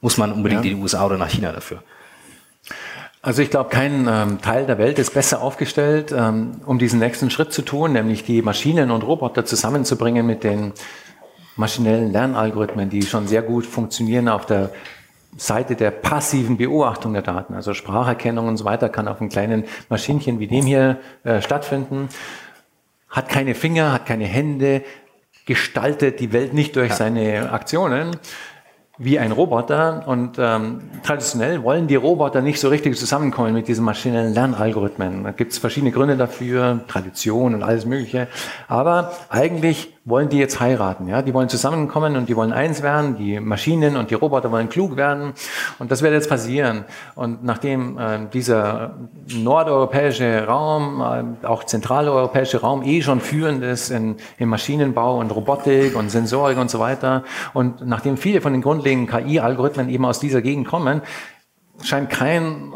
Muss 0.00 0.16
man 0.16 0.32
unbedingt 0.32 0.64
ja. 0.64 0.70
in 0.70 0.76
die 0.76 0.82
USA 0.82 1.04
oder 1.06 1.18
nach 1.18 1.30
China 1.30 1.52
dafür? 1.52 1.82
Also 3.22 3.42
ich 3.42 3.50
glaube, 3.50 3.70
kein 3.70 4.06
ähm, 4.08 4.40
Teil 4.40 4.66
der 4.66 4.78
Welt 4.78 5.00
ist 5.00 5.12
besser 5.12 5.42
aufgestellt, 5.42 6.14
ähm, 6.16 6.60
um 6.64 6.78
diesen 6.78 7.00
nächsten 7.00 7.28
Schritt 7.28 7.52
zu 7.52 7.62
tun, 7.62 7.92
nämlich 7.92 8.22
die 8.22 8.40
Maschinen 8.40 8.92
und 8.92 9.02
Roboter 9.02 9.44
zusammenzubringen 9.44 10.24
mit 10.24 10.44
den 10.44 10.72
maschinellen 11.56 12.12
Lernalgorithmen, 12.12 12.90
die 12.90 13.02
schon 13.02 13.26
sehr 13.26 13.42
gut 13.42 13.66
funktionieren 13.66 14.28
auf 14.28 14.46
der 14.46 14.70
Seite 15.36 15.76
der 15.76 15.90
passiven 15.90 16.56
Beobachtung 16.56 17.12
der 17.12 17.22
Daten. 17.22 17.54
Also 17.54 17.74
Spracherkennung 17.74 18.48
und 18.48 18.56
so 18.56 18.64
weiter 18.64 18.88
kann 18.88 19.08
auf 19.08 19.20
einem 19.20 19.30
kleinen 19.30 19.64
Maschinchen 19.88 20.38
wie 20.38 20.46
dem 20.46 20.64
hier 20.64 20.98
äh, 21.24 21.42
stattfinden. 21.42 22.08
Hat 23.08 23.28
keine 23.28 23.54
Finger, 23.54 23.92
hat 23.92 24.06
keine 24.06 24.24
Hände, 24.24 24.82
gestaltet 25.46 26.20
die 26.20 26.32
Welt 26.32 26.54
nicht 26.54 26.76
durch 26.76 26.94
seine 26.94 27.52
Aktionen, 27.52 28.16
wie 28.98 29.18
ein 29.18 29.30
Roboter. 29.30 30.04
Und 30.06 30.38
ähm, 30.38 30.90
traditionell 31.02 31.62
wollen 31.62 31.86
die 31.86 31.96
Roboter 31.96 32.40
nicht 32.40 32.58
so 32.58 32.68
richtig 32.68 32.96
zusammenkommen 32.96 33.52
mit 33.52 33.68
diesen 33.68 33.84
maschinellen 33.84 34.32
Lernalgorithmen. 34.32 35.24
Da 35.24 35.32
gibt 35.32 35.52
es 35.52 35.58
verschiedene 35.58 35.92
Gründe 35.92 36.16
dafür, 36.16 36.80
Tradition 36.88 37.54
und 37.54 37.62
alles 37.62 37.84
Mögliche. 37.84 38.28
Aber 38.68 39.12
eigentlich 39.28 39.95
wollen 40.06 40.28
die 40.28 40.38
jetzt 40.38 40.60
heiraten. 40.60 41.08
Ja? 41.08 41.20
Die 41.20 41.34
wollen 41.34 41.48
zusammenkommen 41.48 42.16
und 42.16 42.28
die 42.28 42.36
wollen 42.36 42.52
eins 42.52 42.82
werden. 42.82 43.16
Die 43.16 43.38
Maschinen 43.40 43.96
und 43.96 44.10
die 44.10 44.14
Roboter 44.14 44.50
wollen 44.50 44.68
klug 44.68 44.96
werden. 44.96 45.34
Und 45.78 45.90
das 45.90 46.00
wird 46.00 46.14
jetzt 46.14 46.28
passieren. 46.28 46.84
Und 47.16 47.44
nachdem 47.44 47.98
äh, 47.98 48.20
dieser 48.32 48.94
nordeuropäische 49.26 50.46
Raum, 50.46 51.36
äh, 51.42 51.46
auch 51.46 51.64
zentraleuropäische 51.64 52.60
Raum 52.60 52.84
eh 52.84 53.02
schon 53.02 53.20
führend 53.20 53.64
ist 53.64 53.90
in, 53.90 54.16
im 54.38 54.48
Maschinenbau 54.48 55.18
und 55.18 55.32
Robotik 55.32 55.96
und 55.96 56.10
Sensorik 56.10 56.56
und 56.56 56.70
so 56.70 56.78
weiter 56.78 57.24
und 57.52 57.84
nachdem 57.86 58.16
viele 58.16 58.40
von 58.40 58.52
den 58.52 58.62
grundlegenden 58.62 59.12
KI-Algorithmen 59.12 59.88
eben 59.88 60.04
aus 60.04 60.20
dieser 60.20 60.40
Gegend 60.40 60.68
kommen, 60.68 61.02
scheint 61.82 62.10
kein, 62.10 62.72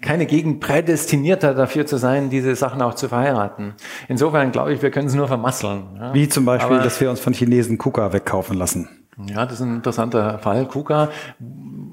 keine 0.00 0.26
Gegend 0.26 0.60
prädestinierter 0.60 1.54
dafür 1.54 1.86
zu 1.86 1.96
sein, 1.98 2.30
diese 2.30 2.54
Sachen 2.56 2.82
auch 2.82 2.94
zu 2.94 3.08
verheiraten. 3.08 3.74
Insofern 4.08 4.52
glaube 4.52 4.72
ich, 4.72 4.82
wir 4.82 4.90
können 4.90 5.08
es 5.08 5.14
nur 5.14 5.28
vermasseln. 5.28 5.84
Ja. 5.98 6.14
Wie 6.14 6.28
zum 6.28 6.44
Beispiel, 6.44 6.76
Aber, 6.76 6.84
dass 6.84 7.00
wir 7.00 7.10
uns 7.10 7.20
von 7.20 7.32
Chinesen 7.32 7.78
KUKA 7.78 8.12
wegkaufen 8.12 8.56
lassen. 8.56 8.88
Ja, 9.26 9.44
das 9.44 9.54
ist 9.54 9.60
ein 9.60 9.76
interessanter 9.76 10.38
Fall. 10.38 10.66
KUKA, 10.66 11.10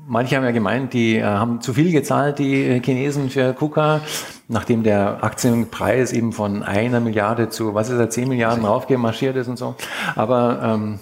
manche 0.07 0.35
haben 0.37 0.43
ja 0.43 0.51
gemeint, 0.51 0.93
die 0.93 1.17
äh, 1.17 1.23
haben 1.23 1.61
zu 1.61 1.73
viel 1.73 1.91
gezahlt, 1.91 2.39
die 2.39 2.81
Chinesen 2.83 3.29
für 3.29 3.53
KUKA, 3.53 4.01
nachdem 4.47 4.83
der 4.83 5.23
Aktienpreis 5.23 6.13
eben 6.13 6.31
von 6.31 6.63
einer 6.63 6.99
Milliarde 6.99 7.49
zu, 7.49 7.73
was 7.73 7.89
ist 7.89 7.99
er, 7.99 8.09
zehn 8.09 8.29
Milliarden 8.29 8.63
raufgemarschiert 8.63 9.35
ist 9.35 9.47
und 9.47 9.57
so. 9.57 9.75
Aber 10.15 10.61
ähm, 10.63 10.99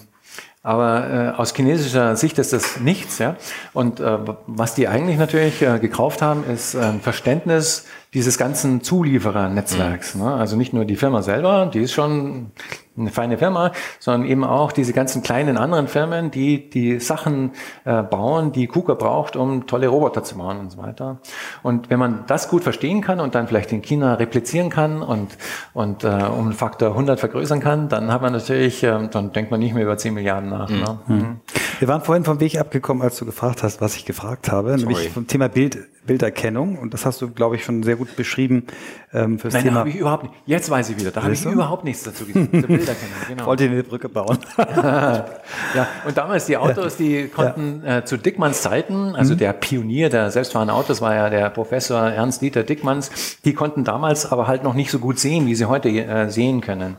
aber 0.66 1.34
äh, 1.36 1.40
aus 1.40 1.54
chinesischer 1.54 2.16
Sicht 2.16 2.40
ist 2.40 2.52
das 2.52 2.80
nichts. 2.80 3.18
Ja? 3.18 3.36
Und 3.72 4.00
äh, 4.00 4.18
was 4.48 4.74
die 4.74 4.88
eigentlich 4.88 5.16
natürlich 5.16 5.62
äh, 5.62 5.78
gekauft 5.78 6.22
haben, 6.22 6.42
ist 6.44 6.74
ein 6.74 7.00
Verständnis 7.00 7.84
dieses 8.14 8.36
ganzen 8.36 8.82
Zulieferernetzwerks. 8.82 10.16
Mhm. 10.16 10.22
Ne? 10.22 10.34
Also 10.34 10.56
nicht 10.56 10.72
nur 10.72 10.84
die 10.84 10.96
Firma 10.96 11.22
selber, 11.22 11.70
die 11.72 11.82
ist 11.82 11.92
schon 11.92 12.50
eine 12.96 13.10
feine 13.10 13.38
Firma, 13.38 13.72
sondern 13.98 14.28
eben 14.28 14.44
auch 14.44 14.72
diese 14.72 14.92
ganzen 14.92 15.22
kleinen 15.22 15.56
anderen 15.56 15.88
Firmen, 15.88 16.30
die 16.30 16.68
die 16.70 17.00
Sachen 17.00 17.52
äh, 17.84 18.02
bauen, 18.02 18.52
die 18.52 18.66
KUKA 18.66 18.94
braucht, 18.94 19.36
um 19.36 19.66
tolle 19.66 19.88
Roboter 19.88 20.24
zu 20.24 20.36
bauen 20.36 20.58
und 20.58 20.70
so 20.70 20.78
weiter. 20.78 21.18
Und 21.62 21.90
wenn 21.90 21.98
man 21.98 22.24
das 22.26 22.48
gut 22.48 22.62
verstehen 22.62 23.00
kann 23.00 23.20
und 23.20 23.34
dann 23.34 23.48
vielleicht 23.48 23.72
in 23.72 23.82
China 23.82 24.14
replizieren 24.14 24.70
kann 24.70 25.02
und, 25.02 25.36
und 25.74 26.04
äh, 26.04 26.08
um 26.08 26.46
einen 26.46 26.52
Faktor 26.52 26.90
100 26.90 27.20
vergrößern 27.20 27.60
kann, 27.60 27.88
dann 27.88 28.12
hat 28.12 28.22
man 28.22 28.32
natürlich, 28.32 28.82
äh, 28.82 29.08
dann 29.10 29.32
denkt 29.32 29.50
man 29.50 29.60
nicht 29.60 29.74
mehr 29.74 29.82
über 29.82 29.96
10 29.96 30.14
Milliarden 30.14 30.50
nach. 30.50 30.68
Mhm. 30.68 30.76
Ne? 30.78 30.98
Mhm. 31.06 31.40
Wir 31.78 31.88
waren 31.88 32.00
vorhin 32.00 32.24
vom 32.24 32.40
Weg 32.40 32.58
abgekommen, 32.58 33.02
als 33.02 33.18
du 33.18 33.26
gefragt 33.26 33.62
hast, 33.62 33.80
was 33.80 33.96
ich 33.96 34.06
gefragt 34.06 34.50
habe, 34.50 34.78
Sorry. 34.78 34.94
nämlich 34.94 35.10
vom 35.10 35.26
Thema 35.26 35.48
Bild, 35.48 35.78
Bilderkennung. 36.06 36.78
Und 36.78 36.94
das 36.94 37.04
hast 37.04 37.20
du, 37.20 37.30
glaube 37.30 37.56
ich, 37.56 37.64
schon 37.64 37.82
sehr 37.82 37.96
gut 37.96 38.16
beschrieben 38.16 38.64
ähm, 39.12 39.38
fürs 39.38 39.54
Nein, 39.54 39.64
Thema. 39.64 39.80
Nein, 39.80 39.88
ich 39.88 39.96
überhaupt 39.96 40.22
nicht. 40.24 40.34
Jetzt 40.46 40.70
weiß 40.70 40.88
ich 40.90 40.98
wieder. 40.98 41.10
Da 41.10 41.22
habe 41.22 41.34
ich 41.34 41.44
überhaupt 41.44 41.84
nichts 41.84 42.04
dazu 42.04 42.24
gesagt. 42.24 42.52
Bilderkennung, 42.86 43.18
genau. 43.28 43.46
Wollte 43.46 43.64
eine 43.64 43.82
Brücke 43.82 44.08
bauen. 44.08 44.38
ja, 44.56 45.88
und 46.06 46.16
damals 46.16 46.46
die 46.46 46.56
Autos, 46.56 46.96
die 46.96 47.28
konnten 47.28 47.82
ja. 47.84 47.98
äh, 47.98 48.04
zu 48.04 48.16
Dickmanns 48.16 48.62
Zeiten, 48.62 49.14
also 49.14 49.34
mhm. 49.34 49.38
der 49.38 49.52
Pionier 49.52 50.08
der 50.08 50.30
selbstfahrenden 50.30 50.74
Autos 50.76 51.00
war 51.00 51.14
ja 51.14 51.30
der 51.30 51.50
Professor 51.50 52.00
Ernst 52.00 52.42
Dieter 52.42 52.62
Dickmanns, 52.62 53.38
die 53.44 53.54
konnten 53.54 53.84
damals 53.84 54.30
aber 54.30 54.46
halt 54.46 54.62
noch 54.62 54.74
nicht 54.74 54.90
so 54.90 54.98
gut 54.98 55.18
sehen, 55.18 55.46
wie 55.46 55.54
sie 55.54 55.66
heute 55.66 55.88
äh, 55.88 56.30
sehen 56.30 56.60
können. 56.60 56.96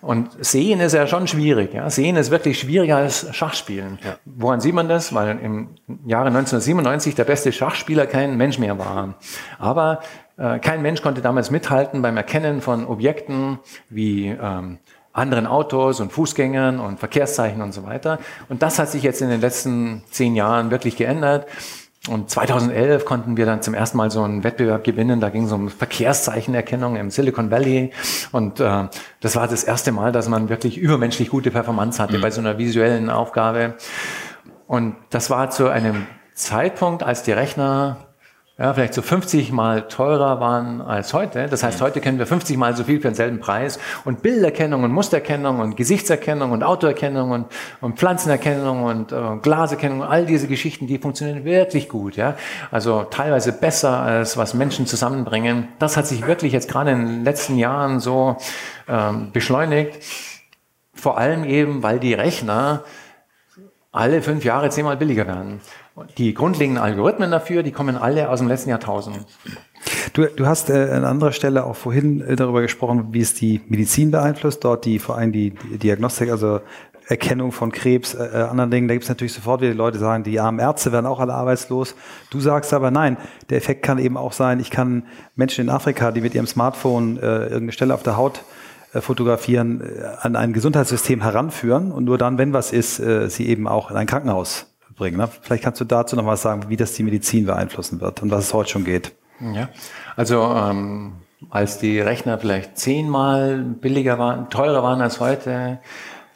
Und 0.00 0.32
sehen 0.44 0.80
ist 0.80 0.92
ja 0.92 1.06
schon 1.06 1.26
schwierig. 1.26 1.72
Ja? 1.72 1.88
Sehen 1.88 2.16
ist 2.16 2.30
wirklich 2.30 2.60
schwieriger 2.60 2.98
als 2.98 3.34
Schachspielen. 3.34 3.98
Ja. 4.04 4.16
Woran 4.26 4.60
sieht 4.60 4.74
man 4.74 4.86
das? 4.86 5.14
Weil 5.14 5.38
im 5.38 5.68
Jahre 6.04 6.26
1997 6.26 7.14
der 7.14 7.24
beste 7.24 7.52
Schachspieler 7.52 8.06
kein 8.06 8.36
Mensch 8.36 8.58
mehr 8.58 8.78
war. 8.78 9.14
Aber 9.58 10.00
äh, 10.36 10.58
kein 10.58 10.82
Mensch 10.82 11.00
konnte 11.00 11.22
damals 11.22 11.50
mithalten 11.50 12.02
beim 12.02 12.18
Erkennen 12.18 12.60
von 12.60 12.86
Objekten 12.86 13.60
wie 13.88 14.28
ähm, 14.28 14.78
anderen 15.14 15.46
Autos 15.46 16.00
und 16.00 16.12
Fußgängern 16.12 16.80
und 16.80 16.98
Verkehrszeichen 16.98 17.62
und 17.62 17.72
so 17.72 17.84
weiter. 17.84 18.18
Und 18.48 18.62
das 18.62 18.78
hat 18.78 18.90
sich 18.90 19.02
jetzt 19.02 19.22
in 19.22 19.30
den 19.30 19.40
letzten 19.40 20.02
zehn 20.10 20.34
Jahren 20.34 20.70
wirklich 20.70 20.96
geändert. 20.96 21.46
Und 22.08 22.28
2011 22.28 23.06
konnten 23.06 23.38
wir 23.38 23.46
dann 23.46 23.62
zum 23.62 23.72
ersten 23.72 23.96
Mal 23.96 24.10
so 24.10 24.22
einen 24.22 24.44
Wettbewerb 24.44 24.84
gewinnen. 24.84 25.20
Da 25.20 25.30
ging 25.30 25.44
es 25.44 25.52
um 25.52 25.70
Verkehrszeichenerkennung 25.70 26.96
im 26.96 27.10
Silicon 27.10 27.50
Valley. 27.50 27.92
Und 28.32 28.60
äh, 28.60 28.88
das 29.20 29.36
war 29.36 29.48
das 29.48 29.64
erste 29.64 29.92
Mal, 29.92 30.12
dass 30.12 30.28
man 30.28 30.50
wirklich 30.50 30.76
übermenschlich 30.76 31.30
gute 31.30 31.50
Performance 31.50 32.02
hatte 32.02 32.18
mhm. 32.18 32.22
bei 32.22 32.30
so 32.30 32.40
einer 32.40 32.58
visuellen 32.58 33.08
Aufgabe. 33.08 33.74
Und 34.66 34.96
das 35.10 35.30
war 35.30 35.48
zu 35.48 35.68
einem 35.68 36.06
Zeitpunkt, 36.34 37.04
als 37.04 37.22
die 37.22 37.32
Rechner 37.32 37.98
ja, 38.56 38.72
vielleicht 38.72 38.94
so 38.94 39.02
50 39.02 39.50
mal 39.50 39.88
teurer 39.88 40.38
waren 40.38 40.80
als 40.80 41.12
heute. 41.12 41.48
Das 41.48 41.64
heißt, 41.64 41.80
heute 41.80 42.00
können 42.00 42.20
wir 42.20 42.26
50 42.26 42.56
mal 42.56 42.76
so 42.76 42.84
viel 42.84 42.98
für 42.98 43.08
denselben 43.08 43.40
Preis. 43.40 43.80
Und 44.04 44.22
Bilderkennung 44.22 44.84
und 44.84 44.92
Mustererkennung 44.92 45.58
und 45.58 45.76
Gesichtserkennung 45.76 46.52
und 46.52 46.62
Autoerkennung 46.62 47.32
und, 47.32 47.46
und 47.80 47.98
Pflanzenerkennung 47.98 48.84
und 48.84 49.10
äh, 49.10 49.38
Glaserkennung, 49.42 50.04
all 50.04 50.24
diese 50.24 50.46
Geschichten, 50.46 50.86
die 50.86 50.98
funktionieren 50.98 51.44
wirklich 51.44 51.88
gut. 51.88 52.14
Ja? 52.14 52.36
Also 52.70 53.02
teilweise 53.02 53.50
besser 53.50 53.98
als 53.98 54.36
was 54.36 54.54
Menschen 54.54 54.86
zusammenbringen. 54.86 55.66
Das 55.80 55.96
hat 55.96 56.06
sich 56.06 56.24
wirklich 56.24 56.52
jetzt 56.52 56.70
gerade 56.70 56.92
in 56.92 57.06
den 57.06 57.24
letzten 57.24 57.58
Jahren 57.58 57.98
so 57.98 58.36
ähm, 58.86 59.32
beschleunigt. 59.32 59.98
Vor 60.92 61.18
allem 61.18 61.42
eben, 61.42 61.82
weil 61.82 61.98
die 61.98 62.14
Rechner 62.14 62.84
alle 63.90 64.22
fünf 64.22 64.44
Jahre 64.44 64.70
zehnmal 64.70 64.96
billiger 64.96 65.26
werden. 65.26 65.60
Die 66.18 66.34
grundlegenden 66.34 66.82
Algorithmen 66.82 67.30
dafür, 67.30 67.62
die 67.62 67.70
kommen 67.70 67.96
alle 67.96 68.28
aus 68.28 68.40
dem 68.40 68.48
letzten 68.48 68.70
Jahrtausend. 68.70 69.18
Du, 70.12 70.26
du 70.26 70.46
hast 70.46 70.68
äh, 70.70 70.90
an 70.90 71.04
anderer 71.04 71.32
Stelle 71.32 71.64
auch 71.64 71.76
vorhin 71.76 72.20
äh, 72.20 72.34
darüber 72.36 72.62
gesprochen, 72.62 73.08
wie 73.12 73.20
es 73.20 73.34
die 73.34 73.60
Medizin 73.68 74.10
beeinflusst, 74.10 74.64
dort 74.64 74.84
die 74.84 74.98
vor 74.98 75.16
allem 75.16 75.30
die, 75.30 75.50
die 75.50 75.78
Diagnostik, 75.78 76.30
also 76.30 76.60
Erkennung 77.06 77.52
von 77.52 77.70
Krebs, 77.70 78.14
äh, 78.14 78.24
äh 78.24 78.42
anderen 78.42 78.70
Dingen. 78.70 78.88
Da 78.88 78.94
gibt 78.94 79.04
es 79.04 79.08
natürlich 79.08 79.34
sofort 79.34 79.60
wieder 79.60 79.72
die 79.72 79.78
Leute, 79.78 79.98
sagen, 79.98 80.24
die 80.24 80.40
armen 80.40 80.58
Ärzte 80.58 80.90
werden 80.90 81.06
auch 81.06 81.20
alle 81.20 81.34
arbeitslos. 81.34 81.94
Du 82.30 82.40
sagst 82.40 82.72
aber 82.72 82.90
nein, 82.90 83.16
der 83.50 83.58
Effekt 83.58 83.82
kann 83.82 83.98
eben 83.98 84.16
auch 84.16 84.32
sein, 84.32 84.58
ich 84.58 84.70
kann 84.70 85.04
Menschen 85.36 85.62
in 85.62 85.70
Afrika, 85.70 86.10
die 86.10 86.20
mit 86.20 86.34
ihrem 86.34 86.46
Smartphone 86.46 87.18
äh, 87.18 87.20
irgendeine 87.20 87.72
Stelle 87.72 87.94
auf 87.94 88.02
der 88.02 88.16
Haut 88.16 88.42
äh, 88.94 89.00
fotografieren, 89.00 89.80
äh, 89.80 90.04
an 90.20 90.34
ein 90.34 90.52
Gesundheitssystem 90.52 91.22
heranführen 91.22 91.92
und 91.92 92.04
nur 92.04 92.18
dann, 92.18 92.38
wenn 92.38 92.52
was 92.52 92.72
ist, 92.72 92.96
sie 92.96 93.46
eben 93.46 93.68
auch 93.68 93.90
in 93.90 93.96
ein 93.96 94.06
Krankenhaus 94.06 94.73
bringen. 94.96 95.18
Ne? 95.18 95.28
Vielleicht 95.42 95.64
kannst 95.64 95.80
du 95.80 95.84
dazu 95.84 96.16
noch 96.16 96.26
was 96.26 96.42
sagen, 96.42 96.68
wie 96.68 96.76
das 96.76 96.92
die 96.92 97.02
Medizin 97.02 97.46
beeinflussen 97.46 98.00
wird 98.00 98.22
und 98.22 98.30
was 98.30 98.46
es 98.46 98.54
heute 98.54 98.70
schon 98.70 98.84
geht. 98.84 99.12
Ja, 99.40 99.68
also 100.16 100.42
ähm, 100.42 101.14
als 101.50 101.78
die 101.78 102.00
Rechner 102.00 102.38
vielleicht 102.38 102.78
zehnmal 102.78 103.58
billiger 103.58 104.18
waren, 104.18 104.48
teurer 104.50 104.82
waren 104.82 105.00
als 105.00 105.20
heute, 105.20 105.80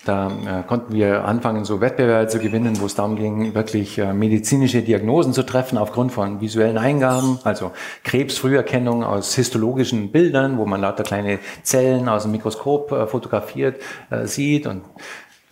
da 0.05 0.29
äh, 0.29 0.63
konnten 0.63 0.95
wir 0.95 1.25
anfangen, 1.25 1.65
so 1.65 1.81
Wettbewerbe 1.81 2.29
zu 2.29 2.39
gewinnen, 2.39 2.81
wo 2.81 2.87
es 2.87 2.95
darum 2.95 3.17
ging, 3.17 3.55
wirklich 3.55 3.99
äh, 3.99 4.13
medizinische 4.15 4.81
Diagnosen 4.81 5.33
zu 5.33 5.45
treffen 5.45 5.77
aufgrund 5.77 6.13
von 6.13 6.41
visuellen 6.41 6.79
Eingaben, 6.79 7.39
also 7.45 7.73
Krebsfrüherkennung 8.05 9.05
aus 9.05 9.35
histologischen 9.35 10.11
Bildern, 10.11 10.57
wo 10.57 10.67
man 10.67 10.81
lauter 10.81 11.03
kleine 11.03 11.41
Zellen 11.63 12.09
aus 12.09 12.23
dem 12.23 12.33
Mikroskop 12.33 12.91
äh, 12.93 13.07
fotografiert 13.07 13.83
äh, 14.11 14.27
sieht 14.27 14.67
und 14.67 14.83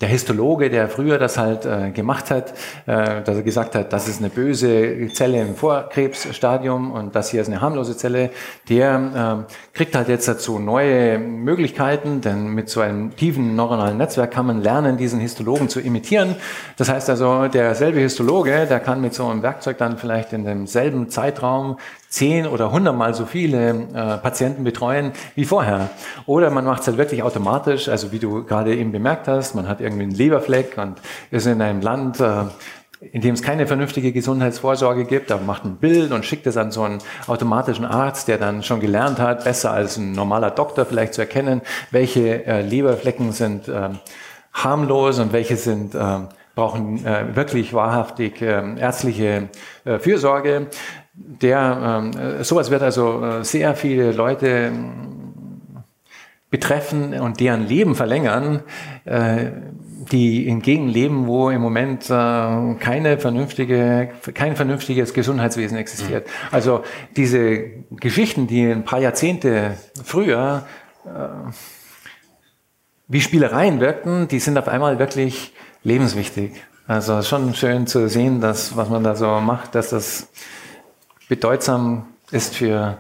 der 0.01 0.09
Histologe, 0.09 0.69
der 0.69 0.89
früher 0.89 1.19
das 1.19 1.39
halt 1.39 1.65
äh, 1.65 1.91
gemacht 1.91 2.31
hat, 2.31 2.53
äh, 2.87 3.23
dass 3.23 3.37
er 3.37 3.43
gesagt 3.43 3.75
hat, 3.75 3.93
das 3.93 4.09
ist 4.09 4.21
eine 4.21 4.29
böse 4.29 5.09
Zelle 5.13 5.41
im 5.41 5.55
Vorkrebsstadium 5.55 6.93
und 6.93 7.17
das 7.17 7.31
hier 7.31 7.41
ist 7.41 7.49
eine 7.49 7.63
harmlose 7.63 7.97
Zelle, 7.97 8.31
der 8.69 9.47
äh, 9.49 9.77
kriegt 9.77 9.95
halt 9.95 10.09
jetzt 10.09 10.29
dazu 10.29 10.59
neue 10.59 11.19
Möglichkeiten, 11.19 12.21
denn 12.21 12.49
mit 12.49 12.69
so 12.69 12.81
einem 12.81 13.17
tiefen 13.17 13.57
neuronalen 13.57 13.97
Netzwerk 13.97 14.33
kann 14.33 14.47
man 14.47 14.63
lernen, 14.63 14.99
diesen 14.99 15.19
Histologen 15.19 15.69
zu 15.71 15.81
imitieren. 15.81 16.37
Das 16.77 16.91
heißt 16.91 17.09
also, 17.09 17.49
derselbe 17.49 18.01
Histologe, 18.01 18.67
der 18.69 18.81
kann 18.81 19.01
mit 19.01 19.15
so 19.15 19.27
einem 19.27 19.43
Werkzeug 19.43 19.79
dann 19.79 19.97
vielleicht 19.97 20.33
in 20.35 20.45
demselben 20.45 21.09
Zeitraum 21.09 21.79
zehn 22.09 22.47
oder 22.47 22.73
hundertmal 22.73 23.15
so 23.15 23.27
viele 23.27 23.71
äh, 23.71 24.17
Patienten 24.19 24.65
betreuen 24.65 25.13
wie 25.35 25.45
vorher. 25.45 25.91
Oder 26.27 26.51
man 26.51 26.65
macht 26.65 26.83
es 26.83 26.87
halt 26.87 26.99
wirklich 26.99 27.23
automatisch, 27.23 27.89
also 27.89 28.13
wie 28.13 28.19
du 28.19 28.45
gerade 28.45 28.75
eben 28.75 28.93
bemerkt 28.93 29.29
hast, 29.29 29.55
man 29.55 29.69
hat 29.69 29.81
irgendwie 29.81 30.05
einen 30.05 30.15
Leberfleck 30.15 30.79
und 30.79 30.97
ist 31.31 31.47
in 31.47 31.61
einem 31.61 31.81
Land, 31.81 32.21
äh, 32.21 32.45
in 33.13 33.21
dem 33.21 33.35
es 33.35 33.43
keine 33.43 33.67
vernünftige 33.67 34.13
Gesundheitsvorsorge 34.13 35.05
gibt, 35.05 35.31
da 35.31 35.37
macht 35.37 35.65
ein 35.65 35.77
Bild 35.77 36.13
und 36.13 36.25
schickt 36.25 36.47
es 36.47 36.57
an 36.57 36.71
so 36.71 36.83
einen 36.83 36.99
automatischen 37.27 37.85
Arzt, 37.85 38.29
der 38.29 38.39
dann 38.39 38.63
schon 38.63 38.81
gelernt 38.81 39.19
hat, 39.19 39.45
besser 39.45 39.73
als 39.73 39.99
ein 39.99 40.13
normaler 40.13 40.51
Doktor 40.51 40.87
vielleicht 40.87 41.15
zu 41.15 41.21
erkennen, 41.21 41.61
welche 41.91 42.47
äh, 42.47 42.63
Leberflecken 42.63 43.33
sind 43.33 43.69
äh, 43.69 43.91
harmlos 44.53 45.19
und 45.19 45.33
welche 45.33 45.57
sind 45.57 45.95
äh, 45.95 46.21
brauchen 46.55 47.05
äh, 47.05 47.37
wirklich 47.37 47.75
wahrhaftig 47.75 48.41
äh, 48.41 48.79
ärztliche 48.79 49.51
äh, 49.85 49.99
Fürsorge 49.99 50.69
der, 51.17 52.11
äh, 52.39 52.45
sowas 52.45 52.71
wird 52.71 52.83
also 52.83 53.25
äh, 53.25 53.45
sehr 53.45 53.75
viele 53.75 54.13
Leute 54.13 54.47
ähm, 54.47 55.17
betreffen 56.51 57.19
und 57.19 57.41
deren 57.41 57.67
Leben 57.67 57.95
verlängern, 57.95 58.63
äh, 59.05 59.51
die 60.13 60.47
in 60.47 60.63
Gegenden 60.63 60.93
leben, 60.93 61.27
wo 61.27 61.51
im 61.51 61.61
Moment 61.61 62.05
äh, 62.05 62.75
keine 62.79 63.19
vernünftige, 63.19 64.11
kein 64.35 64.55
vernünftiges 64.55 65.15
Gesundheitswesen 65.15 65.77
existiert. 65.77 66.27
Mhm. 66.27 66.33
Also 66.53 66.85
diese 67.17 67.59
Geschichten, 67.91 68.47
die 68.47 68.71
ein 68.71 68.85
paar 68.85 69.01
Jahrzehnte 69.01 69.75
früher 70.05 70.67
äh, 71.05 71.51
wie 73.09 73.21
Spielereien 73.21 73.81
wirkten, 73.81 74.29
die 74.29 74.39
sind 74.39 74.59
auf 74.59 74.69
einmal 74.69 74.99
wirklich 74.99 75.53
lebenswichtig. 75.83 76.53
Also 76.87 77.23
schon 77.23 77.55
schön 77.55 77.87
zu 77.87 78.09
sehen, 78.09 78.41
dass 78.41 78.77
was 78.77 78.89
man 78.89 79.03
da 79.03 79.17
so 79.17 79.41
macht, 79.41 79.75
dass 79.75 79.91
das 79.91 80.29
bedeutsam 81.29 82.07
ist 82.31 82.55
für 82.55 82.99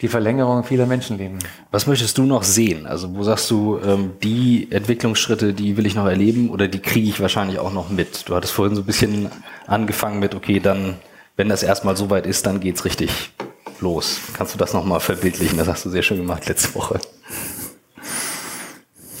die 0.00 0.08
Verlängerung 0.08 0.64
vieler 0.64 0.86
Menschenleben. 0.86 1.38
Was 1.70 1.86
möchtest 1.86 2.16
du 2.16 2.22
noch 2.22 2.42
sehen? 2.42 2.86
Also 2.86 3.14
wo 3.14 3.22
sagst 3.22 3.50
du, 3.50 3.78
ähm, 3.84 4.12
die 4.22 4.68
Entwicklungsschritte, 4.70 5.52
die 5.52 5.76
will 5.76 5.86
ich 5.86 5.94
noch 5.94 6.06
erleben 6.06 6.50
oder 6.50 6.68
die 6.68 6.78
kriege 6.78 7.08
ich 7.08 7.20
wahrscheinlich 7.20 7.58
auch 7.58 7.72
noch 7.72 7.90
mit? 7.90 8.28
Du 8.28 8.34
hattest 8.34 8.54
vorhin 8.54 8.74
so 8.74 8.82
ein 8.82 8.86
bisschen 8.86 9.30
angefangen 9.66 10.18
mit, 10.18 10.34
okay, 10.34 10.58
dann, 10.58 10.96
wenn 11.36 11.50
das 11.50 11.62
erstmal 11.62 11.96
soweit 11.96 12.26
ist, 12.26 12.46
dann 12.46 12.60
geht's 12.60 12.84
richtig 12.84 13.32
los. 13.80 14.20
Kannst 14.32 14.54
du 14.54 14.58
das 14.58 14.72
nochmal 14.72 15.00
verbildlichen? 15.00 15.58
Das 15.58 15.68
hast 15.68 15.84
du 15.84 15.90
sehr 15.90 16.02
schön 16.02 16.18
gemacht 16.18 16.46
letzte 16.46 16.74
Woche. 16.74 16.98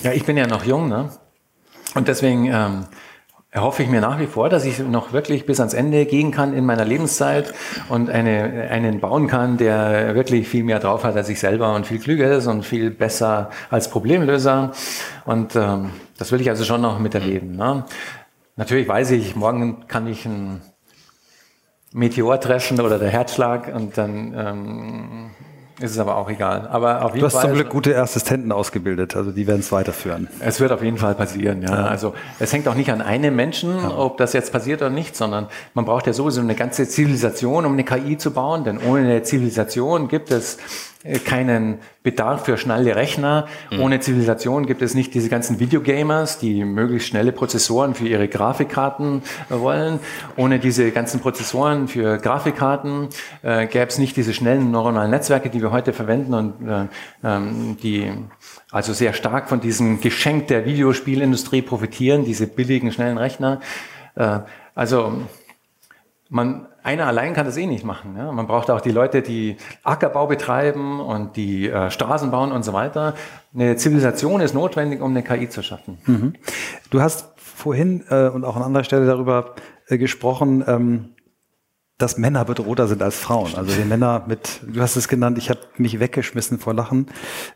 Ja, 0.02 0.12
ich 0.12 0.24
bin 0.24 0.38
ja 0.38 0.46
noch 0.46 0.64
jung, 0.64 0.88
ne? 0.88 1.10
Und 1.94 2.08
deswegen 2.08 2.46
ähm, 2.46 2.86
erhoffe 3.52 3.82
ich 3.82 3.88
mir 3.88 4.00
nach 4.00 4.20
wie 4.20 4.26
vor, 4.26 4.48
dass 4.48 4.64
ich 4.64 4.78
noch 4.78 5.12
wirklich 5.12 5.44
bis 5.44 5.58
ans 5.58 5.74
Ende 5.74 6.06
gehen 6.06 6.30
kann 6.30 6.54
in 6.54 6.64
meiner 6.64 6.84
Lebenszeit 6.84 7.52
und 7.88 8.08
eine, 8.08 8.68
einen 8.70 9.00
bauen 9.00 9.26
kann, 9.26 9.56
der 9.56 10.14
wirklich 10.14 10.48
viel 10.48 10.62
mehr 10.62 10.78
drauf 10.78 11.02
hat 11.02 11.16
als 11.16 11.28
ich 11.28 11.40
selber 11.40 11.74
und 11.74 11.86
viel 11.86 11.98
klüger 11.98 12.30
ist 12.30 12.46
und 12.46 12.64
viel 12.64 12.90
besser 12.90 13.50
als 13.68 13.90
Problemlöser. 13.90 14.70
Und 15.24 15.56
ähm, 15.56 15.90
das 16.16 16.30
will 16.30 16.40
ich 16.40 16.48
also 16.48 16.64
schon 16.64 16.80
noch 16.80 17.00
miterleben. 17.00 17.56
Ne? 17.56 17.84
Natürlich 18.54 18.86
weiß 18.86 19.10
ich, 19.12 19.34
morgen 19.34 19.88
kann 19.88 20.06
ich 20.06 20.26
ein 20.26 20.60
Meteor 21.92 22.40
treffen 22.40 22.80
oder 22.80 23.00
der 23.00 23.10
Herzschlag 23.10 23.74
und 23.74 23.98
dann 23.98 24.34
ähm, 24.36 25.30
ist 25.80 25.92
es 25.92 25.98
aber 25.98 26.16
auch 26.16 26.28
egal. 26.28 26.68
Aber 26.70 27.04
auf 27.04 27.14
jeden 27.14 27.20
du 27.20 27.26
hast 27.26 27.34
Fall 27.34 27.42
zum 27.42 27.54
Glück 27.54 27.70
gute 27.70 27.98
Assistenten 28.00 28.52
ausgebildet, 28.52 29.16
also 29.16 29.32
die 29.32 29.46
werden 29.46 29.60
es 29.60 29.72
weiterführen. 29.72 30.28
Es 30.40 30.60
wird 30.60 30.72
auf 30.72 30.82
jeden 30.82 30.98
Fall 30.98 31.14
passieren, 31.14 31.62
ja. 31.62 31.70
ja. 31.70 31.86
Also 31.86 32.14
es 32.38 32.52
hängt 32.52 32.68
auch 32.68 32.74
nicht 32.74 32.90
an 32.90 33.00
einem 33.00 33.34
Menschen, 33.34 33.76
ja. 33.76 33.96
ob 33.96 34.18
das 34.18 34.32
jetzt 34.32 34.52
passiert 34.52 34.82
oder 34.82 34.90
nicht, 34.90 35.16
sondern 35.16 35.46
man 35.74 35.84
braucht 35.84 36.06
ja 36.06 36.12
sowieso 36.12 36.40
eine 36.40 36.54
ganze 36.54 36.88
Zivilisation, 36.88 37.64
um 37.64 37.72
eine 37.72 37.84
KI 37.84 38.18
zu 38.18 38.32
bauen, 38.32 38.64
denn 38.64 38.78
ohne 38.78 39.00
eine 39.00 39.22
Zivilisation 39.22 40.08
gibt 40.08 40.30
es 40.30 40.58
keinen 41.24 41.78
Bedarf 42.02 42.44
für 42.44 42.58
schnelle 42.58 42.94
Rechner. 42.94 43.46
Mhm. 43.70 43.80
Ohne 43.80 44.00
Zivilisation 44.00 44.66
gibt 44.66 44.82
es 44.82 44.94
nicht 44.94 45.14
diese 45.14 45.30
ganzen 45.30 45.58
Videogamers, 45.58 46.38
die 46.38 46.64
möglichst 46.64 47.08
schnelle 47.08 47.32
Prozessoren 47.32 47.94
für 47.94 48.06
ihre 48.06 48.28
Grafikkarten 48.28 49.22
äh, 49.48 49.58
wollen. 49.58 50.00
Ohne 50.36 50.58
diese 50.58 50.90
ganzen 50.90 51.20
Prozessoren 51.20 51.88
für 51.88 52.18
Grafikkarten 52.18 53.08
äh, 53.42 53.66
gäbe 53.66 53.86
es 53.86 53.98
nicht 53.98 54.16
diese 54.16 54.34
schnellen 54.34 54.70
neuronalen 54.70 55.10
Netzwerke, 55.10 55.48
die 55.48 55.62
wir 55.62 55.72
heute 55.72 55.94
verwenden 55.94 56.34
und 56.34 56.68
äh, 56.68 56.86
ähm, 57.24 57.78
die 57.82 58.12
also 58.70 58.92
sehr 58.92 59.14
stark 59.14 59.48
von 59.48 59.60
diesem 59.60 60.00
Geschenk 60.00 60.48
der 60.48 60.66
Videospielindustrie 60.66 61.62
profitieren, 61.62 62.24
diese 62.24 62.46
billigen, 62.46 62.92
schnellen 62.92 63.16
Rechner. 63.16 63.60
Äh, 64.16 64.40
also 64.74 65.22
man 66.28 66.66
einer 66.82 67.06
allein 67.06 67.34
kann 67.34 67.46
das 67.46 67.56
eh 67.56 67.66
nicht 67.66 67.84
machen. 67.84 68.16
Ja? 68.16 68.32
Man 68.32 68.46
braucht 68.46 68.70
auch 68.70 68.80
die 68.80 68.90
Leute, 68.90 69.22
die 69.22 69.56
Ackerbau 69.82 70.26
betreiben 70.26 71.00
und 71.00 71.36
die 71.36 71.68
äh, 71.68 71.90
Straßen 71.90 72.30
bauen 72.30 72.52
und 72.52 72.64
so 72.64 72.72
weiter. 72.72 73.14
Eine 73.54 73.76
Zivilisation 73.76 74.40
ist 74.40 74.54
notwendig, 74.54 75.00
um 75.00 75.10
eine 75.10 75.22
KI 75.22 75.48
zu 75.48 75.62
schaffen. 75.62 75.98
Mhm. 76.06 76.34
Du 76.90 77.00
hast 77.00 77.28
vorhin 77.36 78.04
äh, 78.08 78.28
und 78.28 78.44
auch 78.44 78.56
an 78.56 78.62
anderer 78.62 78.84
Stelle 78.84 79.06
darüber 79.06 79.54
äh, 79.88 79.98
gesprochen, 79.98 80.64
ähm, 80.66 81.10
dass 82.00 82.16
Männer 82.16 82.44
bedrohter 82.44 82.88
sind 82.88 83.02
als 83.02 83.18
Frauen. 83.18 83.54
Also 83.54 83.76
die 83.76 83.86
Männer 83.86 84.24
mit, 84.26 84.60
du 84.66 84.80
hast 84.80 84.96
es 84.96 85.06
genannt, 85.06 85.36
ich 85.36 85.50
habe 85.50 85.60
mich 85.76 86.00
weggeschmissen 86.00 86.58
vor 86.58 86.72
Lachen, 86.72 87.08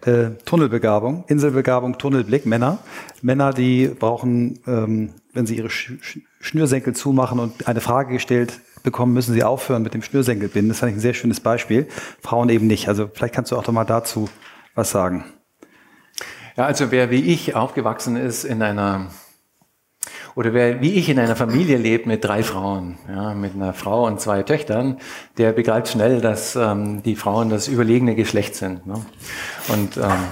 äh, 0.04 0.30
Tunnelbegabung, 0.44 1.24
Inselbegabung, 1.28 1.96
Tunnelblick, 1.96 2.44
Männer. 2.44 2.78
Männer, 3.22 3.54
die 3.54 3.88
brauchen, 3.88 4.60
ähm, 4.66 5.14
wenn 5.32 5.46
sie 5.46 5.56
ihre 5.56 5.70
Sch 5.70 5.92
Schnürsenkel 6.40 6.94
zumachen 6.94 7.38
und 7.38 7.66
eine 7.68 7.80
Frage 7.80 8.12
gestellt 8.12 8.60
bekommen, 8.84 9.12
müssen 9.12 9.34
sie 9.34 9.42
aufhören 9.42 9.82
mit 9.82 9.94
dem 9.94 10.02
Schnürsenkelbinden. 10.02 10.68
Das 10.68 10.78
fand 10.78 10.92
ich 10.92 10.98
ein 10.98 11.00
sehr 11.00 11.14
schönes 11.14 11.40
Beispiel. 11.40 11.88
Frauen 12.22 12.48
eben 12.50 12.68
nicht. 12.68 12.86
Also 12.86 13.10
vielleicht 13.12 13.34
kannst 13.34 13.50
du 13.50 13.56
auch 13.56 13.64
doch 13.64 13.72
mal 13.72 13.84
dazu 13.84 14.28
was 14.76 14.90
sagen. 14.90 15.24
Ja, 16.56 16.66
also 16.66 16.92
wer 16.92 17.10
wie 17.10 17.22
ich 17.22 17.56
aufgewachsen 17.56 18.16
ist 18.16 18.44
in 18.44 18.62
einer 18.62 19.08
oder 20.36 20.52
wer 20.52 20.80
wie 20.80 20.94
ich 20.94 21.08
in 21.08 21.18
einer 21.18 21.36
Familie 21.36 21.78
lebt 21.78 22.06
mit 22.06 22.24
drei 22.24 22.42
Frauen, 22.42 22.98
ja, 23.08 23.34
mit 23.34 23.54
einer 23.54 23.72
Frau 23.72 24.06
und 24.06 24.20
zwei 24.20 24.42
Töchtern, 24.42 24.98
der 25.38 25.52
begreift 25.52 25.88
schnell, 25.88 26.20
dass 26.20 26.54
ähm, 26.56 27.02
die 27.02 27.16
Frauen 27.16 27.50
das 27.50 27.68
überlegene 27.68 28.14
Geschlecht 28.14 28.54
sind. 28.54 28.86
Ne? 28.86 28.94
Und, 29.68 29.96
ähm, 29.96 30.24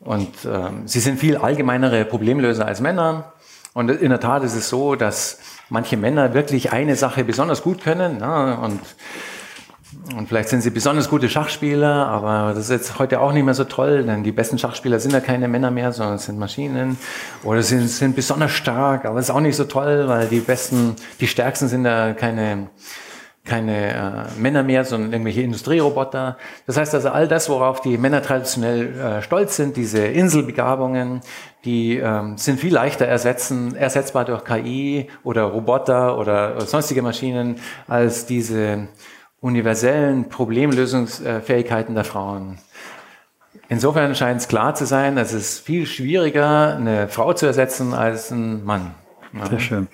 und 0.00 0.30
ähm, 0.46 0.88
sie 0.88 1.00
sind 1.00 1.18
viel 1.18 1.36
allgemeinere 1.36 2.04
Problemlöser 2.04 2.66
als 2.66 2.80
Männer. 2.80 3.32
Und 3.74 3.90
in 3.90 4.08
der 4.08 4.20
Tat 4.20 4.42
ist 4.42 4.54
es 4.54 4.70
so, 4.70 4.94
dass 4.94 5.38
manche 5.68 5.96
Männer 5.96 6.34
wirklich 6.34 6.72
eine 6.72 6.96
Sache 6.96 7.24
besonders 7.24 7.62
gut 7.62 7.82
können 7.82 8.18
ne? 8.18 8.58
und 8.60 8.80
und 10.14 10.28
vielleicht 10.28 10.50
sind 10.50 10.60
sie 10.60 10.70
besonders 10.70 11.08
gute 11.08 11.28
Schachspieler, 11.28 12.06
aber 12.06 12.52
das 12.54 12.64
ist 12.64 12.70
jetzt 12.70 12.98
heute 12.98 13.20
auch 13.20 13.32
nicht 13.32 13.44
mehr 13.44 13.54
so 13.54 13.64
toll, 13.64 14.04
denn 14.04 14.22
die 14.22 14.30
besten 14.30 14.58
Schachspieler 14.58 15.00
sind 15.00 15.12
ja 15.12 15.20
keine 15.20 15.48
Männer 15.48 15.70
mehr, 15.70 15.92
sondern 15.92 16.16
es 16.16 16.26
sind 16.26 16.38
Maschinen. 16.38 16.96
Oder 17.42 17.62
sie 17.62 17.86
sind 17.88 18.14
besonders 18.14 18.52
stark, 18.52 19.04
aber 19.04 19.18
es 19.18 19.28
ist 19.28 19.34
auch 19.34 19.40
nicht 19.40 19.56
so 19.56 19.64
toll, 19.64 20.06
weil 20.06 20.28
die 20.28 20.40
besten, 20.40 20.94
die 21.20 21.26
stärksten 21.26 21.68
sind 21.68 21.84
ja 21.84 22.12
keine, 22.14 22.68
keine 23.46 24.26
äh, 24.36 24.40
Männer 24.40 24.62
mehr, 24.62 24.84
sondern 24.84 25.12
irgendwelche 25.12 25.42
Industrieroboter. 25.42 26.36
Das 26.66 26.76
heißt 26.76 26.94
also, 26.94 27.10
all 27.10 27.28
das, 27.28 27.48
worauf 27.48 27.80
die 27.80 27.96
Männer 27.96 28.22
traditionell 28.22 28.98
äh, 28.98 29.22
stolz 29.22 29.56
sind, 29.56 29.76
diese 29.76 30.04
Inselbegabungen, 30.04 31.20
die 31.64 31.96
ähm, 31.96 32.36
sind 32.36 32.60
viel 32.60 32.74
leichter 32.74 33.06
ersetzen, 33.06 33.74
ersetzbar 33.76 34.24
durch 34.24 34.44
KI 34.44 35.08
oder 35.24 35.44
Roboter 35.44 36.18
oder 36.18 36.60
sonstige 36.60 37.02
Maschinen 37.02 37.56
als 37.88 38.26
diese 38.26 38.88
universellen 39.40 40.28
Problemlösungsfähigkeiten 40.28 41.94
der 41.94 42.04
Frauen. 42.04 42.58
Insofern 43.68 44.14
scheint 44.14 44.40
es 44.40 44.48
klar 44.48 44.74
zu 44.74 44.86
sein, 44.86 45.18
es 45.18 45.32
ist 45.32 45.60
viel 45.60 45.86
schwieriger, 45.86 46.76
eine 46.76 47.08
Frau 47.08 47.32
zu 47.32 47.46
ersetzen 47.46 47.94
als 47.94 48.30
ein 48.30 48.64
Mann. 48.64 48.94
Sehr 49.50 49.60
schön. 49.60 49.88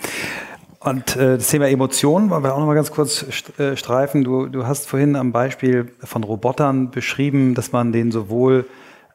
Und 0.85 1.16
äh, 1.16 1.37
das 1.37 1.49
Thema 1.49 1.68
Emotionen 1.68 2.28
wollen 2.30 2.43
wir 2.43 2.55
auch 2.55 2.59
noch 2.59 2.66
mal 2.66 2.74
ganz 2.74 2.91
kurz 2.91 3.24
äh, 3.59 3.76
streifen. 3.76 4.24
Du, 4.24 4.47
du 4.47 4.66
hast 4.66 4.89
vorhin 4.89 5.14
am 5.14 5.30
Beispiel 5.30 5.93
von 6.03 6.24
Robotern 6.24 6.91
beschrieben, 6.91 7.55
dass 7.55 7.70
man 7.70 7.93
denen 7.93 8.11
sowohl 8.11 8.66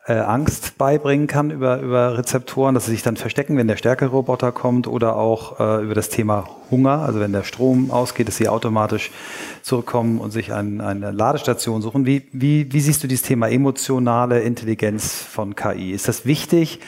äh, 0.05 0.13
Angst 0.13 0.77
beibringen 0.77 1.27
kann 1.27 1.51
über, 1.51 1.81
über 1.81 2.17
Rezeptoren, 2.17 2.73
dass 2.73 2.85
sie 2.85 2.91
sich 2.91 3.03
dann 3.03 3.17
verstecken, 3.17 3.57
wenn 3.57 3.67
der 3.67 3.75
stärkere 3.75 4.11
Roboter 4.11 4.53
kommt 4.53 4.87
oder 4.87 5.17
auch 5.17 5.59
äh, 5.59 5.83
über 5.83 5.93
das 5.93 6.07
Thema 6.07 6.47
Hunger, 6.71 6.99
also 6.99 7.19
wenn 7.19 7.33
der 7.33 7.43
Strom 7.43 7.91
ausgeht, 7.91 8.29
dass 8.29 8.37
sie 8.37 8.47
automatisch 8.47 9.11
zurückkommen 9.61 10.19
und 10.19 10.31
sich 10.31 10.53
ein, 10.53 10.79
eine 10.79 11.11
Ladestation 11.11 11.81
suchen. 11.81 12.05
Wie, 12.05 12.23
wie, 12.31 12.71
wie 12.71 12.79
siehst 12.79 13.03
du 13.03 13.09
dieses 13.09 13.27
Thema 13.27 13.49
emotionale 13.49 14.39
Intelligenz 14.39 15.21
von 15.21 15.53
KI? 15.55 15.91
Ist 15.91 16.07
das 16.07 16.25
wichtig? 16.25 16.79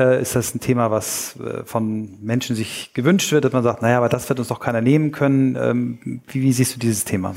Äh, 0.00 0.22
ist 0.22 0.34
das 0.34 0.54
ein 0.54 0.60
Thema, 0.60 0.90
was 0.90 1.36
äh, 1.36 1.62
von 1.64 2.16
Menschen 2.22 2.56
sich 2.56 2.92
gewünscht 2.94 3.32
wird, 3.32 3.44
dass 3.44 3.52
man 3.52 3.62
sagt, 3.62 3.82
naja, 3.82 3.98
aber 3.98 4.08
das 4.08 4.26
wird 4.30 4.38
uns 4.38 4.48
doch 4.48 4.58
keiner 4.58 4.80
nehmen 4.80 5.12
können. 5.12 5.56
Ähm, 5.60 6.22
wie, 6.28 6.40
wie 6.40 6.52
siehst 6.52 6.74
du 6.74 6.78
dieses 6.80 7.04
Thema? 7.04 7.34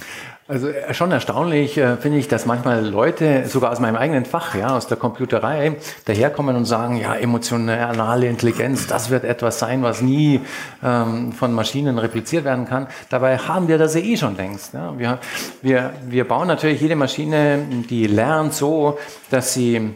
Also 0.48 0.70
äh, 0.70 0.94
schon 0.94 1.12
erstaunlich 1.12 1.78
äh, 1.78 1.98
finde 1.98 2.20
ich, 2.20 2.30
dass 2.30 2.46
manchmal 2.46 2.86
Leute, 2.86 3.46
sogar 3.48 3.72
aus 3.72 3.82
meinem 3.82 3.98
eigenen 3.98 4.24
Fach, 4.24 4.56
ja, 4.56 4.78
aus 4.78 4.88
der 4.88 4.96
Computerei, 4.96 5.76
daherkommen 6.06 6.56
und 6.56 6.64
sagen, 6.64 6.96
ja, 6.96 7.16
emotionale 7.16 8.28
Intelligenz, 8.28 8.88
das 8.88 9.10
wird 9.10 9.26
etwas 9.26 9.60
sein, 9.60 9.84
was 9.84 10.02
nie 10.02 10.40
ähm, 10.82 11.34
von 11.34 11.52
Maschinen 11.52 11.98
repliziert 11.98 12.46
werden 12.46 12.66
kann. 12.66 12.88
Dabei 13.10 13.40
haben 13.40 13.68
wir 13.68 13.78
das 13.78 13.96
eh 13.98 14.16
schon 14.16 14.38
längst. 14.38 14.74
Ja. 14.74 14.98
Wir, 14.98 15.20
wir, 15.62 15.94
wir 16.08 16.26
bauen 16.26 16.48
natürlich 16.48 16.80
jede 16.80 16.96
Maschine, 16.96 17.60
die 17.90 18.08
lernt 18.08 18.54
so, 18.54 18.98
dass 19.30 19.54
sie 19.54 19.96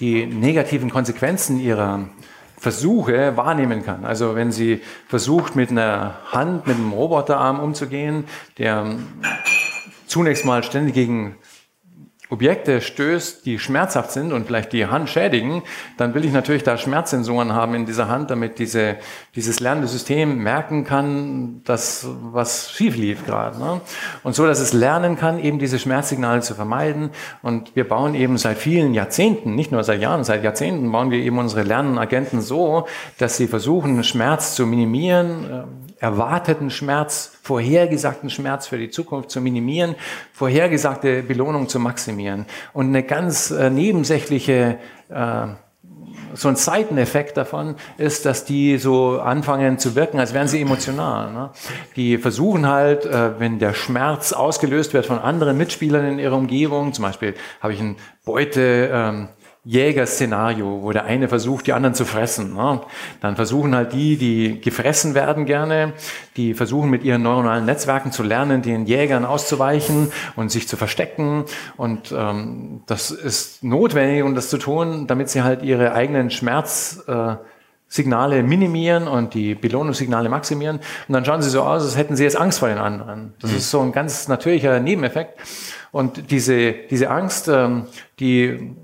die 0.00 0.26
negativen 0.26 0.90
Konsequenzen 0.90 1.60
ihrer 1.60 2.08
Versuche 2.56 3.36
wahrnehmen 3.36 3.84
kann. 3.84 4.04
Also 4.04 4.34
wenn 4.34 4.50
sie 4.50 4.80
versucht, 5.06 5.54
mit 5.54 5.70
einer 5.70 6.18
Hand, 6.32 6.66
mit 6.66 6.76
einem 6.76 6.92
Roboterarm 6.92 7.60
umzugehen, 7.60 8.24
der 8.58 8.96
zunächst 10.06 10.44
mal 10.44 10.62
ständig 10.62 10.94
gegen 10.94 11.36
Objekte 12.34 12.80
stößt, 12.80 13.46
die 13.46 13.58
schmerzhaft 13.58 14.10
sind 14.10 14.32
und 14.32 14.46
vielleicht 14.46 14.72
die 14.72 14.86
Hand 14.86 15.08
schädigen, 15.08 15.62
dann 15.96 16.14
will 16.14 16.24
ich 16.24 16.32
natürlich 16.32 16.64
da 16.64 16.76
Schmerzsensoren 16.76 17.52
haben 17.52 17.74
in 17.74 17.86
dieser 17.86 18.08
Hand, 18.08 18.30
damit 18.30 18.58
diese, 18.58 18.96
dieses 19.36 19.60
lernende 19.60 19.88
System 19.88 20.38
merken 20.38 20.84
kann, 20.84 21.62
dass 21.64 22.06
was 22.32 22.72
schief 22.72 22.96
lief 22.96 23.24
gerade. 23.24 23.58
Ne? 23.58 23.80
Und 24.22 24.34
so, 24.34 24.46
dass 24.46 24.60
es 24.60 24.72
lernen 24.72 25.16
kann, 25.16 25.38
eben 25.38 25.58
diese 25.58 25.78
Schmerzsignale 25.78 26.40
zu 26.40 26.54
vermeiden. 26.54 27.10
Und 27.42 27.74
wir 27.76 27.88
bauen 27.88 28.14
eben 28.14 28.36
seit 28.36 28.58
vielen 28.58 28.94
Jahrzehnten, 28.94 29.54
nicht 29.54 29.72
nur 29.72 29.84
seit 29.84 30.00
Jahren, 30.00 30.24
seit 30.24 30.42
Jahrzehnten 30.42 30.90
bauen 30.90 31.10
wir 31.10 31.18
eben 31.18 31.38
unsere 31.38 31.62
Lernagenten 31.62 32.40
so, 32.40 32.86
dass 33.18 33.36
sie 33.36 33.46
versuchen, 33.46 34.02
Schmerz 34.04 34.54
zu 34.54 34.66
minimieren, 34.66 35.64
erwarteten 36.04 36.68
Schmerz, 36.68 37.32
vorhergesagten 37.42 38.28
Schmerz 38.28 38.66
für 38.66 38.76
die 38.76 38.90
Zukunft 38.90 39.30
zu 39.30 39.40
minimieren, 39.40 39.94
vorhergesagte 40.34 41.22
Belohnung 41.22 41.66
zu 41.68 41.80
maximieren. 41.80 42.44
Und 42.74 42.88
eine 42.88 43.02
ganz 43.02 43.50
äh, 43.50 43.70
nebensächliche 43.70 44.78
äh, 45.08 45.46
so 46.34 46.48
ein 46.48 46.56
Seiteneffekt 46.56 47.36
davon 47.36 47.76
ist, 47.96 48.26
dass 48.26 48.44
die 48.44 48.76
so 48.76 49.20
anfangen 49.20 49.78
zu 49.78 49.94
wirken, 49.94 50.18
als 50.18 50.34
wären 50.34 50.48
sie 50.48 50.60
emotional. 50.60 51.32
Ne? 51.32 51.50
Die 51.96 52.18
versuchen 52.18 52.68
halt, 52.68 53.06
äh, 53.06 53.38
wenn 53.40 53.58
der 53.58 53.72
Schmerz 53.72 54.32
ausgelöst 54.32 54.92
wird 54.92 55.06
von 55.06 55.18
anderen 55.18 55.56
Mitspielern 55.56 56.04
in 56.06 56.18
ihrer 56.18 56.36
Umgebung, 56.36 56.92
zum 56.92 57.04
Beispiel 57.04 57.34
habe 57.62 57.72
ich 57.72 57.80
ein 57.80 57.96
Beute, 58.24 58.90
ähm, 58.92 59.28
Jägerszenario, 59.66 60.82
wo 60.82 60.92
der 60.92 61.06
eine 61.06 61.26
versucht, 61.26 61.66
die 61.66 61.72
anderen 61.72 61.94
zu 61.94 62.04
fressen. 62.04 62.52
Ne? 62.52 62.82
Dann 63.20 63.34
versuchen 63.34 63.74
halt 63.74 63.94
die, 63.94 64.18
die 64.18 64.60
gefressen 64.60 65.14
werden 65.14 65.46
gerne, 65.46 65.94
die 66.36 66.52
versuchen 66.52 66.90
mit 66.90 67.02
ihren 67.02 67.22
neuronalen 67.22 67.64
Netzwerken 67.64 68.12
zu 68.12 68.22
lernen, 68.22 68.60
den 68.60 68.84
Jägern 68.84 69.24
auszuweichen 69.24 70.12
und 70.36 70.50
sich 70.50 70.68
zu 70.68 70.76
verstecken. 70.76 71.46
Und 71.78 72.14
ähm, 72.16 72.82
das 72.86 73.10
ist 73.10 73.64
notwendig, 73.64 74.22
um 74.22 74.34
das 74.34 74.50
zu 74.50 74.58
tun, 74.58 75.06
damit 75.06 75.30
sie 75.30 75.42
halt 75.42 75.62
ihre 75.62 75.94
eigenen 75.94 76.30
Schmerzsignale 76.30 78.38
äh, 78.38 78.42
minimieren 78.42 79.08
und 79.08 79.32
die 79.32 79.54
Belohnungssignale 79.54 80.28
maximieren. 80.28 80.80
Und 81.08 81.14
dann 81.14 81.24
schauen 81.24 81.40
sie 81.40 81.48
so 81.48 81.62
aus, 81.62 81.82
als 81.82 81.96
hätten 81.96 82.16
sie 82.16 82.24
jetzt 82.24 82.36
Angst 82.36 82.58
vor 82.58 82.68
den 82.68 82.76
anderen. 82.76 83.32
Das 83.40 83.50
mhm. 83.50 83.56
ist 83.56 83.70
so 83.70 83.80
ein 83.80 83.92
ganz 83.92 84.28
natürlicher 84.28 84.78
Nebeneffekt. 84.78 85.40
Und 85.90 86.30
diese, 86.30 86.74
diese 86.90 87.08
Angst, 87.08 87.48
ähm, 87.48 87.86
die 88.20 88.76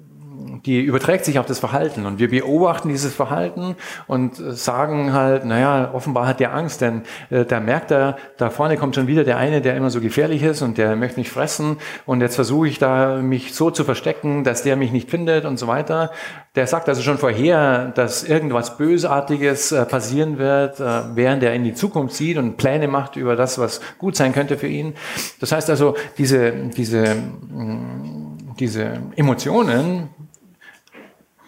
die 0.64 0.80
überträgt 0.80 1.24
sich 1.24 1.38
auf 1.38 1.46
das 1.46 1.58
Verhalten 1.58 2.06
und 2.06 2.18
wir 2.18 2.30
beobachten 2.30 2.88
dieses 2.88 3.14
Verhalten 3.14 3.76
und 4.06 4.36
sagen 4.36 5.12
halt, 5.12 5.44
naja, 5.44 5.90
offenbar 5.92 6.26
hat 6.26 6.40
der 6.40 6.54
Angst, 6.54 6.80
denn 6.80 7.02
äh, 7.30 7.44
da 7.44 7.60
merkt 7.60 7.90
er, 7.90 8.16
da 8.36 8.50
vorne 8.50 8.76
kommt 8.76 8.94
schon 8.94 9.06
wieder 9.06 9.24
der 9.24 9.36
eine, 9.36 9.60
der 9.60 9.76
immer 9.76 9.90
so 9.90 10.00
gefährlich 10.00 10.42
ist 10.42 10.62
und 10.62 10.78
der 10.78 10.96
möchte 10.96 11.18
mich 11.18 11.30
fressen 11.30 11.78
und 12.06 12.20
jetzt 12.20 12.34
versuche 12.34 12.68
ich 12.68 12.78
da 12.78 13.16
mich 13.16 13.54
so 13.54 13.70
zu 13.70 13.84
verstecken, 13.84 14.44
dass 14.44 14.62
der 14.62 14.76
mich 14.76 14.92
nicht 14.92 15.10
findet 15.10 15.44
und 15.44 15.58
so 15.58 15.66
weiter. 15.66 16.10
Der 16.56 16.66
sagt 16.66 16.88
also 16.88 17.00
schon 17.02 17.18
vorher, 17.18 17.92
dass 17.94 18.24
irgendwas 18.24 18.76
Bösartiges 18.76 19.72
äh, 19.72 19.84
passieren 19.86 20.38
wird, 20.38 20.80
äh, 20.80 21.14
während 21.14 21.42
er 21.42 21.54
in 21.54 21.64
die 21.64 21.74
Zukunft 21.74 22.16
sieht 22.16 22.38
und 22.38 22.56
Pläne 22.56 22.88
macht 22.88 23.16
über 23.16 23.36
das, 23.36 23.58
was 23.58 23.80
gut 23.98 24.16
sein 24.16 24.32
könnte 24.32 24.58
für 24.58 24.66
ihn. 24.66 24.94
Das 25.38 25.52
heißt 25.52 25.70
also, 25.70 25.94
diese, 26.18 26.52
diese, 26.52 27.14
mm, 27.14 28.54
diese 28.58 29.00
Emotionen, 29.16 30.08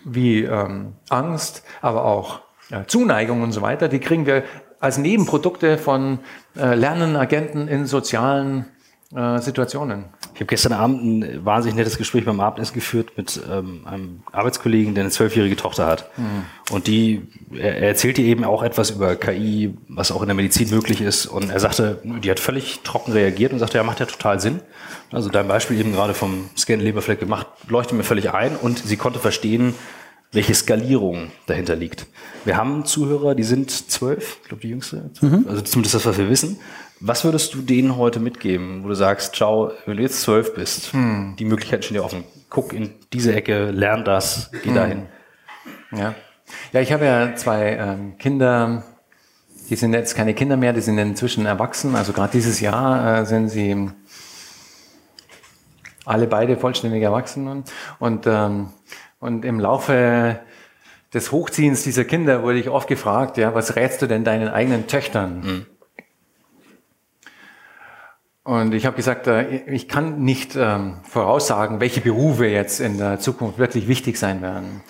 wie 0.05 0.45
ähm, 0.45 0.95
Angst, 1.09 1.65
aber 1.81 2.05
auch 2.05 2.41
äh, 2.71 2.85
Zuneigung 2.87 3.43
und 3.43 3.53
so 3.53 3.63
weiter, 3.63 3.89
die 3.89 4.01
kriegen 4.01 4.27
wir 4.27 4.45
als 4.81 4.99
Nebenprodukte 4.99 5.79
von 5.79 6.19
äh, 6.57 6.75
Lernenagenten 6.75 7.69
in 7.69 7.87
sozialen 7.87 8.67
äh, 9.15 9.39
Situationen. 9.41 10.07
Ich 10.35 10.41
habe 10.41 10.47
gestern 10.47 10.73
Abend 10.73 11.25
ein 11.25 11.45
wahnsinnig 11.45 11.77
nettes 11.77 11.99
Gespräch 11.99 12.25
beim 12.25 12.41
Abendessen 12.41 12.75
geführt 12.75 13.13
mit 13.17 13.41
ähm, 13.51 13.83
einem 13.87 14.23
Arbeitskollegen, 14.33 14.95
der 14.95 15.05
eine 15.05 15.11
zwölfjährige 15.11 15.57
Tochter 15.57 15.87
hat. 15.87 16.11
Mhm. 16.17 16.45
Und 16.71 16.87
die, 16.87 17.29
er, 17.53 17.77
er 17.77 17.89
erzählte 17.89 18.23
eben 18.23 18.45
auch 18.45 18.63
etwas 18.63 18.91
über 18.91 19.15
KI, 19.17 19.77
was 19.89 20.11
auch 20.13 20.23
in 20.23 20.29
der 20.29 20.35
Medizin 20.35 20.71
möglich 20.71 21.03
ist. 21.03 21.27
Und 21.27 21.51
er 21.51 21.61
sagte, 21.61 22.01
die 22.03 22.31
hat 22.31 22.41
völlig 22.41 22.81
trocken 22.85 23.13
reagiert 23.13 23.53
und 23.53 23.59
sagte, 23.59 23.77
ja, 23.79 23.85
macht 23.85 24.01
ja 24.01 24.07
total 24.07 24.41
Sinn. 24.41 24.61
Also 25.11 25.29
dein 25.29 25.47
Beispiel 25.47 25.79
eben 25.79 25.93
gerade 25.93 26.15
vom 26.15 26.49
Scan 26.57 26.81
Leberfleck 26.81 27.21
gemacht, 27.21 27.47
leuchtet 27.69 27.97
mir 27.97 28.05
völlig 28.05 28.33
ein 28.33 28.57
und 28.57 28.79
sie 28.79 28.97
konnte 28.97 29.19
verstehen, 29.19 29.75
welche 30.33 30.55
Skalierung 30.55 31.31
dahinter 31.47 31.77
liegt. 31.77 32.07
Wir 32.45 32.57
haben 32.57 32.85
Zuhörer, 32.85 33.35
die 33.35 33.43
sind 33.43 33.71
zwölf, 33.71 34.39
ich 34.43 34.49
glaube 34.49 34.63
die 34.63 34.71
jüngste, 34.71 35.11
mhm. 35.21 35.47
also 35.49 35.61
zumindest 35.63 35.95
das, 35.95 36.07
was 36.07 36.19
wir 36.19 36.29
wissen. 36.29 36.59
Was 37.05 37.25
würdest 37.25 37.55
du 37.55 37.63
denen 37.63 37.97
heute 37.97 38.21
mitgeben, 38.21 38.85
wo 38.85 38.89
du 38.89 38.95
sagst, 38.95 39.35
ciao, 39.35 39.73
wenn 39.87 39.97
du 39.97 40.03
jetzt 40.05 40.23
zwölf 40.23 40.55
bist, 40.55 40.93
hm. 40.93 41.35
die 41.37 41.45
Möglichkeiten 41.45 41.83
stehen 41.83 41.97
dir 41.97 42.05
offen. 42.05 42.23
Guck 42.49 42.73
in 42.73 42.95
diese 43.13 43.35
Ecke, 43.35 43.73
lern 43.73 44.05
das, 44.05 44.53
geh 44.63 44.69
hm. 44.69 44.75
dahin. 44.75 45.03
Ja. 45.91 46.15
ja, 46.73 46.81
ich 46.81 46.93
habe 46.93 47.05
ja 47.05 47.35
zwei 47.35 47.73
ähm, 47.73 48.19
Kinder, 48.19 48.85
die 49.69 49.75
sind 49.75 49.95
jetzt 49.95 50.15
keine 50.15 50.33
Kinder 50.33 50.57
mehr, 50.57 50.73
die 50.73 50.81
sind 50.81 50.97
inzwischen 50.97 51.45
erwachsen. 51.45 51.97
Also 51.97 52.13
gerade 52.13 52.31
dieses 52.31 52.61
Jahr 52.61 53.23
äh, 53.23 53.27
sind 53.27 53.49
sie 53.49 53.91
alle 56.05 56.29
beide 56.29 56.57
vollständig 56.57 57.03
erwachsen. 57.03 57.65
Und, 57.99 58.27
ähm, 58.29 58.69
und 59.23 59.45
im 59.45 59.61
Laufe 59.61 60.41
des 61.15 61.31
Hochziehens 61.31 61.85
dieser 61.85 62.05
Kinder 62.05 62.43
wurde 62.43 62.59
ich 62.59 62.69
oft 62.69 62.89
gefragt, 62.89 63.37
ja, 63.37 63.55
was 63.55 63.77
rätst 63.77 64.03
du 64.03 64.09
denn 64.09 64.25
deinen 64.25 64.49
eigenen 64.49 64.89
Töchtern? 64.89 65.41
Mhm. 65.41 65.67
Und 68.43 68.75
ich 68.75 68.85
habe 68.85 68.97
gesagt, 68.97 69.29
äh, 69.29 69.59
ich 69.67 69.89
kann 69.89 70.25
nicht 70.25 70.57
ähm, 70.57 70.97
voraussagen, 71.05 71.79
welche 71.79 72.01
Berufe 72.01 72.47
jetzt 72.47 72.81
in 72.81 72.99
der 72.99 73.21
Zukunft 73.21 73.59
wirklich 73.59 73.87
wichtig 73.87 74.19
sein 74.19 74.43
werden. 74.43 74.83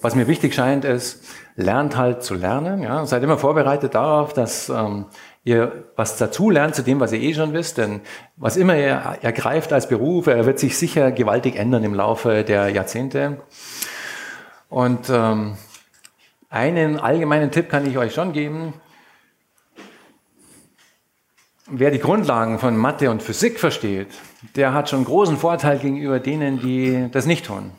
Was 0.00 0.14
mir 0.14 0.28
wichtig 0.28 0.54
scheint, 0.54 0.84
ist, 0.84 1.24
lernt 1.56 1.96
halt 1.96 2.22
zu 2.22 2.34
lernen. 2.34 2.84
Ja? 2.84 3.04
Seid 3.06 3.24
immer 3.24 3.38
vorbereitet 3.38 3.96
darauf, 3.96 4.32
dass 4.32 4.68
ähm, 4.68 5.06
ihr 5.50 5.84
was 5.96 6.16
dazu 6.16 6.48
lernt 6.48 6.74
zu 6.74 6.82
dem, 6.82 7.00
was 7.00 7.12
ihr 7.12 7.20
eh 7.20 7.34
schon 7.34 7.52
wisst. 7.52 7.78
Denn 7.78 8.00
was 8.36 8.56
immer 8.56 8.76
ihr 8.76 9.18
ergreift 9.20 9.72
als 9.72 9.88
Beruf, 9.88 10.26
er 10.26 10.46
wird 10.46 10.58
sich 10.58 10.78
sicher 10.78 11.12
gewaltig 11.12 11.56
ändern 11.56 11.84
im 11.84 11.94
Laufe 11.94 12.44
der 12.44 12.68
Jahrzehnte. 12.68 13.38
Und 14.68 15.10
ähm, 15.10 15.56
einen 16.48 16.98
allgemeinen 16.98 17.50
Tipp 17.50 17.68
kann 17.68 17.86
ich 17.86 17.98
euch 17.98 18.14
schon 18.14 18.32
geben. 18.32 18.74
Wer 21.66 21.90
die 21.90 22.00
Grundlagen 22.00 22.58
von 22.58 22.76
Mathe 22.76 23.10
und 23.10 23.22
Physik 23.22 23.60
versteht, 23.60 24.08
der 24.56 24.72
hat 24.72 24.88
schon 24.88 25.04
großen 25.04 25.36
Vorteil 25.36 25.78
gegenüber 25.78 26.18
denen, 26.18 26.60
die 26.60 27.08
das 27.12 27.26
nicht 27.26 27.46
tun. 27.46 27.70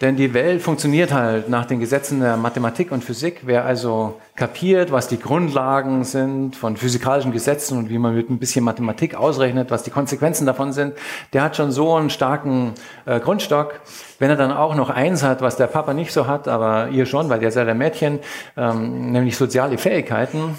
Denn 0.00 0.16
die 0.16 0.32
Welt 0.32 0.62
funktioniert 0.62 1.12
halt 1.12 1.50
nach 1.50 1.66
den 1.66 1.78
Gesetzen 1.78 2.20
der 2.20 2.38
Mathematik 2.38 2.90
und 2.90 3.04
Physik. 3.04 3.40
Wer 3.42 3.66
also 3.66 4.18
kapiert, 4.34 4.90
was 4.90 5.08
die 5.08 5.18
Grundlagen 5.18 6.04
sind 6.04 6.56
von 6.56 6.78
physikalischen 6.78 7.32
Gesetzen 7.32 7.76
und 7.76 7.90
wie 7.90 7.98
man 7.98 8.14
mit 8.14 8.30
ein 8.30 8.38
bisschen 8.38 8.64
Mathematik 8.64 9.14
ausrechnet, 9.14 9.70
was 9.70 9.82
die 9.82 9.90
Konsequenzen 9.90 10.46
davon 10.46 10.72
sind, 10.72 10.94
der 11.34 11.42
hat 11.42 11.56
schon 11.56 11.70
so 11.70 11.94
einen 11.94 12.08
starken 12.08 12.72
äh, 13.04 13.20
Grundstock. 13.20 13.80
Wenn 14.18 14.30
er 14.30 14.36
dann 14.36 14.52
auch 14.52 14.74
noch 14.74 14.88
eins 14.88 15.22
hat, 15.22 15.42
was 15.42 15.56
der 15.56 15.66
Papa 15.66 15.92
nicht 15.92 16.14
so 16.14 16.26
hat, 16.26 16.48
aber 16.48 16.88
ihr 16.88 17.04
schon, 17.04 17.28
weil 17.28 17.40
der 17.40 17.50
seid 17.50 17.66
der 17.66 17.74
Mädchen, 17.74 18.20
ähm, 18.56 19.12
nämlich 19.12 19.36
soziale 19.36 19.76
Fähigkeiten, 19.76 20.56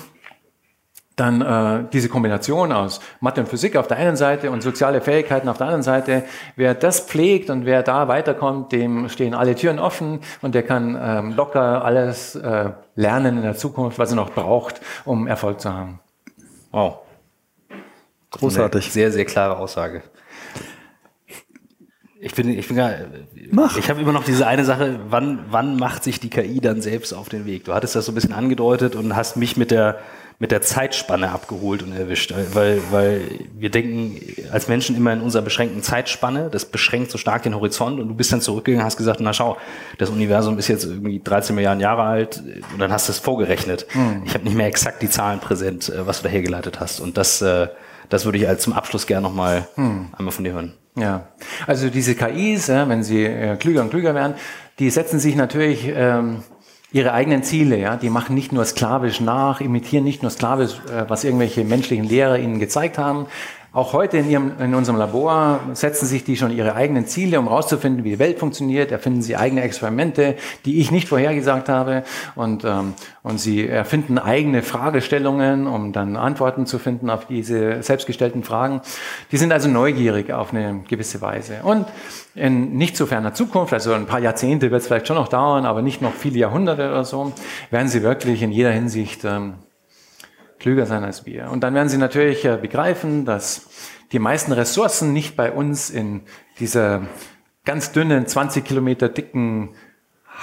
dann 1.15 1.41
äh, 1.41 1.83
diese 1.91 2.09
Kombination 2.09 2.71
aus 2.71 2.99
Mathe 3.19 3.41
und 3.41 3.47
Physik 3.47 3.75
auf 3.75 3.87
der 3.87 3.97
einen 3.97 4.15
Seite 4.15 4.49
und 4.49 4.61
soziale 4.61 5.01
Fähigkeiten 5.01 5.49
auf 5.49 5.57
der 5.57 5.67
anderen 5.67 5.83
Seite, 5.83 6.23
wer 6.55 6.73
das 6.73 7.01
pflegt 7.01 7.49
und 7.49 7.65
wer 7.65 7.83
da 7.83 8.07
weiterkommt, 8.07 8.71
dem 8.71 9.09
stehen 9.09 9.33
alle 9.33 9.55
Türen 9.55 9.79
offen 9.79 10.21
und 10.41 10.55
der 10.55 10.63
kann 10.63 10.97
ähm, 11.01 11.33
locker 11.35 11.83
alles 11.83 12.35
äh, 12.35 12.71
lernen 12.95 13.37
in 13.37 13.43
der 13.43 13.55
Zukunft, 13.55 13.99
was 13.99 14.11
er 14.11 14.15
noch 14.15 14.31
braucht, 14.31 14.81
um 15.05 15.27
Erfolg 15.27 15.59
zu 15.59 15.73
haben. 15.73 15.99
Wow. 16.71 16.99
Großartig. 18.31 18.85
Eine 18.85 18.91
sehr, 18.91 19.11
sehr 19.11 19.25
klare 19.25 19.57
Aussage. 19.57 20.03
Ich 22.19 22.27
Ich 22.27 22.35
bin, 22.35 22.49
ich 22.49 22.67
bin 22.67 22.77
gar, 22.77 22.91
Mach. 23.49 23.77
ich 23.77 23.89
habe 23.89 23.99
immer 23.99 24.13
noch 24.13 24.23
diese 24.23 24.47
eine 24.47 24.63
Sache, 24.63 24.99
wann, 25.09 25.45
wann 25.49 25.75
macht 25.75 26.03
sich 26.03 26.19
die 26.19 26.29
KI 26.29 26.61
dann 26.61 26.81
selbst 26.81 27.13
auf 27.13 27.29
den 27.29 27.45
Weg? 27.45 27.65
Du 27.65 27.73
hattest 27.73 27.95
das 27.95 28.05
so 28.05 28.11
ein 28.11 28.15
bisschen 28.15 28.33
angedeutet 28.33 28.95
und 28.95 29.15
hast 29.15 29.37
mich 29.37 29.57
mit 29.57 29.71
der, 29.71 29.99
mit 30.41 30.49
der 30.49 30.63
Zeitspanne 30.63 31.29
abgeholt 31.29 31.83
und 31.83 31.95
erwischt, 31.95 32.33
weil, 32.53 32.81
weil 32.89 33.21
wir 33.55 33.69
denken 33.69 34.19
als 34.51 34.67
Menschen 34.67 34.97
immer 34.97 35.13
in 35.13 35.21
unserer 35.21 35.43
beschränkten 35.43 35.83
Zeitspanne, 35.83 36.49
das 36.49 36.65
beschränkt 36.65 37.11
so 37.11 37.19
stark 37.19 37.43
den 37.43 37.53
Horizont 37.53 37.99
und 37.99 38.07
du 38.07 38.15
bist 38.15 38.33
dann 38.33 38.41
zurückgegangen, 38.41 38.83
hast 38.83 38.97
gesagt, 38.97 39.19
na 39.19 39.33
schau, 39.33 39.57
das 39.99 40.09
Universum 40.09 40.57
ist 40.57 40.67
jetzt 40.67 40.85
irgendwie 40.85 41.21
13 41.23 41.55
Milliarden 41.55 41.79
Jahre 41.79 42.01
alt 42.01 42.41
und 42.73 42.79
dann 42.79 42.91
hast 42.91 43.07
du 43.07 43.11
es 43.11 43.19
vorgerechnet. 43.19 43.85
Hm. 43.91 44.23
Ich 44.25 44.33
habe 44.33 44.43
nicht 44.43 44.55
mehr 44.55 44.65
exakt 44.65 45.03
die 45.03 45.11
Zahlen 45.11 45.39
präsent, 45.39 45.89
äh, 45.89 46.07
was 46.07 46.23
du 46.23 46.23
da 46.23 46.29
hergeleitet 46.29 46.79
hast 46.79 47.01
und 47.01 47.17
das, 47.17 47.43
äh, 47.43 47.67
das 48.09 48.25
würde 48.25 48.39
ich 48.39 48.47
als 48.47 48.63
zum 48.63 48.73
Abschluss 48.73 49.05
gerne 49.05 49.27
nochmal 49.27 49.67
hm. 49.75 50.07
einmal 50.17 50.31
von 50.31 50.43
dir 50.43 50.53
hören. 50.53 50.73
Ja, 50.95 51.27
also 51.67 51.91
diese 51.91 52.15
KIs, 52.15 52.67
wenn 52.67 53.03
sie 53.03 53.25
äh, 53.25 53.57
klüger 53.57 53.81
und 53.81 53.91
klüger 53.91 54.15
werden, 54.15 54.33
die 54.79 54.89
setzen 54.89 55.19
sich 55.19 55.35
natürlich 55.35 55.87
ähm, 55.87 56.41
ihre 56.91 57.13
eigenen 57.13 57.43
Ziele. 57.43 57.77
Ja? 57.77 57.95
Die 57.95 58.09
machen 58.09 58.35
nicht 58.35 58.51
nur 58.51 58.65
sklavisch 58.65 59.21
nach, 59.21 59.61
imitieren 59.61 60.03
nicht 60.03 60.21
nur 60.21 60.31
sklavisch, 60.31 60.73
äh, 60.89 61.05
was 61.07 61.23
irgendwelche 61.23 61.63
menschlichen 61.63 62.05
Lehrer 62.05 62.37
ihnen 62.37 62.59
gezeigt 62.59 62.97
haben. 62.97 63.27
Auch 63.73 63.93
heute 63.93 64.17
in, 64.17 64.29
ihrem, 64.29 64.51
in 64.59 64.75
unserem 64.75 64.99
Labor 64.99 65.61
setzen 65.71 66.05
sich 66.05 66.25
die 66.25 66.35
schon 66.35 66.51
ihre 66.51 66.75
eigenen 66.75 67.07
Ziele, 67.07 67.39
um 67.39 67.47
herauszufinden, 67.47 68.03
wie 68.03 68.09
die 68.09 68.19
Welt 68.19 68.37
funktioniert. 68.37 68.91
Erfinden 68.91 69.21
sie 69.21 69.37
eigene 69.37 69.61
Experimente, 69.61 70.35
die 70.65 70.81
ich 70.81 70.91
nicht 70.91 71.07
vorhergesagt 71.07 71.69
habe. 71.69 72.03
Und, 72.35 72.65
ähm, 72.65 72.95
und 73.23 73.39
sie 73.39 73.65
erfinden 73.65 74.17
eigene 74.17 74.61
Fragestellungen, 74.61 75.67
um 75.67 75.93
dann 75.93 76.17
Antworten 76.17 76.65
zu 76.65 76.79
finden 76.79 77.09
auf 77.09 77.27
diese 77.27 77.81
selbstgestellten 77.81 78.43
Fragen. 78.43 78.81
Die 79.31 79.37
sind 79.37 79.53
also 79.53 79.69
neugierig 79.69 80.33
auf 80.33 80.53
eine 80.53 80.83
gewisse 80.89 81.21
Weise. 81.21 81.59
Und 81.63 81.85
in 82.35 82.73
nicht 82.73 82.97
so 82.97 83.05
ferner 83.05 83.33
Zukunft, 83.33 83.71
also 83.71 83.93
ein 83.93 84.05
paar 84.05 84.19
Jahrzehnte 84.19 84.69
wird 84.69 84.81
es 84.81 84.87
vielleicht 84.87 85.07
schon 85.07 85.15
noch 85.15 85.29
dauern, 85.29 85.65
aber 85.65 85.81
nicht 85.81 86.01
noch 86.01 86.13
viele 86.13 86.39
Jahrhunderte 86.39 86.89
oder 86.89 87.05
so, 87.05 87.31
werden 87.69 87.87
sie 87.87 88.03
wirklich 88.03 88.41
in 88.41 88.51
jeder 88.51 88.71
Hinsicht 88.71 89.23
ähm, 89.23 89.53
klüger 90.61 90.85
sein 90.85 91.03
als 91.03 91.25
wir. 91.25 91.49
Und 91.51 91.61
dann 91.61 91.73
werden 91.73 91.89
sie 91.89 91.97
natürlich 91.97 92.45
äh, 92.45 92.57
begreifen, 92.61 93.25
dass 93.25 93.67
die 94.11 94.19
meisten 94.19 94.51
Ressourcen 94.51 95.11
nicht 95.11 95.35
bei 95.35 95.51
uns 95.51 95.89
in 95.89 96.21
dieser 96.59 97.01
ganz 97.65 97.91
dünnen, 97.91 98.27
20 98.27 98.63
Kilometer 98.63 99.09
dicken, 99.09 99.69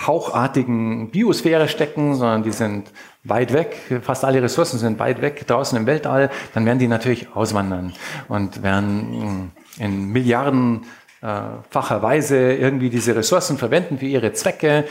hauchartigen 0.06 1.10
Biosphäre 1.10 1.68
stecken, 1.68 2.14
sondern 2.14 2.42
die 2.42 2.52
sind 2.52 2.92
weit 3.24 3.52
weg. 3.52 3.76
Fast 4.02 4.24
alle 4.24 4.42
Ressourcen 4.42 4.78
sind 4.78 4.98
weit 4.98 5.20
weg 5.22 5.46
draußen 5.46 5.76
im 5.78 5.86
Weltall. 5.86 6.30
Dann 6.54 6.66
werden 6.66 6.78
die 6.78 6.88
natürlich 6.88 7.34
auswandern 7.34 7.94
und 8.28 8.62
werden 8.62 9.50
mm, 9.78 9.82
in 9.82 10.12
milliardenfacher 10.12 12.02
Weise 12.02 12.54
irgendwie 12.54 12.90
diese 12.90 13.16
Ressourcen 13.16 13.58
verwenden 13.58 13.98
für 13.98 14.06
ihre 14.06 14.32
Zwecke. 14.32 14.84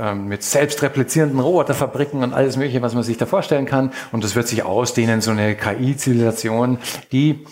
Ähm, 0.00 0.28
mit 0.28 0.44
selbstreplizierenden 0.44 1.40
Roboterfabriken 1.40 2.22
und 2.22 2.32
alles 2.32 2.56
Mögliche, 2.56 2.82
was 2.82 2.94
man 2.94 3.02
sich 3.02 3.16
da 3.16 3.26
vorstellen 3.26 3.66
kann. 3.66 3.92
Und 4.12 4.22
das 4.22 4.36
wird 4.36 4.46
sich 4.46 4.62
ausdehnen, 4.62 5.20
so 5.20 5.32
eine 5.32 5.56
KI-Zivilisation, 5.56 6.78
die 7.10 7.44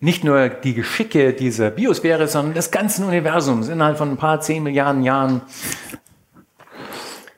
nicht 0.00 0.24
nur 0.24 0.48
die 0.48 0.72
Geschicke 0.72 1.34
dieser 1.34 1.70
Biosphäre, 1.70 2.28
sondern 2.28 2.54
des 2.54 2.70
ganzen 2.70 3.04
Universums 3.04 3.68
innerhalb 3.68 3.98
von 3.98 4.12
ein 4.12 4.16
paar 4.16 4.40
zehn 4.40 4.62
Milliarden 4.62 5.02
Jahren 5.02 5.42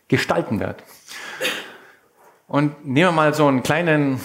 gestalten 0.06 0.60
wird. 0.60 0.84
Und 2.46 2.86
nehmen 2.86 3.08
wir 3.08 3.12
mal 3.12 3.34
so 3.34 3.48
einen 3.48 3.64
kleinen, 3.64 4.20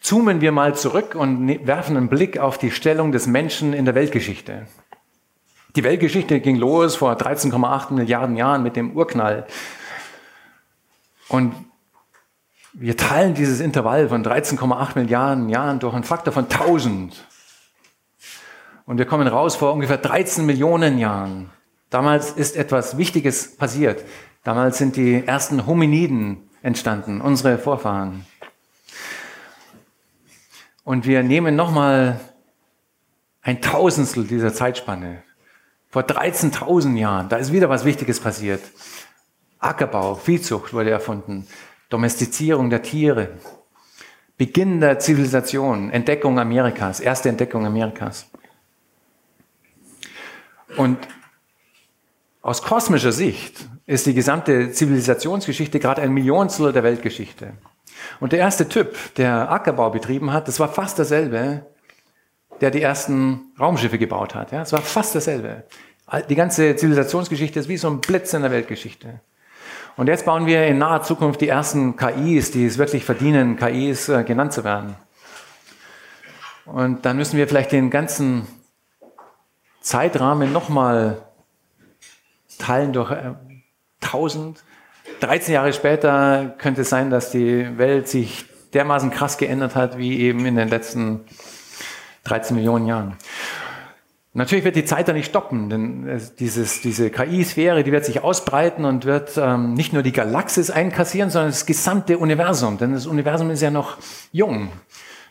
zoomen 0.00 0.40
wir 0.40 0.52
mal 0.52 0.76
zurück 0.76 1.16
und 1.16 1.46
ne-, 1.46 1.66
werfen 1.66 1.96
einen 1.96 2.08
Blick 2.08 2.38
auf 2.38 2.58
die 2.58 2.70
Stellung 2.70 3.10
des 3.10 3.26
Menschen 3.26 3.72
in 3.72 3.86
der 3.86 3.96
Weltgeschichte. 3.96 4.68
Die 5.76 5.84
Weltgeschichte 5.84 6.40
ging 6.40 6.56
los 6.56 6.96
vor 6.96 7.12
13,8 7.12 7.92
Milliarden 7.92 8.36
Jahren 8.36 8.62
mit 8.62 8.74
dem 8.74 8.96
Urknall. 8.96 9.46
Und 11.28 11.54
wir 12.72 12.96
teilen 12.96 13.34
dieses 13.34 13.60
Intervall 13.60 14.08
von 14.08 14.24
13,8 14.24 14.98
Milliarden 14.98 15.48
Jahren 15.48 15.78
durch 15.78 15.94
einen 15.94 16.04
Faktor 16.04 16.32
von 16.32 16.44
1000. 16.44 17.24
Und 18.84 18.98
wir 18.98 19.06
kommen 19.06 19.28
raus 19.28 19.54
vor 19.54 19.72
ungefähr 19.72 19.98
13 19.98 20.44
Millionen 20.44 20.98
Jahren. 20.98 21.50
Damals 21.88 22.32
ist 22.32 22.56
etwas 22.56 22.96
Wichtiges 22.96 23.56
passiert. 23.56 24.04
Damals 24.42 24.78
sind 24.78 24.96
die 24.96 25.24
ersten 25.24 25.66
Hominiden 25.66 26.48
entstanden, 26.62 27.20
unsere 27.20 27.58
Vorfahren. 27.58 28.26
Und 30.82 31.06
wir 31.06 31.22
nehmen 31.22 31.54
nochmal 31.54 32.18
ein 33.42 33.60
Tausendstel 33.60 34.24
dieser 34.24 34.52
Zeitspanne. 34.52 35.22
Vor 35.90 36.02
13.000 36.02 36.96
Jahren, 36.96 37.28
da 37.28 37.36
ist 37.36 37.52
wieder 37.52 37.68
was 37.68 37.84
Wichtiges 37.84 38.20
passiert. 38.20 38.62
Ackerbau, 39.58 40.14
Viehzucht 40.14 40.72
wurde 40.72 40.90
erfunden, 40.90 41.46
Domestizierung 41.88 42.70
der 42.70 42.82
Tiere, 42.82 43.30
Beginn 44.38 44.80
der 44.80 45.00
Zivilisation, 45.00 45.90
Entdeckung 45.90 46.38
Amerikas, 46.38 47.00
erste 47.00 47.28
Entdeckung 47.28 47.66
Amerikas. 47.66 48.26
Und 50.76 50.96
aus 52.40 52.62
kosmischer 52.62 53.12
Sicht 53.12 53.68
ist 53.84 54.06
die 54.06 54.14
gesamte 54.14 54.70
Zivilisationsgeschichte 54.70 55.80
gerade 55.80 56.00
ein 56.02 56.12
Millionstel 56.12 56.72
der 56.72 56.84
Weltgeschichte. 56.84 57.54
Und 58.20 58.32
der 58.32 58.38
erste 58.38 58.68
Typ, 58.68 58.96
der 59.16 59.50
Ackerbau 59.50 59.90
betrieben 59.90 60.32
hat, 60.32 60.48
das 60.48 60.60
war 60.60 60.68
fast 60.68 60.98
dasselbe 60.98 61.66
der 62.60 62.70
die 62.70 62.82
ersten 62.82 63.52
Raumschiffe 63.58 63.98
gebaut 63.98 64.34
hat. 64.34 64.52
Ja, 64.52 64.62
es 64.62 64.72
war 64.72 64.82
fast 64.82 65.14
dasselbe. 65.14 65.64
Die 66.28 66.34
ganze 66.34 66.74
Zivilisationsgeschichte 66.76 67.60
ist 67.60 67.68
wie 67.68 67.76
so 67.76 67.88
ein 67.88 68.00
Blitz 68.00 68.34
in 68.34 68.42
der 68.42 68.50
Weltgeschichte. 68.50 69.20
Und 69.96 70.08
jetzt 70.08 70.24
bauen 70.24 70.46
wir 70.46 70.66
in 70.66 70.78
naher 70.78 71.02
Zukunft 71.02 71.40
die 71.40 71.48
ersten 71.48 71.96
KIs, 71.96 72.50
die 72.50 72.66
es 72.66 72.78
wirklich 72.78 73.04
verdienen, 73.04 73.56
KIs 73.56 74.08
äh, 74.08 74.24
genannt 74.24 74.52
zu 74.52 74.64
werden. 74.64 74.96
Und 76.64 77.04
dann 77.04 77.16
müssen 77.16 77.36
wir 77.36 77.48
vielleicht 77.48 77.72
den 77.72 77.90
ganzen 77.90 78.46
Zeitrahmen 79.80 80.52
nochmal 80.52 81.22
teilen 82.58 82.92
durch 82.92 83.10
äh, 83.10 83.34
1000. 84.02 84.62
13 85.20 85.54
Jahre 85.54 85.72
später 85.72 86.54
könnte 86.58 86.82
es 86.82 86.88
sein, 86.88 87.10
dass 87.10 87.30
die 87.30 87.76
Welt 87.78 88.08
sich 88.08 88.46
dermaßen 88.72 89.10
krass 89.10 89.36
geändert 89.38 89.74
hat, 89.74 89.98
wie 89.98 90.20
eben 90.20 90.46
in 90.46 90.56
den 90.56 90.68
letzten 90.68 91.24
13 92.24 92.56
Millionen 92.56 92.86
Jahren. 92.86 93.16
Natürlich 94.32 94.64
wird 94.64 94.76
die 94.76 94.84
Zeit 94.84 95.08
da 95.08 95.12
nicht 95.12 95.26
stoppen, 95.26 95.70
denn 95.70 96.20
dieses, 96.38 96.82
diese 96.82 97.10
KI-Sphäre, 97.10 97.82
die 97.82 97.90
wird 97.90 98.04
sich 98.04 98.22
ausbreiten 98.22 98.84
und 98.84 99.04
wird 99.04 99.36
ähm, 99.36 99.74
nicht 99.74 99.92
nur 99.92 100.04
die 100.04 100.12
Galaxis 100.12 100.70
einkassieren, 100.70 101.30
sondern 101.30 101.50
das 101.50 101.66
gesamte 101.66 102.16
Universum. 102.16 102.78
Denn 102.78 102.92
das 102.92 103.06
Universum 103.06 103.50
ist 103.50 103.60
ja 103.60 103.72
noch 103.72 103.96
jung. 104.30 104.68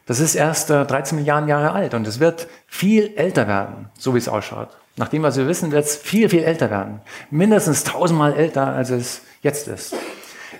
Das 0.06 0.20
ist 0.20 0.36
erst 0.36 0.70
äh, 0.70 0.86
13 0.86 1.18
Milliarden 1.18 1.48
Jahre 1.48 1.72
alt 1.72 1.94
und 1.94 2.06
es 2.08 2.20
wird 2.20 2.48
viel 2.68 3.14
älter 3.16 3.48
werden, 3.48 3.90
so 3.98 4.16
wie 4.16 4.18
es 4.18 4.28
ausschaut. 4.28 4.70
Nach 4.98 5.08
dem, 5.08 5.24
was 5.24 5.38
wir 5.38 5.48
wissen, 5.48 5.72
wird 5.72 5.86
es 5.86 5.96
viel, 5.96 6.28
viel 6.28 6.44
älter 6.44 6.70
werden. 6.70 7.00
Mindestens 7.32 7.86
tausendmal 7.86 8.34
älter, 8.34 8.68
als 8.68 8.90
es 8.90 9.22
jetzt 9.42 9.70
ist. 9.70 9.96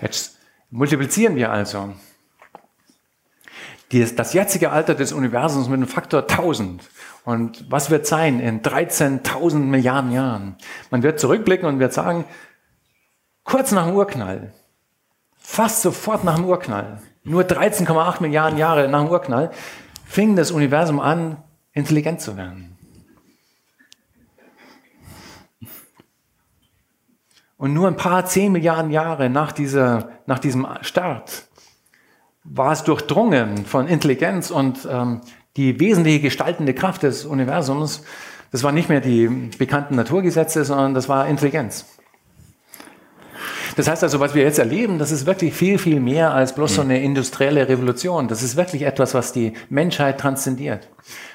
Jetzt 0.00 0.38
multiplizieren 0.70 1.36
wir 1.36 1.52
also 1.52 1.90
das 3.90 4.32
jetzige 4.32 4.70
Alter 4.70 4.94
des 4.94 5.12
Universums 5.12 5.68
mit 5.68 5.78
einem 5.78 5.88
Faktor 5.88 6.22
1000. 6.22 6.88
Und 7.24 7.70
was 7.70 7.90
wird 7.90 8.06
sein 8.06 8.38
in 8.40 8.62
13.000 8.62 9.58
Milliarden 9.58 10.12
Jahren? 10.12 10.56
Man 10.90 11.02
wird 11.02 11.18
zurückblicken 11.18 11.68
und 11.68 11.80
wird 11.80 11.92
sagen, 11.92 12.24
kurz 13.42 13.72
nach 13.72 13.86
dem 13.86 13.96
Urknall, 13.96 14.52
fast 15.36 15.82
sofort 15.82 16.22
nach 16.24 16.36
dem 16.36 16.44
Urknall, 16.44 17.02
nur 17.24 17.42
13,8 17.42 18.22
Milliarden 18.22 18.58
Jahre 18.58 18.88
nach 18.88 19.02
dem 19.02 19.10
Urknall, 19.10 19.50
fing 20.06 20.36
das 20.36 20.52
Universum 20.52 21.00
an, 21.00 21.38
intelligent 21.72 22.20
zu 22.20 22.36
werden. 22.36 22.76
Und 27.56 27.74
nur 27.74 27.88
ein 27.88 27.96
paar 27.96 28.24
zehn 28.24 28.52
Milliarden 28.52 28.90
Jahre 28.90 29.28
nach, 29.28 29.52
dieser, 29.52 30.10
nach 30.26 30.38
diesem 30.38 30.66
Start 30.80 31.49
war 32.44 32.72
es 32.72 32.84
durchdrungen 32.84 33.66
von 33.66 33.86
Intelligenz 33.86 34.50
und 34.50 34.88
ähm, 34.90 35.20
die 35.56 35.78
wesentliche 35.80 36.20
gestaltende 36.20 36.74
Kraft 36.74 37.02
des 37.02 37.24
Universums, 37.24 38.02
das 38.52 38.62
war 38.62 38.72
nicht 38.72 38.88
mehr 38.88 39.00
die 39.00 39.28
bekannten 39.58 39.94
Naturgesetze, 39.96 40.64
sondern 40.64 40.94
das 40.94 41.08
war 41.08 41.26
Intelligenz. 41.28 41.84
Das 43.76 43.88
heißt 43.88 44.02
also, 44.02 44.20
was 44.20 44.34
wir 44.34 44.42
jetzt 44.42 44.58
erleben, 44.58 44.98
das 44.98 45.12
ist 45.12 45.26
wirklich 45.26 45.54
viel, 45.54 45.78
viel 45.78 46.00
mehr 46.00 46.34
als 46.34 46.54
bloß 46.54 46.74
so 46.74 46.80
eine 46.82 47.02
industrielle 47.02 47.68
Revolution. 47.68 48.28
Das 48.28 48.42
ist 48.42 48.56
wirklich 48.56 48.82
etwas, 48.82 49.14
was 49.14 49.32
die 49.32 49.52
Menschheit 49.68 50.18
transzendiert 50.18 50.88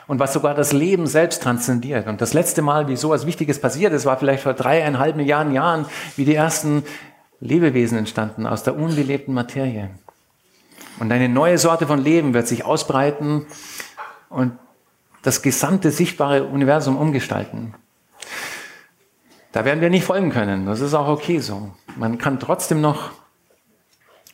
und 0.08 0.20
was 0.20 0.34
sogar 0.34 0.54
das 0.54 0.74
Leben 0.74 1.08
selbst 1.08 1.42
transzendiert. 1.42 2.08
Und 2.08 2.22
das 2.22 2.34
letzte 2.34 2.62
Mal, 2.62 2.88
wie 2.88 2.98
so 2.98 3.14
etwas 3.14 3.26
Wichtiges 3.26 3.60
passiert 3.60 3.94
ist, 3.94 4.06
war 4.06 4.18
vielleicht 4.18 4.44
vor 4.44 4.54
dreieinhalb 4.54 5.16
Milliarden 5.16 5.54
Jahren, 5.54 5.86
wie 6.18 6.26
die 6.26 6.36
ersten 6.36 6.84
Lebewesen 7.40 7.98
entstanden 7.98 8.46
aus 8.46 8.64
der 8.64 8.76
unbelebten 8.76 9.34
Materie. 9.34 9.90
Und 11.00 11.12
eine 11.12 11.30
neue 11.30 11.58
Sorte 11.58 11.88
von 11.88 12.04
Leben 12.04 12.34
wird 12.34 12.48
sich 12.48 12.66
ausbreiten 12.66 13.46
und 14.30 14.54
das 15.24 15.42
gesamte 15.42 15.92
sichtbare 15.92 16.44
Universum 16.46 16.98
umgestalten. 16.98 17.74
Da 19.52 19.66
werden 19.66 19.82
wir 19.82 19.90
nicht 19.90 20.06
folgen 20.06 20.32
können. 20.32 20.66
Das 20.66 20.82
ist 20.82 20.94
auch 20.94 21.08
okay 21.08 21.40
so. 21.40 21.72
Man 21.96 22.18
kann 22.18 22.40
trotzdem 22.40 22.82
noch 22.82 23.12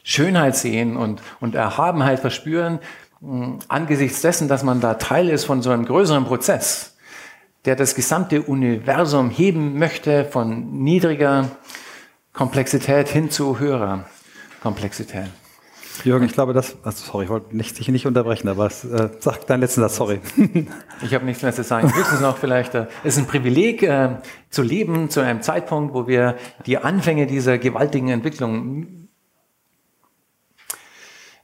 Schönheit 0.03 0.55
sehen 0.55 0.97
und, 0.97 1.21
und 1.39 1.55
Erhabenheit 1.55 2.19
verspüren, 2.19 2.79
mh, 3.21 3.59
angesichts 3.67 4.21
dessen, 4.21 4.47
dass 4.47 4.63
man 4.63 4.81
da 4.81 4.95
Teil 4.95 5.29
ist 5.29 5.45
von 5.45 5.61
so 5.61 5.69
einem 5.69 5.85
größeren 5.85 6.25
Prozess, 6.25 6.97
der 7.65 7.75
das 7.75 7.93
gesamte 7.95 8.41
Universum 8.41 9.29
heben 9.29 9.77
möchte 9.77 10.25
von 10.25 10.83
niedriger 10.83 11.51
Komplexität 12.33 13.07
hin 13.07 13.29
zu 13.29 13.59
höherer 13.59 14.05
Komplexität. 14.61 15.29
Jürgen, 16.03 16.25
ich 16.25 16.33
glaube, 16.33 16.53
das. 16.53 16.75
Also 16.83 17.05
sorry, 17.05 17.25
ich 17.25 17.29
wollte 17.29 17.55
nicht, 17.55 17.77
dich 17.77 17.87
nicht 17.89 18.05
unterbrechen, 18.05 18.47
aber 18.47 18.65
es, 18.65 18.83
äh, 18.83 19.09
sag 19.19 19.45
deinen 19.47 19.61
letzten 19.61 19.81
Satz, 19.81 19.95
sorry. 19.95 20.19
ich 21.01 21.13
habe 21.13 21.25
nichts 21.25 21.43
mehr 21.43 21.53
zu 21.53 21.63
sagen. 21.63 21.93
Höchstens 21.93 22.21
noch 22.21 22.37
vielleicht, 22.37 22.75
äh, 22.75 22.87
es 23.03 23.15
ist 23.15 23.23
ein 23.23 23.27
Privileg 23.27 23.83
äh, 23.83 24.17
zu 24.49 24.61
leben 24.61 25.09
zu 25.09 25.19
einem 25.21 25.41
Zeitpunkt, 25.41 25.93
wo 25.93 26.07
wir 26.07 26.37
die 26.65 26.77
Anfänge 26.77 27.27
dieser 27.27 27.57
gewaltigen 27.57 28.09
Entwicklung 28.09 29.07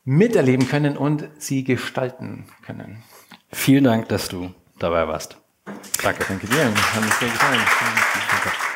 miterleben 0.03 0.69
können 0.69 0.97
und 0.97 1.27
sie 1.37 1.63
gestalten 1.63 2.45
können. 2.65 3.03
Vielen 3.51 3.83
Dank, 3.83 4.07
dass 4.09 4.29
du 4.29 4.53
dabei 4.79 5.07
warst. 5.07 5.37
Danke. 6.01 6.25
Danke 6.27 6.47
dir. 6.47 6.65
Hat 6.65 7.03
mich 7.03 7.13
sehr 7.13 7.29
gefallen. 7.29 7.59
Danke. 8.31 8.66